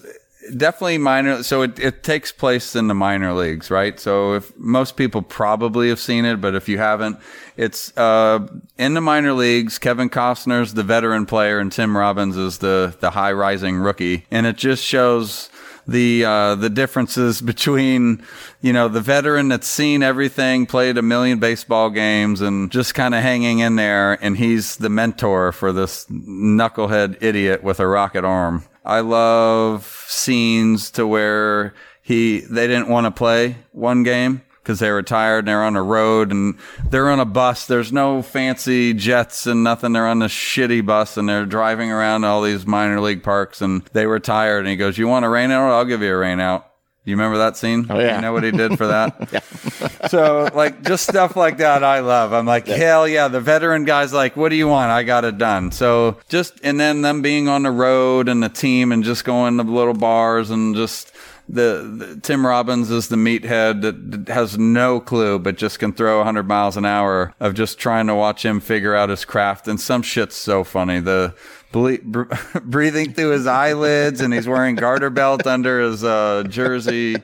Definitely 0.55 0.99
minor. 0.99 1.41
So 1.41 1.63
it, 1.63 1.79
it 1.79 2.03
takes 2.03 2.31
place 2.31 2.75
in 2.75 2.87
the 2.87 2.93
minor 2.93 3.33
leagues, 3.33 3.71
right? 3.71 3.99
So 3.99 4.35
if 4.35 4.55
most 4.57 4.95
people 4.95 5.23
probably 5.23 5.89
have 5.89 5.99
seen 5.99 6.23
it, 6.23 6.39
but 6.39 6.53
if 6.53 6.69
you 6.69 6.77
haven't, 6.77 7.17
it's 7.57 7.97
uh, 7.97 8.45
in 8.77 8.93
the 8.93 9.01
minor 9.01 9.33
leagues. 9.33 9.79
Kevin 9.79 10.07
Costner's 10.07 10.75
the 10.75 10.83
veteran 10.83 11.25
player, 11.25 11.57
and 11.57 11.71
Tim 11.71 11.97
Robbins 11.97 12.37
is 12.37 12.59
the 12.59 12.95
the 12.99 13.09
high 13.09 13.31
rising 13.31 13.77
rookie, 13.77 14.27
and 14.29 14.45
it 14.45 14.55
just 14.55 14.83
shows 14.83 15.49
the 15.87 16.25
uh, 16.25 16.55
the 16.55 16.69
differences 16.69 17.41
between 17.41 18.23
you 18.61 18.73
know 18.73 18.87
the 18.87 19.01
veteran 19.01 19.47
that's 19.49 19.67
seen 19.67 20.03
everything, 20.03 20.65
played 20.65 20.97
a 20.97 21.01
million 21.01 21.39
baseball 21.39 21.89
games, 21.89 22.41
and 22.41 22.71
just 22.71 22.95
kind 22.95 23.13
of 23.13 23.21
hanging 23.21 23.59
in 23.59 23.75
there, 23.75 24.13
and 24.23 24.37
he's 24.37 24.77
the 24.77 24.89
mentor 24.89 25.51
for 25.51 25.71
this 25.71 26.05
knucklehead 26.05 27.17
idiot 27.21 27.63
with 27.63 27.79
a 27.79 27.87
rocket 27.87 28.25
arm. 28.25 28.63
I 28.83 28.99
love 28.99 30.05
scenes 30.07 30.91
to 30.91 31.07
where 31.07 31.73
he 32.01 32.41
they 32.41 32.67
didn't 32.67 32.89
want 32.89 33.05
to 33.05 33.11
play 33.11 33.57
one 33.71 34.03
game 34.03 34.41
because 34.65 34.79
they're 34.79 34.95
retired 34.95 35.39
and 35.39 35.47
they're 35.47 35.63
on 35.63 35.73
the 35.73 35.81
road 35.83 36.31
and 36.31 36.57
they're 36.89 37.11
on 37.11 37.19
a 37.19 37.25
bus. 37.25 37.67
There's 37.67 37.93
no 37.93 38.23
fancy 38.23 38.93
jets 38.93 39.45
and 39.45 39.63
nothing. 39.63 39.93
They're 39.93 40.07
on 40.07 40.23
a 40.23 40.27
shitty 40.27 40.83
bus 40.83 41.17
and 41.17 41.29
they're 41.29 41.45
driving 41.45 41.91
around 41.91 42.23
all 42.23 42.41
these 42.41 42.65
minor 42.65 42.99
league 42.99 43.21
parks 43.21 43.61
and 43.61 43.83
they 43.93 44.07
were 44.07 44.19
tired. 44.19 44.59
And 44.59 44.69
he 44.69 44.75
goes, 44.75 44.97
"You 44.97 45.07
want 45.07 45.23
a 45.23 45.29
rain 45.29 45.51
out? 45.51 45.71
I'll 45.71 45.85
give 45.85 46.01
you 46.01 46.11
a 46.11 46.17
rain 46.17 46.39
out." 46.39 46.71
You 47.05 47.15
remember 47.15 47.37
that 47.37 47.55
scene? 47.55 47.85
Oh, 47.87 47.99
yeah. 47.99 48.15
You 48.15 48.21
know 48.23 48.33
what 48.33 48.43
he 48.43 48.49
did 48.49 48.77
for 48.77 48.87
that? 48.87 49.43
So 50.09 50.49
like 50.53 50.83
just 50.83 51.07
stuff 51.09 51.35
like 51.35 51.57
that 51.57 51.83
I 51.83 51.99
love. 51.99 52.31
I'm 52.31 52.45
like, 52.45 52.67
hell 52.67 53.07
yeah, 53.07 53.27
the 53.27 53.41
veteran 53.41 53.85
guy's 53.85 54.13
like, 54.13 54.37
what 54.37 54.49
do 54.49 54.55
you 54.55 54.67
want? 54.67 54.91
I 54.91 55.01
got 55.01 55.25
it 55.25 55.39
done. 55.39 55.71
So 55.71 56.17
just 56.29 56.59
and 56.63 56.79
then 56.79 57.01
them 57.01 57.23
being 57.23 57.47
on 57.47 57.63
the 57.63 57.71
road 57.71 58.29
and 58.29 58.43
the 58.43 58.49
team 58.49 58.91
and 58.91 59.03
just 59.03 59.25
going 59.25 59.57
to 59.57 59.63
little 59.63 59.95
bars 59.95 60.51
and 60.51 60.75
just 60.75 61.14
the, 61.47 62.15
the 62.15 62.19
Tim 62.21 62.45
Robbins 62.45 62.89
is 62.89 63.07
the 63.09 63.15
meathead 63.15 63.81
that 63.81 64.33
has 64.33 64.57
no 64.57 64.99
clue, 64.99 65.39
but 65.39 65.57
just 65.57 65.79
can 65.79 65.93
throw 65.93 66.17
100 66.17 66.47
miles 66.47 66.77
an 66.77 66.85
hour 66.85 67.33
of 67.39 67.53
just 67.53 67.77
trying 67.77 68.07
to 68.07 68.15
watch 68.15 68.43
him 68.43 68.59
figure 68.59 68.95
out 68.95 69.09
his 69.09 69.25
craft. 69.25 69.67
And 69.67 69.79
some 69.79 70.01
shit's 70.01 70.35
so 70.35 70.63
funny. 70.63 70.99
The 70.99 71.35
ble- 71.71 71.99
br- 72.03 72.33
breathing 72.63 73.13
through 73.13 73.31
his 73.31 73.47
eyelids, 73.47 74.21
and 74.21 74.33
he's 74.33 74.47
wearing 74.47 74.75
garter 74.75 75.09
belt 75.09 75.45
under 75.45 75.81
his 75.81 76.03
uh, 76.03 76.43
jersey. 76.47 77.17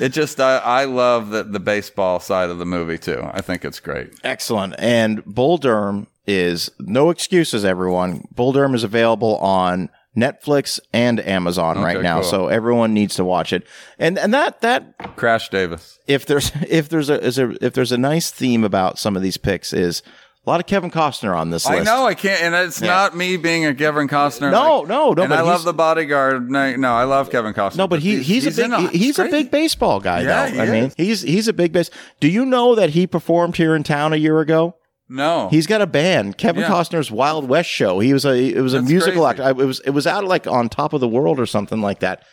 It 0.00 0.10
just 0.10 0.40
I, 0.40 0.58
I 0.58 0.84
love 0.84 1.30
the, 1.30 1.44
the 1.44 1.60
baseball 1.60 2.20
side 2.20 2.50
of 2.50 2.58
the 2.58 2.66
movie 2.66 2.98
too. 2.98 3.20
I 3.24 3.40
think 3.40 3.64
it's 3.64 3.80
great. 3.80 4.12
Excellent. 4.22 4.74
And 4.78 5.24
Bull 5.24 5.58
Durham 5.58 6.08
is 6.26 6.70
no 6.78 7.08
excuses, 7.08 7.64
everyone. 7.64 8.28
Bull 8.34 8.52
Durham 8.52 8.74
is 8.74 8.84
available 8.84 9.38
on 9.38 9.88
Netflix 10.18 10.80
and 10.92 11.20
Amazon 11.20 11.80
right 11.80 12.02
now, 12.02 12.20
cool. 12.20 12.30
so 12.30 12.48
everyone 12.48 12.92
needs 12.92 13.14
to 13.16 13.24
watch 13.24 13.52
it. 13.52 13.66
And 13.98 14.18
and 14.18 14.34
that 14.34 14.60
that 14.62 15.16
Crash 15.16 15.48
Davis. 15.48 15.98
if 16.06 16.26
there's 16.26 16.50
if 16.68 16.88
there's 16.88 17.08
a, 17.10 17.22
is 17.22 17.38
a 17.38 17.64
if 17.64 17.72
there's 17.74 17.92
a 17.92 17.98
nice 17.98 18.30
theme 18.30 18.64
about 18.64 18.98
some 18.98 19.16
of 19.16 19.22
these 19.22 19.36
picks 19.36 19.72
is 19.72 20.02
a 20.46 20.50
lot 20.50 20.60
of 20.60 20.66
Kevin 20.66 20.90
Costner 20.90 21.36
on 21.36 21.50
this 21.50 21.68
list. 21.68 21.80
I 21.80 21.84
know 21.84 22.06
I 22.06 22.14
can't, 22.14 22.40
and 22.40 22.54
it's 22.54 22.80
not 22.80 23.14
me 23.14 23.36
being 23.36 23.66
a 23.66 23.74
Kevin 23.74 24.08
Costner. 24.08 24.50
No, 24.50 24.78
like- 24.80 24.88
no, 24.88 25.12
no, 25.12 25.24
And 25.24 25.34
I 25.34 25.42
love 25.42 25.64
the 25.64 25.74
bodyguard. 25.74 26.50
No, 26.50 26.74
no, 26.76 26.94
I 26.94 27.04
love 27.04 27.30
Kevin 27.30 27.52
Costner. 27.52 27.76
No, 27.76 27.86
but 27.86 28.00
he, 28.00 28.22
he's, 28.22 28.46
a 28.46 28.68
big 28.68 28.90
he's 28.90 29.18
a 29.18 29.26
big 29.26 29.50
baseball 29.50 30.00
guy 30.00 30.22
Yeah, 30.22 30.48
though. 30.50 30.62
I 30.62 30.70
mean, 30.70 30.92
he's 30.96 31.20
he's 31.20 31.48
a 31.48 31.52
big 31.52 31.72
base. 31.72 31.90
Do 32.20 32.28
you 32.28 32.46
know 32.46 32.74
that 32.76 32.90
he 32.90 33.06
performed 33.06 33.56
here 33.56 33.76
in 33.76 33.82
town 33.82 34.14
a 34.14 34.16
year 34.16 34.40
ago? 34.40 34.74
No, 35.10 35.48
He's 35.50 35.66
got 35.66 35.80
a 35.80 35.86
band, 35.86 36.36
Kevin 36.36 36.62
Yeah. 36.62 36.68
Costner's 36.68 37.10
Wild 37.10 37.48
West 37.48 37.70
Show. 37.70 37.98
He 38.00 38.12
was 38.12 38.24
a 38.26 38.36
it 38.36 38.60
was 38.60 38.74
a 38.74 38.78
That's 38.80 38.90
musical 38.90 39.22
crazy. 39.24 39.30
actor. 39.42 39.42
I, 39.44 39.50
it 39.50 39.66
was 39.66 39.80
it 39.80 39.90
was 39.90 40.06
out 40.06 40.24
like 40.24 40.46
on 40.46 40.68
top 40.68 40.92
of 40.92 41.00
the 41.00 41.08
world 41.08 41.40
or 41.40 41.46
something 41.46 41.80
like 41.80 42.00
that. 42.00 42.24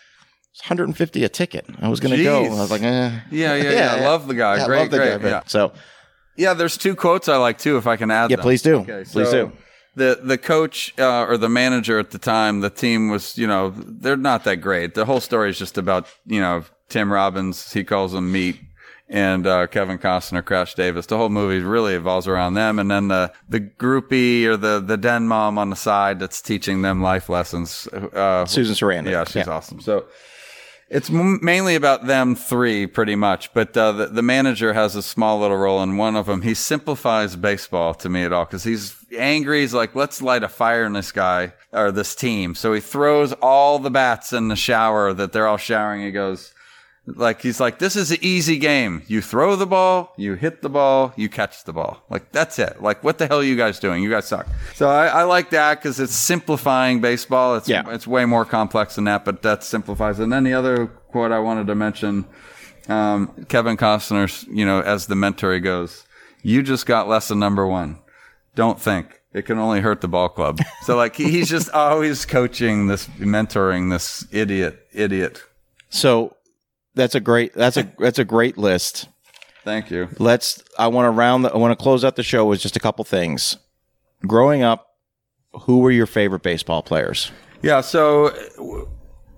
It's 0.51 0.61
150 0.61 1.23
a 1.23 1.29
ticket. 1.29 1.65
I 1.81 1.89
was 1.89 1.99
going 1.99 2.15
to 2.17 2.23
go. 2.23 2.45
I 2.45 2.49
was 2.49 2.71
like, 2.71 2.81
eh. 2.81 3.11
Yeah, 3.29 3.55
yeah, 3.55 3.71
yeah. 3.71 3.95
I 3.95 3.99
love 4.05 4.27
the 4.27 4.35
guy. 4.35 4.57
Yeah, 4.57 4.65
Great, 4.67 4.89
the 4.91 4.97
great. 4.97 5.21
guy, 5.21 5.27
yeah. 5.29 5.41
So 5.47 5.73
Yeah, 6.37 6.53
there's 6.53 6.77
two 6.77 6.95
quotes 6.95 7.27
I 7.29 7.37
like 7.37 7.57
too. 7.57 7.77
If 7.77 7.87
I 7.87 7.97
can 7.97 8.09
add, 8.11 8.29
yeah, 8.29 8.37
them. 8.37 8.43
please 8.43 8.61
do. 8.61 8.75
Okay, 8.77 9.03
please 9.09 9.31
do. 9.31 9.51
The 9.95 10.19
the 10.21 10.37
coach 10.37 10.93
uh, 10.99 11.25
or 11.25 11.37
the 11.37 11.47
manager 11.49 11.97
at 11.99 12.11
the 12.11 12.17
time, 12.17 12.59
the 12.61 12.69
team 12.69 13.09
was, 13.09 13.37
you 13.37 13.47
know, 13.47 13.73
they're 13.75 14.17
not 14.17 14.43
that 14.43 14.57
great. 14.57 14.93
The 14.95 15.05
whole 15.05 15.21
story 15.21 15.49
is 15.49 15.57
just 15.57 15.77
about, 15.77 16.07
you 16.25 16.41
know, 16.41 16.63
Tim 16.89 17.11
Robbins. 17.11 17.71
He 17.71 17.83
calls 17.85 18.11
them 18.11 18.31
meat. 18.31 18.59
And 19.07 19.45
uh, 19.45 19.67
Kevin 19.67 19.99
Costner, 19.99 20.43
Crash 20.43 20.73
Davis. 20.73 21.05
The 21.05 21.17
whole 21.17 21.29
movie 21.29 21.63
really 21.63 21.93
evolves 21.93 22.27
around 22.27 22.55
them, 22.55 22.79
and 22.79 22.89
then 22.89 23.07
the 23.07 23.31
the 23.47 23.59
groupie 23.59 24.45
or 24.45 24.57
the 24.57 24.79
the 24.79 24.97
den 24.97 25.27
mom 25.27 25.59
on 25.59 25.69
the 25.69 25.75
side 25.75 26.19
that's 26.19 26.41
teaching 26.41 26.81
them 26.81 27.01
life 27.03 27.29
lessons. 27.29 27.87
Uh, 27.93 28.45
Susan 28.45 28.73
Sarandon. 28.73 29.11
yeah, 29.11 29.23
she's 29.23 29.47
awesome. 29.47 29.79
So 29.79 30.07
it's 30.89 31.09
m- 31.11 31.39
mainly 31.43 31.75
about 31.75 32.07
them 32.07 32.35
three, 32.35 32.87
pretty 32.87 33.15
much. 33.15 33.53
But 33.53 33.75
uh, 33.77 33.91
the, 33.91 34.05
the 34.07 34.21
manager 34.23 34.73
has 34.73 34.95
a 34.95 35.03
small 35.03 35.39
little 35.39 35.57
role 35.57 35.83
in 35.83 35.97
one 35.97 36.15
of 36.15 36.25
them. 36.25 36.41
He 36.41 36.55
simplifies 36.55 37.35
baseball 37.35 37.93
to 37.95 38.09
me 38.09 38.23
at 38.23 38.33
all 38.33 38.45
because 38.45 38.63
he's 38.63 38.95
angry. 39.17 39.61
He's 39.61 39.73
like, 39.73 39.93
let's 39.95 40.21
light 40.21 40.43
a 40.43 40.49
fire 40.49 40.83
in 40.83 40.93
this 40.93 41.11
guy 41.11 41.53
or 41.71 41.91
this 41.91 42.15
team. 42.15 42.55
So 42.55 42.73
he 42.73 42.81
throws 42.81 43.33
all 43.33 43.77
the 43.77 43.91
bats 43.91 44.33
in 44.33 44.47
the 44.47 44.55
shower 44.55 45.13
that 45.13 45.31
they're 45.31 45.47
all 45.47 45.57
showering. 45.57 46.01
He 46.01 46.11
goes, 46.11 46.53
like 47.07 47.41
he's 47.41 47.59
like, 47.59 47.77
this 47.79 47.95
is 47.95 48.11
an 48.11 48.17
easy 48.21 48.57
game. 48.57 49.03
You 49.07 49.21
throw 49.21 49.55
the 49.55 49.67
ball, 49.67 50.13
you 50.17 50.33
hit 50.35 50.61
the 50.61 50.69
ball, 50.69 51.13
you 51.15 51.29
catch 51.29 51.63
the 51.63 51.73
ball. 51.73 52.03
Like 52.09 52.31
that's 52.31 52.57
it. 52.59 52.81
Like 52.81 53.03
what 53.03 53.17
the 53.19 53.27
hell 53.27 53.39
are 53.39 53.43
you 53.43 53.55
guys 53.55 53.79
doing? 53.79 54.01
You 54.03 54.09
guys 54.09 54.25
suck. 54.25 54.47
So 54.73 54.89
I, 54.89 55.07
I 55.07 55.23
like 55.23 55.51
that 55.51 55.75
because 55.79 55.99
it's 55.99 56.15
simplifying 56.15 57.01
baseball. 57.01 57.55
It's 57.57 57.69
Yeah. 57.69 57.83
it's 57.93 58.07
way 58.07 58.25
more 58.25 58.45
complex 58.45 58.95
than 58.95 59.03
that, 59.03 59.23
but 59.25 59.41
that 59.43 59.63
simplifies. 59.63 60.19
it. 60.19 60.23
And 60.23 60.33
then 60.33 60.43
the 60.43 60.53
other 60.53 60.87
quote 60.87 61.31
I 61.31 61.39
wanted 61.39 61.67
to 61.67 61.75
mention, 61.75 62.25
um, 62.89 63.45
Kevin 63.49 63.77
Costner's, 63.77 64.43
you 64.47 64.65
know, 64.65 64.81
as 64.81 65.07
the 65.07 65.15
mentor, 65.15 65.53
he 65.53 65.59
goes, 65.59 66.03
"You 66.43 66.61
just 66.63 66.85
got 66.85 67.07
lesson 67.07 67.39
number 67.39 67.65
one. 67.67 67.99
Don't 68.55 68.79
think." 68.81 69.21
It 69.33 69.45
can 69.45 69.57
only 69.59 69.81
hurt 69.81 69.99
the 70.01 70.07
ball 70.07 70.29
club. 70.29 70.59
So 70.83 70.95
like 70.95 71.15
he's 71.15 71.49
just 71.49 71.69
always 71.71 72.25
coaching 72.25 72.87
this, 72.87 73.07
mentoring 73.19 73.89
this 73.91 74.25
idiot, 74.31 74.87
idiot. 74.93 75.43
So 75.89 76.37
that's 76.95 77.15
a 77.15 77.19
great 77.19 77.53
that's 77.53 77.77
a 77.77 77.83
that's 77.99 78.19
a 78.19 78.25
great 78.25 78.57
list. 78.57 79.07
Thank 79.63 79.89
you. 79.89 80.09
Let's 80.19 80.63
I 80.77 80.87
want 80.87 81.07
to 81.07 81.11
round 81.11 81.45
the, 81.45 81.53
I 81.53 81.57
want 81.57 81.77
to 81.77 81.81
close 81.81 82.03
out 82.03 82.15
the 82.15 82.23
show 82.23 82.45
with 82.45 82.59
just 82.61 82.75
a 82.75 82.79
couple 82.79 83.03
things. 83.03 83.57
Growing 84.25 84.63
up, 84.63 84.95
who 85.61 85.79
were 85.79 85.91
your 85.91 86.05
favorite 86.05 86.43
baseball 86.43 86.81
players? 86.83 87.31
Yeah. 87.61 87.81
So 87.81 88.87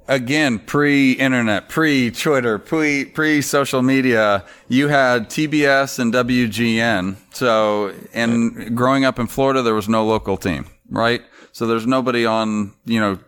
again, 0.07 0.59
pre-internet, 0.59 1.69
pre-Twitter, 1.69 2.59
pre 2.59 3.05
pre-social 3.05 3.81
media, 3.81 4.45
you 4.67 4.87
had 4.87 5.29
TBS 5.29 5.99
and 5.99 6.13
WGN. 6.13 7.17
So, 7.33 7.93
and 8.13 8.75
growing 8.75 9.05
up 9.05 9.19
in 9.19 9.27
Florida, 9.27 9.61
there 9.61 9.75
was 9.75 9.89
no 9.89 10.05
local 10.05 10.37
team, 10.37 10.67
right? 10.89 11.21
So 11.51 11.65
there's 11.67 11.87
nobody 11.87 12.25
on, 12.25 12.73
you 12.85 12.99
know, 12.99 13.19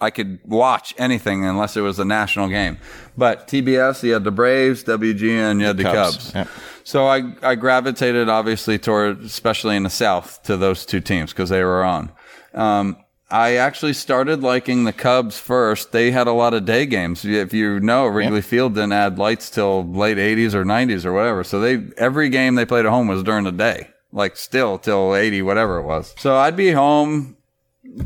I 0.00 0.10
could 0.10 0.40
watch 0.44 0.94
anything 0.98 1.44
unless 1.44 1.76
it 1.76 1.82
was 1.82 1.98
a 1.98 2.04
national 2.04 2.48
game. 2.48 2.78
But 3.16 3.48
TBS, 3.48 4.02
you 4.02 4.14
had 4.14 4.24
the 4.24 4.30
Braves, 4.30 4.82
WGN, 4.84 5.60
you 5.60 5.66
had 5.66 5.76
the 5.76 5.82
Cubs. 5.82 6.16
Cubs. 6.16 6.34
Yeah. 6.34 6.46
So 6.84 7.06
I, 7.06 7.34
I 7.42 7.54
gravitated 7.54 8.28
obviously 8.28 8.78
toward, 8.78 9.22
especially 9.22 9.76
in 9.76 9.82
the 9.82 9.90
South, 9.90 10.42
to 10.44 10.56
those 10.56 10.86
two 10.86 11.00
teams 11.00 11.32
because 11.32 11.50
they 11.50 11.62
were 11.62 11.84
on. 11.84 12.10
Um, 12.54 12.96
I 13.30 13.56
actually 13.56 13.92
started 13.92 14.42
liking 14.42 14.84
the 14.84 14.92
Cubs 14.92 15.38
first. 15.38 15.92
They 15.92 16.10
had 16.10 16.26
a 16.26 16.32
lot 16.32 16.52
of 16.52 16.64
day 16.64 16.84
games. 16.84 17.24
If 17.24 17.52
you 17.52 17.78
know, 17.78 18.06
Wrigley 18.06 18.42
Field 18.42 18.74
didn't 18.74 18.92
add 18.92 19.18
lights 19.18 19.50
till 19.50 19.86
late 19.86 20.16
80s 20.16 20.52
or 20.52 20.64
90s 20.64 21.04
or 21.04 21.12
whatever. 21.12 21.44
So 21.44 21.60
they 21.60 21.86
every 21.96 22.28
game 22.28 22.56
they 22.56 22.66
played 22.66 22.86
at 22.86 22.90
home 22.90 23.06
was 23.06 23.22
during 23.22 23.44
the 23.44 23.52
day, 23.52 23.88
like 24.10 24.36
still 24.36 24.78
till 24.78 25.14
80, 25.14 25.42
whatever 25.42 25.78
it 25.78 25.84
was. 25.84 26.12
So 26.18 26.36
I'd 26.36 26.56
be 26.56 26.72
home 26.72 27.36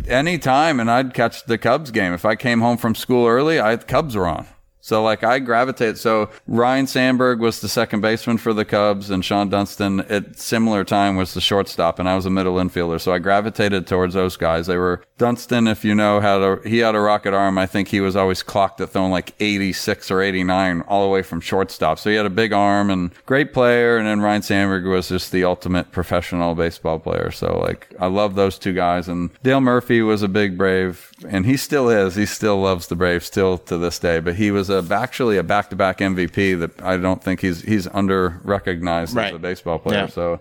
anytime 0.08 0.80
and 0.80 0.90
I'd 0.90 1.14
catch 1.14 1.44
the 1.44 1.58
Cubs 1.58 1.90
game. 1.90 2.12
If 2.12 2.24
I 2.24 2.36
came 2.36 2.60
home 2.60 2.76
from 2.76 2.94
school 2.94 3.26
early, 3.26 3.60
I 3.60 3.76
Cubs 3.76 4.16
were 4.16 4.26
on. 4.26 4.46
So 4.84 5.02
like 5.02 5.24
I 5.24 5.38
gravitate. 5.38 5.96
So 5.96 6.28
Ryne 6.46 6.86
Sandberg 6.86 7.40
was 7.40 7.62
the 7.62 7.70
second 7.70 8.02
baseman 8.02 8.36
for 8.36 8.52
the 8.52 8.66
Cubs, 8.66 9.08
and 9.08 9.22
Shawon 9.22 9.48
Dunston 9.48 10.00
at 10.10 10.38
similar 10.38 10.84
time 10.84 11.16
was 11.16 11.32
the 11.32 11.40
shortstop, 11.40 11.98
and 11.98 12.06
I 12.06 12.14
was 12.14 12.26
a 12.26 12.30
middle 12.30 12.56
infielder. 12.56 13.00
So 13.00 13.10
I 13.10 13.18
gravitated 13.18 13.86
towards 13.86 14.12
those 14.12 14.36
guys. 14.36 14.66
They 14.66 14.76
were 14.76 15.02
Dunston, 15.16 15.68
if 15.68 15.86
you 15.86 15.94
know, 15.94 16.20
had 16.20 16.42
a 16.42 16.58
he 16.68 16.80
had 16.80 16.94
a 16.94 17.00
rocket 17.00 17.32
arm. 17.32 17.56
I 17.56 17.64
think 17.64 17.88
he 17.88 18.00
was 18.00 18.14
always 18.14 18.42
clocked 18.42 18.78
at 18.82 18.90
throwing 18.90 19.10
like 19.10 19.32
86 19.40 20.10
or 20.10 20.20
89 20.20 20.82
all 20.82 21.02
the 21.02 21.08
way 21.08 21.22
from 21.22 21.40
shortstop. 21.40 21.98
So 21.98 22.10
he 22.10 22.16
had 22.16 22.26
a 22.26 22.30
big 22.30 22.52
arm 22.52 22.90
and 22.90 23.10
great 23.24 23.54
player. 23.54 23.96
And 23.96 24.06
then 24.06 24.20
Ryne 24.20 24.42
Sandberg 24.42 24.84
was 24.84 25.08
just 25.08 25.32
the 25.32 25.44
ultimate 25.44 25.92
professional 25.92 26.54
baseball 26.54 26.98
player. 26.98 27.30
So 27.30 27.58
like 27.58 27.94
I 27.98 28.08
love 28.08 28.34
those 28.34 28.58
two 28.58 28.74
guys. 28.74 29.08
And 29.08 29.30
Dale 29.42 29.62
Murphy 29.62 30.02
was 30.02 30.22
a 30.22 30.28
big 30.28 30.58
Brave, 30.58 31.10
and 31.26 31.46
he 31.46 31.56
still 31.56 31.88
is. 31.88 32.16
He 32.16 32.26
still 32.26 32.60
loves 32.60 32.88
the 32.88 32.96
Braves 32.96 33.24
still 33.24 33.56
to 33.56 33.78
this 33.78 33.98
day. 33.98 34.20
But 34.20 34.34
he 34.34 34.50
was 34.50 34.68
a, 34.74 34.94
actually 34.94 35.38
a 35.38 35.42
back-to-back 35.42 35.98
MVP 35.98 36.58
that 36.60 36.82
I 36.82 36.96
don't 36.96 37.22
think 37.22 37.40
he's 37.40 37.62
he's 37.62 37.86
under 37.88 38.40
recognized 38.44 39.16
as 39.16 39.32
a 39.32 39.38
baseball 39.38 39.78
player. 39.78 40.00
Yeah. 40.00 40.06
So 40.06 40.40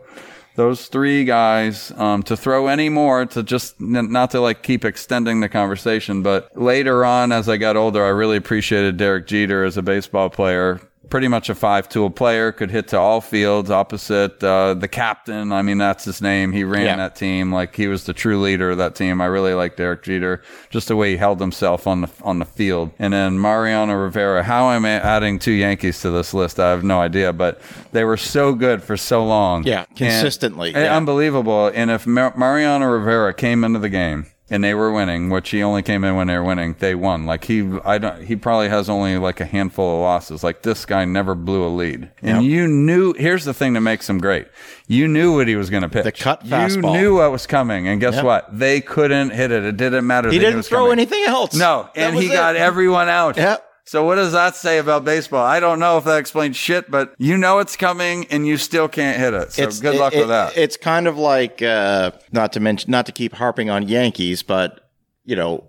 those 0.55 0.87
three 0.87 1.25
guys 1.25 1.91
um, 1.97 2.23
to 2.23 2.37
throw 2.37 2.67
any 2.67 2.89
more 2.89 3.25
to 3.25 3.43
just 3.43 3.79
n- 3.81 4.11
not 4.11 4.31
to 4.31 4.39
like 4.39 4.63
keep 4.63 4.85
extending 4.85 5.39
the 5.39 5.49
conversation 5.49 6.21
but 6.21 6.55
later 6.55 7.03
on 7.03 7.31
as 7.31 7.49
i 7.49 7.57
got 7.57 7.75
older 7.75 8.03
i 8.05 8.09
really 8.09 8.37
appreciated 8.37 8.97
derek 8.97 9.25
jeter 9.25 9.63
as 9.63 9.77
a 9.77 9.81
baseball 9.81 10.29
player 10.29 10.79
pretty 11.13 11.27
much 11.27 11.47
a 11.47 11.53
five 11.53 11.87
tool 11.87 12.09
player 12.09 12.51
could 12.51 12.71
hit 12.71 12.87
to 12.87 12.97
all 12.97 13.21
fields 13.21 13.69
opposite 13.69 14.43
uh, 14.43 14.73
the 14.73 14.87
captain. 14.87 15.51
I 15.51 15.61
mean 15.61 15.77
that's 15.77 16.05
his 16.05 16.23
name. 16.23 16.51
He 16.51 16.63
ran 16.63 16.85
Yeah. 16.85 16.95
that 16.95 17.15
team. 17.15 17.53
Like 17.53 17.75
he 17.75 17.87
was 17.87 18.05
the 18.05 18.13
true 18.13 18.41
leader 18.41 18.71
of 18.71 18.79
that 18.79 18.95
team. 18.95 19.21
I 19.21 19.25
really 19.27 19.53
like 19.53 19.75
derek 19.75 20.01
jeter 20.01 20.41
just 20.71 20.87
the 20.87 20.95
way 20.95 21.11
he 21.11 21.17
held 21.17 21.39
himself 21.39 21.85
on 21.85 22.01
the 22.01 22.09
on 22.23 22.39
the 22.39 22.45
field. 22.45 22.89
And 22.97 23.13
then 23.13 23.39
mariano 23.39 23.93
rivera. 23.93 24.41
How 24.41 24.71
am 24.71 24.85
i 24.85 24.89
adding 24.89 25.37
two 25.37 25.51
yankees 25.51 26.01
to 26.01 26.09
this 26.09 26.33
list? 26.33 26.59
I 26.59 26.71
have 26.71 26.83
no 26.83 26.99
idea 26.99 27.31
but 27.31 27.61
they 27.91 28.05
were 28.05 28.17
so 28.17 28.55
good 28.55 28.81
for 28.81 28.97
so 28.97 29.23
long. 29.23 29.65
Yeah, 29.67 29.85
consistently, 29.95 30.73
and 30.73 30.83
yeah. 30.85 30.97
unbelievable. 30.97 31.67
And 31.75 31.91
if 31.91 32.07
Mar- 32.07 32.33
Mariano 32.35 32.87
Rivera 32.87 33.35
came 33.35 33.63
into 33.63 33.77
the 33.77 33.89
game 33.89 34.25
and 34.49 34.63
they 34.63 34.73
were 34.73 34.91
winning, 34.91 35.29
which 35.29 35.49
he 35.49 35.63
only 35.63 35.81
came 35.81 36.03
in 36.03 36.15
when 36.15 36.27
they 36.27 36.37
were 36.37 36.43
winning, 36.43 36.75
they 36.79 36.93
won. 36.95 37.25
Like 37.25 37.45
he, 37.45 37.61
I 37.85 37.97
don't, 37.97 38.23
he 38.23 38.35
probably 38.35 38.69
has 38.69 38.89
only 38.89 39.17
like 39.17 39.39
a 39.39 39.45
handful 39.45 39.95
of 39.95 40.01
losses. 40.01 40.43
Like 40.43 40.61
this 40.63 40.85
guy 40.85 41.05
never 41.05 41.33
blew 41.33 41.65
a 41.65 41.69
lead. 41.69 42.11
And 42.21 42.43
Yep. 42.43 42.51
you 42.51 42.67
knew, 42.67 43.13
here's 43.13 43.45
the 43.45 43.53
thing 43.53 43.73
that 43.73 43.81
makes 43.81 44.09
him 44.09 44.19
great. 44.19 44.47
You 44.87 45.07
knew 45.07 45.35
what 45.35 45.47
he 45.47 45.55
was 45.55 45.69
going 45.69 45.83
to 45.83 45.89
pitch. 45.89 46.03
The 46.03 46.11
cut 46.11 46.43
fastball. 46.43 46.93
You 46.95 47.01
knew 47.01 47.17
what 47.17 47.31
was 47.31 47.47
coming. 47.47 47.87
And 47.87 47.99
guess 48.01 48.15
Yep. 48.15 48.25
what? 48.25 48.59
They 48.59 48.81
couldn't 48.81 49.29
hit 49.31 49.51
it. 49.51 49.63
It 49.63 49.77
didn't 49.77 50.05
matter. 50.05 50.29
He 50.29 50.39
didn't 50.39 50.63
throw 50.63 50.83
coming. 50.85 50.93
anything 50.99 51.23
else. 51.25 51.55
No, 51.55 51.89
That 51.95 52.09
and 52.13 52.15
he 52.17 52.27
it. 52.27 52.33
got 52.33 52.55
everyone 52.55 53.07
out. 53.09 53.37
Yep. 53.37 53.65
So 53.85 54.05
what 54.05 54.15
does 54.15 54.31
that 54.31 54.55
say 54.55 54.77
about 54.77 55.03
baseball? 55.03 55.43
I 55.43 55.59
don't 55.59 55.77
know 55.79 55.97
if 55.97 56.05
that 56.05 56.17
explains 56.17 56.55
shit, 56.55 56.89
but 56.89 57.13
you 57.17 57.37
know 57.37 57.59
it's 57.59 57.75
coming 57.75 58.25
and 58.31 58.47
you 58.47 58.57
still 58.57 58.87
can't 58.87 59.19
hit 59.19 59.33
it. 59.33 59.51
So 59.51 59.69
good 59.81 59.95
it- 59.95 59.99
luck 59.99 60.13
it- 60.13 60.19
with 60.19 60.29
that. 60.29 60.57
It's 60.57 60.77
kind 60.77 61.07
of 61.07 61.17
like 61.17 61.61
uh, 61.61 62.11
not 62.31 62.53
to 62.53 62.59
mention 62.59 62.91
not 62.91 63.05
to 63.07 63.11
keep 63.11 63.33
harping 63.33 63.69
on 63.69 63.87
Yankees, 63.87 64.41
but 64.41 64.79
you 65.25 65.35
know, 65.37 65.63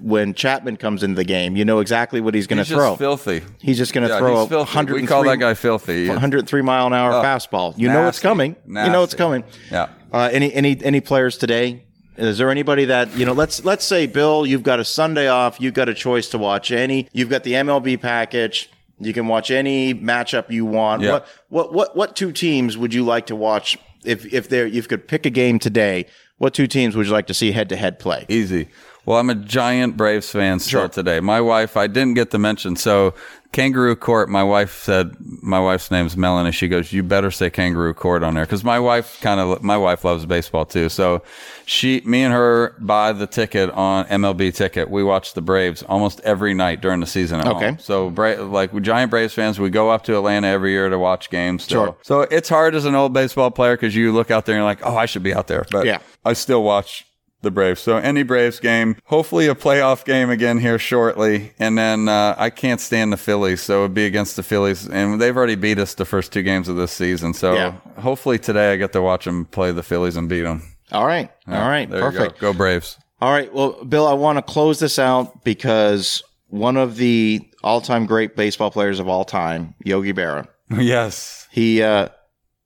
when 0.00 0.34
Chapman 0.34 0.76
comes 0.76 1.02
into 1.02 1.14
the 1.16 1.24
game, 1.24 1.56
you 1.56 1.64
know 1.64 1.78
exactly 1.80 2.20
what 2.20 2.34
he's 2.34 2.46
going 2.48 2.58
to 2.58 2.64
throw. 2.64 2.96
filthy. 2.96 3.42
he's 3.60 3.78
just 3.78 3.92
going 3.92 4.06
to 4.06 4.12
Yeah, 4.12 4.18
throw 4.18 4.34
a. 4.38 4.46
103, 4.46 5.00
We 5.02 5.06
call 5.06 5.22
that 5.24 5.36
guy 5.36 5.54
filthy. 5.54 6.08
103 6.08 6.62
mile 6.62 6.86
an 6.88 6.92
hour 6.92 7.12
fastball. 7.24 7.76
You 7.78 7.88
know 7.88 8.08
it's 8.08 8.16
nasty. 8.18 8.22
coming. 8.28 8.56
You 8.66 8.72
know 8.90 9.02
it's 9.04 9.14
coming. 9.14 9.44
Yeah. 9.70 9.88
Uh, 10.12 10.28
any 10.32 10.52
any 10.52 10.76
any 10.82 11.00
players 11.00 11.36
today? 11.36 11.83
Is 12.16 12.38
there 12.38 12.50
anybody 12.50 12.84
that 12.86 13.16
you 13.16 13.26
know? 13.26 13.32
Let's 13.32 13.64
let's 13.64 13.84
say 13.84 14.06
Bill, 14.06 14.46
you've 14.46 14.62
got 14.62 14.80
a 14.80 14.84
Sunday 14.84 15.28
off. 15.28 15.60
You've 15.60 15.74
got 15.74 15.88
a 15.88 15.94
choice 15.94 16.28
to 16.30 16.38
watch 16.38 16.70
any. 16.70 17.08
You've 17.12 17.28
got 17.28 17.42
the 17.42 17.52
MLB 17.54 18.00
package. 18.00 18.70
You 19.00 19.12
can 19.12 19.26
watch 19.26 19.50
any 19.50 19.94
matchup 19.94 20.50
you 20.50 20.64
want. 20.64 21.02
Yeah. 21.02 21.10
What 21.12 21.28
what 21.48 21.72
what 21.72 21.96
what 21.96 22.16
two 22.16 22.30
teams 22.32 22.78
would 22.78 22.94
you 22.94 23.04
like 23.04 23.26
to 23.26 23.36
watch 23.36 23.76
if 24.04 24.32
if 24.32 24.48
there 24.48 24.66
you 24.66 24.82
could 24.82 25.08
pick 25.08 25.26
a 25.26 25.30
game 25.30 25.58
today? 25.58 26.06
What 26.38 26.54
two 26.54 26.66
teams 26.66 26.96
would 26.96 27.06
you 27.06 27.12
like 27.12 27.26
to 27.28 27.34
see 27.34 27.52
head 27.52 27.68
to 27.70 27.76
head 27.76 27.98
play? 27.98 28.26
Easy. 28.28 28.68
Well, 29.06 29.18
I'm 29.18 29.28
a 29.30 29.34
giant 29.34 29.96
Braves 29.96 30.30
fan 30.30 30.58
still 30.60 30.80
Sure. 30.82 30.88
today. 30.88 31.20
My 31.20 31.40
wife, 31.40 31.76
I 31.76 31.86
didn't 31.86 32.14
get 32.14 32.30
to 32.30 32.38
mention. 32.38 32.74
So, 32.76 33.12
Kangaroo 33.52 33.94
Court, 33.94 34.28
my 34.28 34.42
wife 34.42 34.82
said, 34.82 35.14
my 35.20 35.60
wife's 35.60 35.88
name's 35.90 36.16
Melanie. 36.16 36.50
She 36.50 36.66
goes, 36.66 36.92
You 36.92 37.04
better 37.04 37.30
say 37.30 37.50
Kangaroo 37.50 37.94
Court 37.94 38.24
on 38.24 38.34
there. 38.34 38.44
Cause 38.46 38.64
my 38.64 38.80
wife 38.80 39.20
kind 39.20 39.38
of, 39.38 39.62
my 39.62 39.76
wife 39.76 40.04
loves 40.04 40.26
baseball 40.26 40.64
too. 40.64 40.88
So, 40.88 41.22
she, 41.66 42.00
me 42.04 42.22
and 42.24 42.32
her 42.32 42.74
buy 42.80 43.12
the 43.12 43.26
ticket 43.28 43.70
on 43.70 44.06
MLB 44.06 44.52
ticket. 44.54 44.90
We 44.90 45.04
watch 45.04 45.34
the 45.34 45.42
Braves 45.42 45.82
almost 45.84 46.20
every 46.22 46.52
night 46.54 46.80
during 46.80 46.98
the 47.00 47.06
season. 47.06 47.40
At 47.40 47.46
Okay. 47.46 47.66
home. 47.66 47.78
So, 47.78 48.10
Bra- 48.10 48.42
like, 48.42 48.72
we 48.72 48.80
giant 48.80 49.10
Braves 49.10 49.34
fans, 49.34 49.60
we 49.60 49.70
go 49.70 49.90
up 49.90 50.02
to 50.04 50.16
Atlanta 50.16 50.48
every 50.48 50.72
year 50.72 50.88
to 50.88 50.98
watch 50.98 51.30
games. 51.30 51.62
still. 51.64 51.84
Sure. 51.84 51.96
So, 52.02 52.20
it's 52.22 52.48
hard 52.48 52.74
as 52.74 52.86
an 52.86 52.94
old 52.96 53.12
baseball 53.12 53.50
player 53.52 53.76
because 53.76 53.94
you 53.94 54.12
look 54.12 54.30
out 54.32 54.46
there 54.46 54.56
and 54.56 54.60
you're 54.62 54.66
like, 54.68 54.80
Oh, 54.84 54.96
I 54.96 55.06
should 55.06 55.22
be 55.22 55.32
out 55.34 55.46
there. 55.46 55.64
But 55.70 55.86
Yeah. 55.86 55.98
I 56.24 56.32
still 56.32 56.62
watch 56.64 57.06
the 57.44 57.50
Braves. 57.52 57.80
So 57.80 57.96
any 57.98 58.22
Braves 58.24 58.58
game, 58.58 58.96
hopefully 59.04 59.46
a 59.46 59.54
playoff 59.54 60.04
game 60.04 60.30
again 60.30 60.58
here 60.58 60.78
shortly. 60.78 61.52
And 61.58 61.78
then 61.78 62.08
uh, 62.08 62.34
I 62.36 62.50
can't 62.50 62.80
stand 62.80 63.12
the 63.12 63.16
Phillies, 63.16 63.62
so 63.62 63.84
it'd 63.84 63.94
be 63.94 64.06
against 64.06 64.34
the 64.36 64.42
Phillies, 64.42 64.88
and 64.88 65.20
they've 65.20 65.36
already 65.36 65.54
beat 65.54 65.78
us 65.78 65.94
the 65.94 66.04
first 66.04 66.32
two 66.32 66.42
games 66.42 66.68
of 66.68 66.74
this 66.76 66.90
season. 66.92 67.32
So 67.34 67.54
Yeah. 67.54 67.74
hopefully 68.00 68.38
today 68.38 68.72
I 68.72 68.76
get 68.76 68.92
to 68.94 69.00
watch 69.02 69.24
them 69.26 69.44
play 69.44 69.70
the 69.70 69.82
Phillies 69.84 70.16
and 70.16 70.28
beat 70.28 70.42
them. 70.42 70.62
All 70.92 71.06
right, 71.06 71.30
all 71.48 71.68
right, 71.68 71.88
There 71.88 72.00
perfect. 72.00 72.40
go. 72.40 72.52
Go 72.52 72.58
Braves. 72.58 72.98
All 73.20 73.30
right. 73.32 73.52
Well, 73.54 73.82
Bill, 73.84 74.06
I 74.06 74.12
want 74.12 74.36
to 74.38 74.42
close 74.42 74.80
this 74.80 74.98
out 74.98 75.44
because 75.44 76.22
one 76.48 76.76
of 76.76 76.96
the 76.96 77.40
all-time 77.62 78.04
great 78.06 78.36
baseball 78.36 78.70
players 78.70 78.98
of 79.00 79.08
all 79.08 79.24
time, 79.24 79.74
Yogi 79.82 80.12
Berra, 80.12 80.46
yes, 80.70 81.48
he 81.50 81.82
uh, 81.82 82.08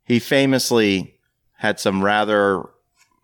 he 0.05 0.18
famously 0.18 1.14
had 1.57 1.79
some 1.79 2.03
rather 2.05 2.64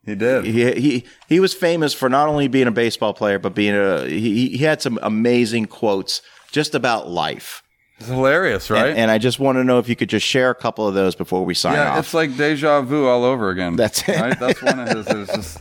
he 0.06 0.14
did. 0.14 0.44
he, 0.44 0.72
he 0.80 1.04
he 1.28 1.40
was 1.40 1.54
famous 1.54 1.94
for 1.94 2.08
not 2.08 2.28
only 2.28 2.48
being 2.48 2.66
a 2.66 2.72
baseball 2.72 3.14
player 3.14 3.38
but 3.38 3.54
being 3.54 3.74
a 3.74 4.06
he, 4.06 4.48
he 4.50 4.58
had 4.58 4.82
some 4.82 4.98
amazing 5.02 5.66
quotes 5.66 6.22
just 6.52 6.74
about 6.74 7.08
life. 7.08 7.62
It's 7.98 8.08
hilarious, 8.08 8.70
right? 8.70 8.88
And, 8.90 8.98
and 8.98 9.10
I 9.10 9.18
just 9.18 9.38
want 9.38 9.56
to 9.56 9.64
know 9.64 9.78
if 9.78 9.88
you 9.88 9.94
could 9.94 10.08
just 10.08 10.26
share 10.26 10.50
a 10.50 10.54
couple 10.54 10.86
of 10.88 10.94
those 10.94 11.14
before 11.14 11.44
we 11.44 11.54
sign 11.54 11.74
yeah, 11.74 11.92
off. 11.92 11.98
it's 12.00 12.14
like 12.14 12.36
deja 12.36 12.82
vu 12.82 13.06
all 13.06 13.24
over 13.24 13.50
again. 13.50 13.76
That's 13.76 14.06
it. 14.08 14.20
Right? 14.20 14.38
That's 14.38 14.60
one 14.62 14.80
of 14.80 14.88
his. 14.88 15.06
It's 15.06 15.32
just, 15.32 15.60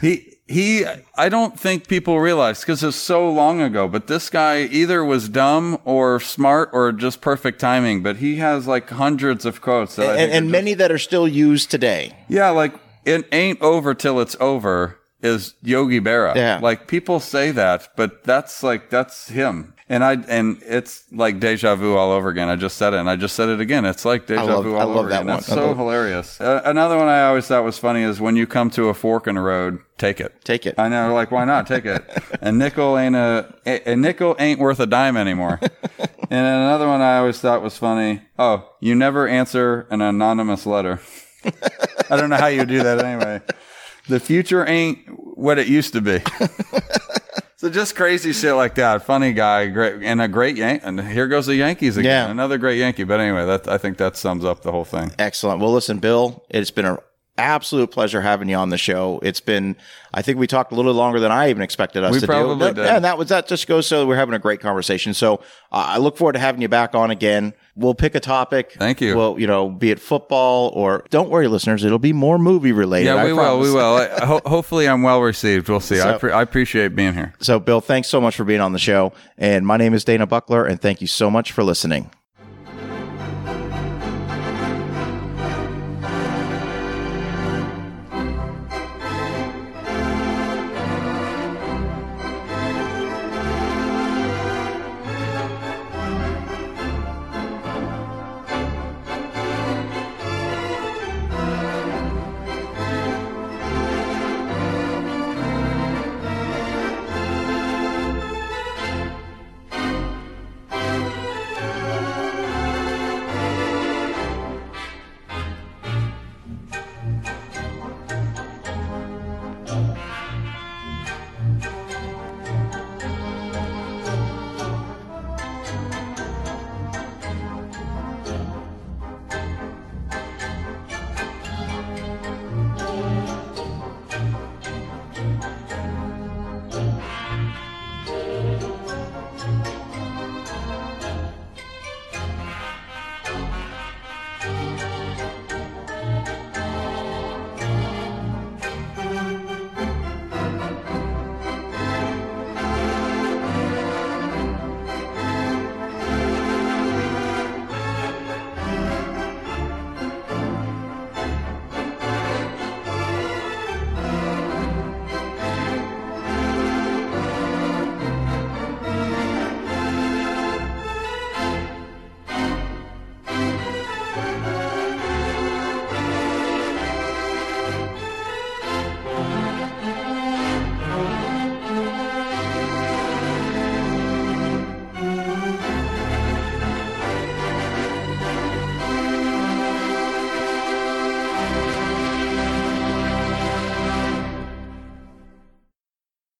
he 0.00 0.36
he. 0.48 0.86
I 1.16 1.28
don't 1.28 1.60
think 1.60 1.86
people 1.86 2.18
realize 2.18 2.60
because 2.60 2.82
it's 2.82 2.96
so 2.96 3.30
long 3.30 3.60
ago. 3.60 3.88
But 3.88 4.06
this 4.06 4.30
guy 4.30 4.62
either 4.62 5.04
was 5.04 5.28
dumb 5.28 5.78
or 5.84 6.18
smart 6.18 6.70
or 6.72 6.92
just 6.92 7.20
perfect 7.20 7.60
timing. 7.60 8.02
But 8.02 8.16
he 8.16 8.36
has 8.36 8.66
like 8.66 8.88
hundreds 8.88 9.44
of 9.44 9.60
quotes. 9.60 9.96
That 9.96 10.08
I 10.08 10.16
and, 10.16 10.32
and 10.32 10.44
just- 10.46 10.52
many 10.52 10.74
that 10.74 10.90
are 10.90 10.98
still 10.98 11.28
used 11.28 11.70
today. 11.70 12.16
yeah, 12.28 12.48
like 12.50 12.72
it 13.04 13.26
ain't 13.32 13.60
over 13.62 13.94
till 13.94 14.20
it's 14.20 14.36
over 14.40 14.96
is 15.22 15.54
Yogi 15.62 16.00
Berra. 16.00 16.34
Yeah. 16.34 16.60
Like 16.62 16.88
people 16.88 17.20
say 17.20 17.50
that, 17.50 17.88
but 17.96 18.24
that's 18.24 18.62
like 18.62 18.88
that's 18.90 19.28
him. 19.28 19.74
And 19.86 20.04
I 20.04 20.12
and 20.28 20.62
it's 20.64 21.04
like 21.12 21.40
deja 21.40 21.74
vu 21.74 21.96
all 21.96 22.12
over 22.12 22.28
again. 22.28 22.48
I 22.48 22.54
just 22.56 22.76
said 22.78 22.94
it, 22.94 22.98
and 23.00 23.10
I 23.10 23.16
just 23.16 23.34
said 23.34 23.48
it 23.48 23.60
again. 23.60 23.84
It's 23.84 24.04
like 24.04 24.26
deja 24.26 24.44
love- 24.44 24.64
vu 24.64 24.76
I 24.76 24.82
all 24.82 24.88
love 24.88 24.96
over 24.98 25.08
that 25.10 25.16
again. 25.22 25.26
one. 25.26 25.36
That's 25.38 25.50
I 25.50 25.54
so 25.56 25.66
love- 25.66 25.76
hilarious. 25.76 26.40
Uh, 26.40 26.62
another 26.64 26.96
one 26.96 27.08
I 27.08 27.24
always 27.24 27.46
thought 27.46 27.64
was 27.64 27.76
funny 27.76 28.02
is 28.02 28.20
when 28.20 28.36
you 28.36 28.46
come 28.46 28.70
to 28.70 28.88
a 28.88 28.94
fork 28.94 29.26
in 29.26 29.34
the 29.34 29.40
road, 29.42 29.80
take 29.98 30.20
it. 30.20 30.42
Take 30.44 30.64
it. 30.64 30.76
I 30.78 30.88
know, 30.88 31.12
like 31.12 31.30
why 31.32 31.44
not 31.44 31.66
take 31.66 31.84
it? 31.86 32.02
a 32.40 32.52
nickel 32.52 32.96
ain't 32.96 33.16
a, 33.16 33.52
a 33.66 33.92
a 33.92 33.96
nickel 33.96 34.36
ain't 34.38 34.60
worth 34.60 34.78
a 34.80 34.86
dime 34.86 35.16
anymore. 35.16 35.58
and 36.30 36.46
another 36.46 36.86
one 36.86 37.00
I 37.02 37.18
always 37.18 37.38
thought 37.40 37.60
was 37.60 37.76
funny. 37.76 38.22
Oh, 38.38 38.70
you 38.80 38.94
never 38.94 39.26
answer 39.28 39.86
an 39.90 40.00
anonymous 40.00 40.64
letter. 40.66 41.00
I 42.10 42.16
don't 42.16 42.30
know 42.30 42.36
how 42.36 42.48
you 42.48 42.64
do 42.64 42.82
that 42.82 43.04
anyway. 43.04 43.40
The 44.08 44.20
future 44.20 44.66
ain't 44.66 44.98
what 45.36 45.58
it 45.58 45.68
used 45.68 45.92
to 45.92 46.00
be. 46.00 46.20
so 47.56 47.70
just 47.70 47.94
crazy 47.94 48.32
shit 48.32 48.54
like 48.54 48.74
that. 48.76 49.04
Funny 49.04 49.32
guy, 49.32 49.66
great, 49.66 50.02
and 50.02 50.20
a 50.20 50.28
great 50.28 50.56
Yankee. 50.56 50.84
And 50.84 51.00
here 51.00 51.28
goes 51.28 51.46
the 51.46 51.54
Yankees 51.54 51.96
again. 51.96 52.26
Yeah. 52.26 52.30
Another 52.30 52.58
great 52.58 52.78
Yankee. 52.78 53.04
But 53.04 53.20
anyway, 53.20 53.46
that 53.46 53.68
I 53.68 53.78
think 53.78 53.98
that 53.98 54.16
sums 54.16 54.44
up 54.44 54.62
the 54.62 54.72
whole 54.72 54.84
thing. 54.84 55.12
Excellent. 55.18 55.60
Well, 55.60 55.72
listen, 55.72 55.98
Bill, 55.98 56.44
it's 56.50 56.70
been 56.70 56.86
an 56.86 56.98
absolute 57.40 57.90
pleasure 57.90 58.20
having 58.20 58.48
you 58.48 58.56
on 58.56 58.68
the 58.68 58.78
show. 58.78 59.18
It's 59.22 59.40
been, 59.40 59.76
I 60.14 60.22
think 60.22 60.38
we 60.38 60.46
talked 60.46 60.70
a 60.72 60.74
little 60.74 60.92
longer 60.94 61.18
than 61.18 61.32
I 61.32 61.50
even 61.50 61.62
expected 61.62 62.04
us 62.04 62.12
We 62.12 62.20
to 62.20 62.26
probably 62.26 62.68
do. 62.68 62.74
did. 62.74 62.84
Yeah, 62.84 62.96
and 62.96 63.04
that 63.04 63.18
was 63.18 63.28
that. 63.30 63.48
Just 63.48 63.66
goes 63.66 63.86
so 63.86 64.06
we're 64.06 64.16
having 64.16 64.34
a 64.34 64.38
great 64.38 64.60
conversation. 64.60 65.14
So 65.14 65.34
uh, 65.72 65.94
I 65.94 65.98
look 65.98 66.16
forward 66.16 66.34
to 66.34 66.38
having 66.38 66.62
you 66.62 66.68
back 66.68 66.94
on 66.94 67.10
again. 67.10 67.52
We'll 67.76 67.94
pick 67.94 68.14
a 68.14 68.20
topic. 68.20 68.74
Thank 68.78 69.00
you. 69.00 69.16
Well, 69.16 69.38
you 69.38 69.46
know, 69.46 69.70
be 69.70 69.90
it 69.90 70.00
football 70.00 70.70
or 70.74 71.04
don't 71.10 71.30
worry, 71.30 71.48
listeners, 71.48 71.82
it'll 71.84 71.98
be 71.98 72.12
more 72.12 72.38
movie 72.38 72.72
related. 72.72 73.06
Yeah, 73.06 73.24
we 73.24 73.32
will. 73.32 73.58
We 73.58 73.72
will. 73.72 73.96
I- 73.96 74.08
Ho- 74.26 74.42
hopefully, 74.44 74.88
I'm 74.88 75.02
well 75.02 75.20
received. 75.20 75.68
We'll 75.68 75.80
see. 75.80 76.00
I, 76.00 76.18
pre- 76.18 76.32
I 76.32 76.42
appreciate 76.42 76.94
being 76.94 77.14
here. 77.14 77.32
So, 77.40 77.58
Bill, 77.58 77.80
thanks 77.80 78.08
so 78.08 78.20
much 78.20 78.36
for 78.36 78.44
being 78.44 78.60
on 78.60 78.72
the 78.72 78.78
show. 78.78 79.12
And 79.38 79.66
my 79.66 79.76
name 79.76 79.94
is 79.94 80.04
Dana 80.04 80.26
Buckler, 80.26 80.64
and 80.64 80.80
thank 80.80 81.00
you 81.00 81.06
so 81.06 81.30
much 81.30 81.52
for 81.52 81.64
listening. 81.64 82.10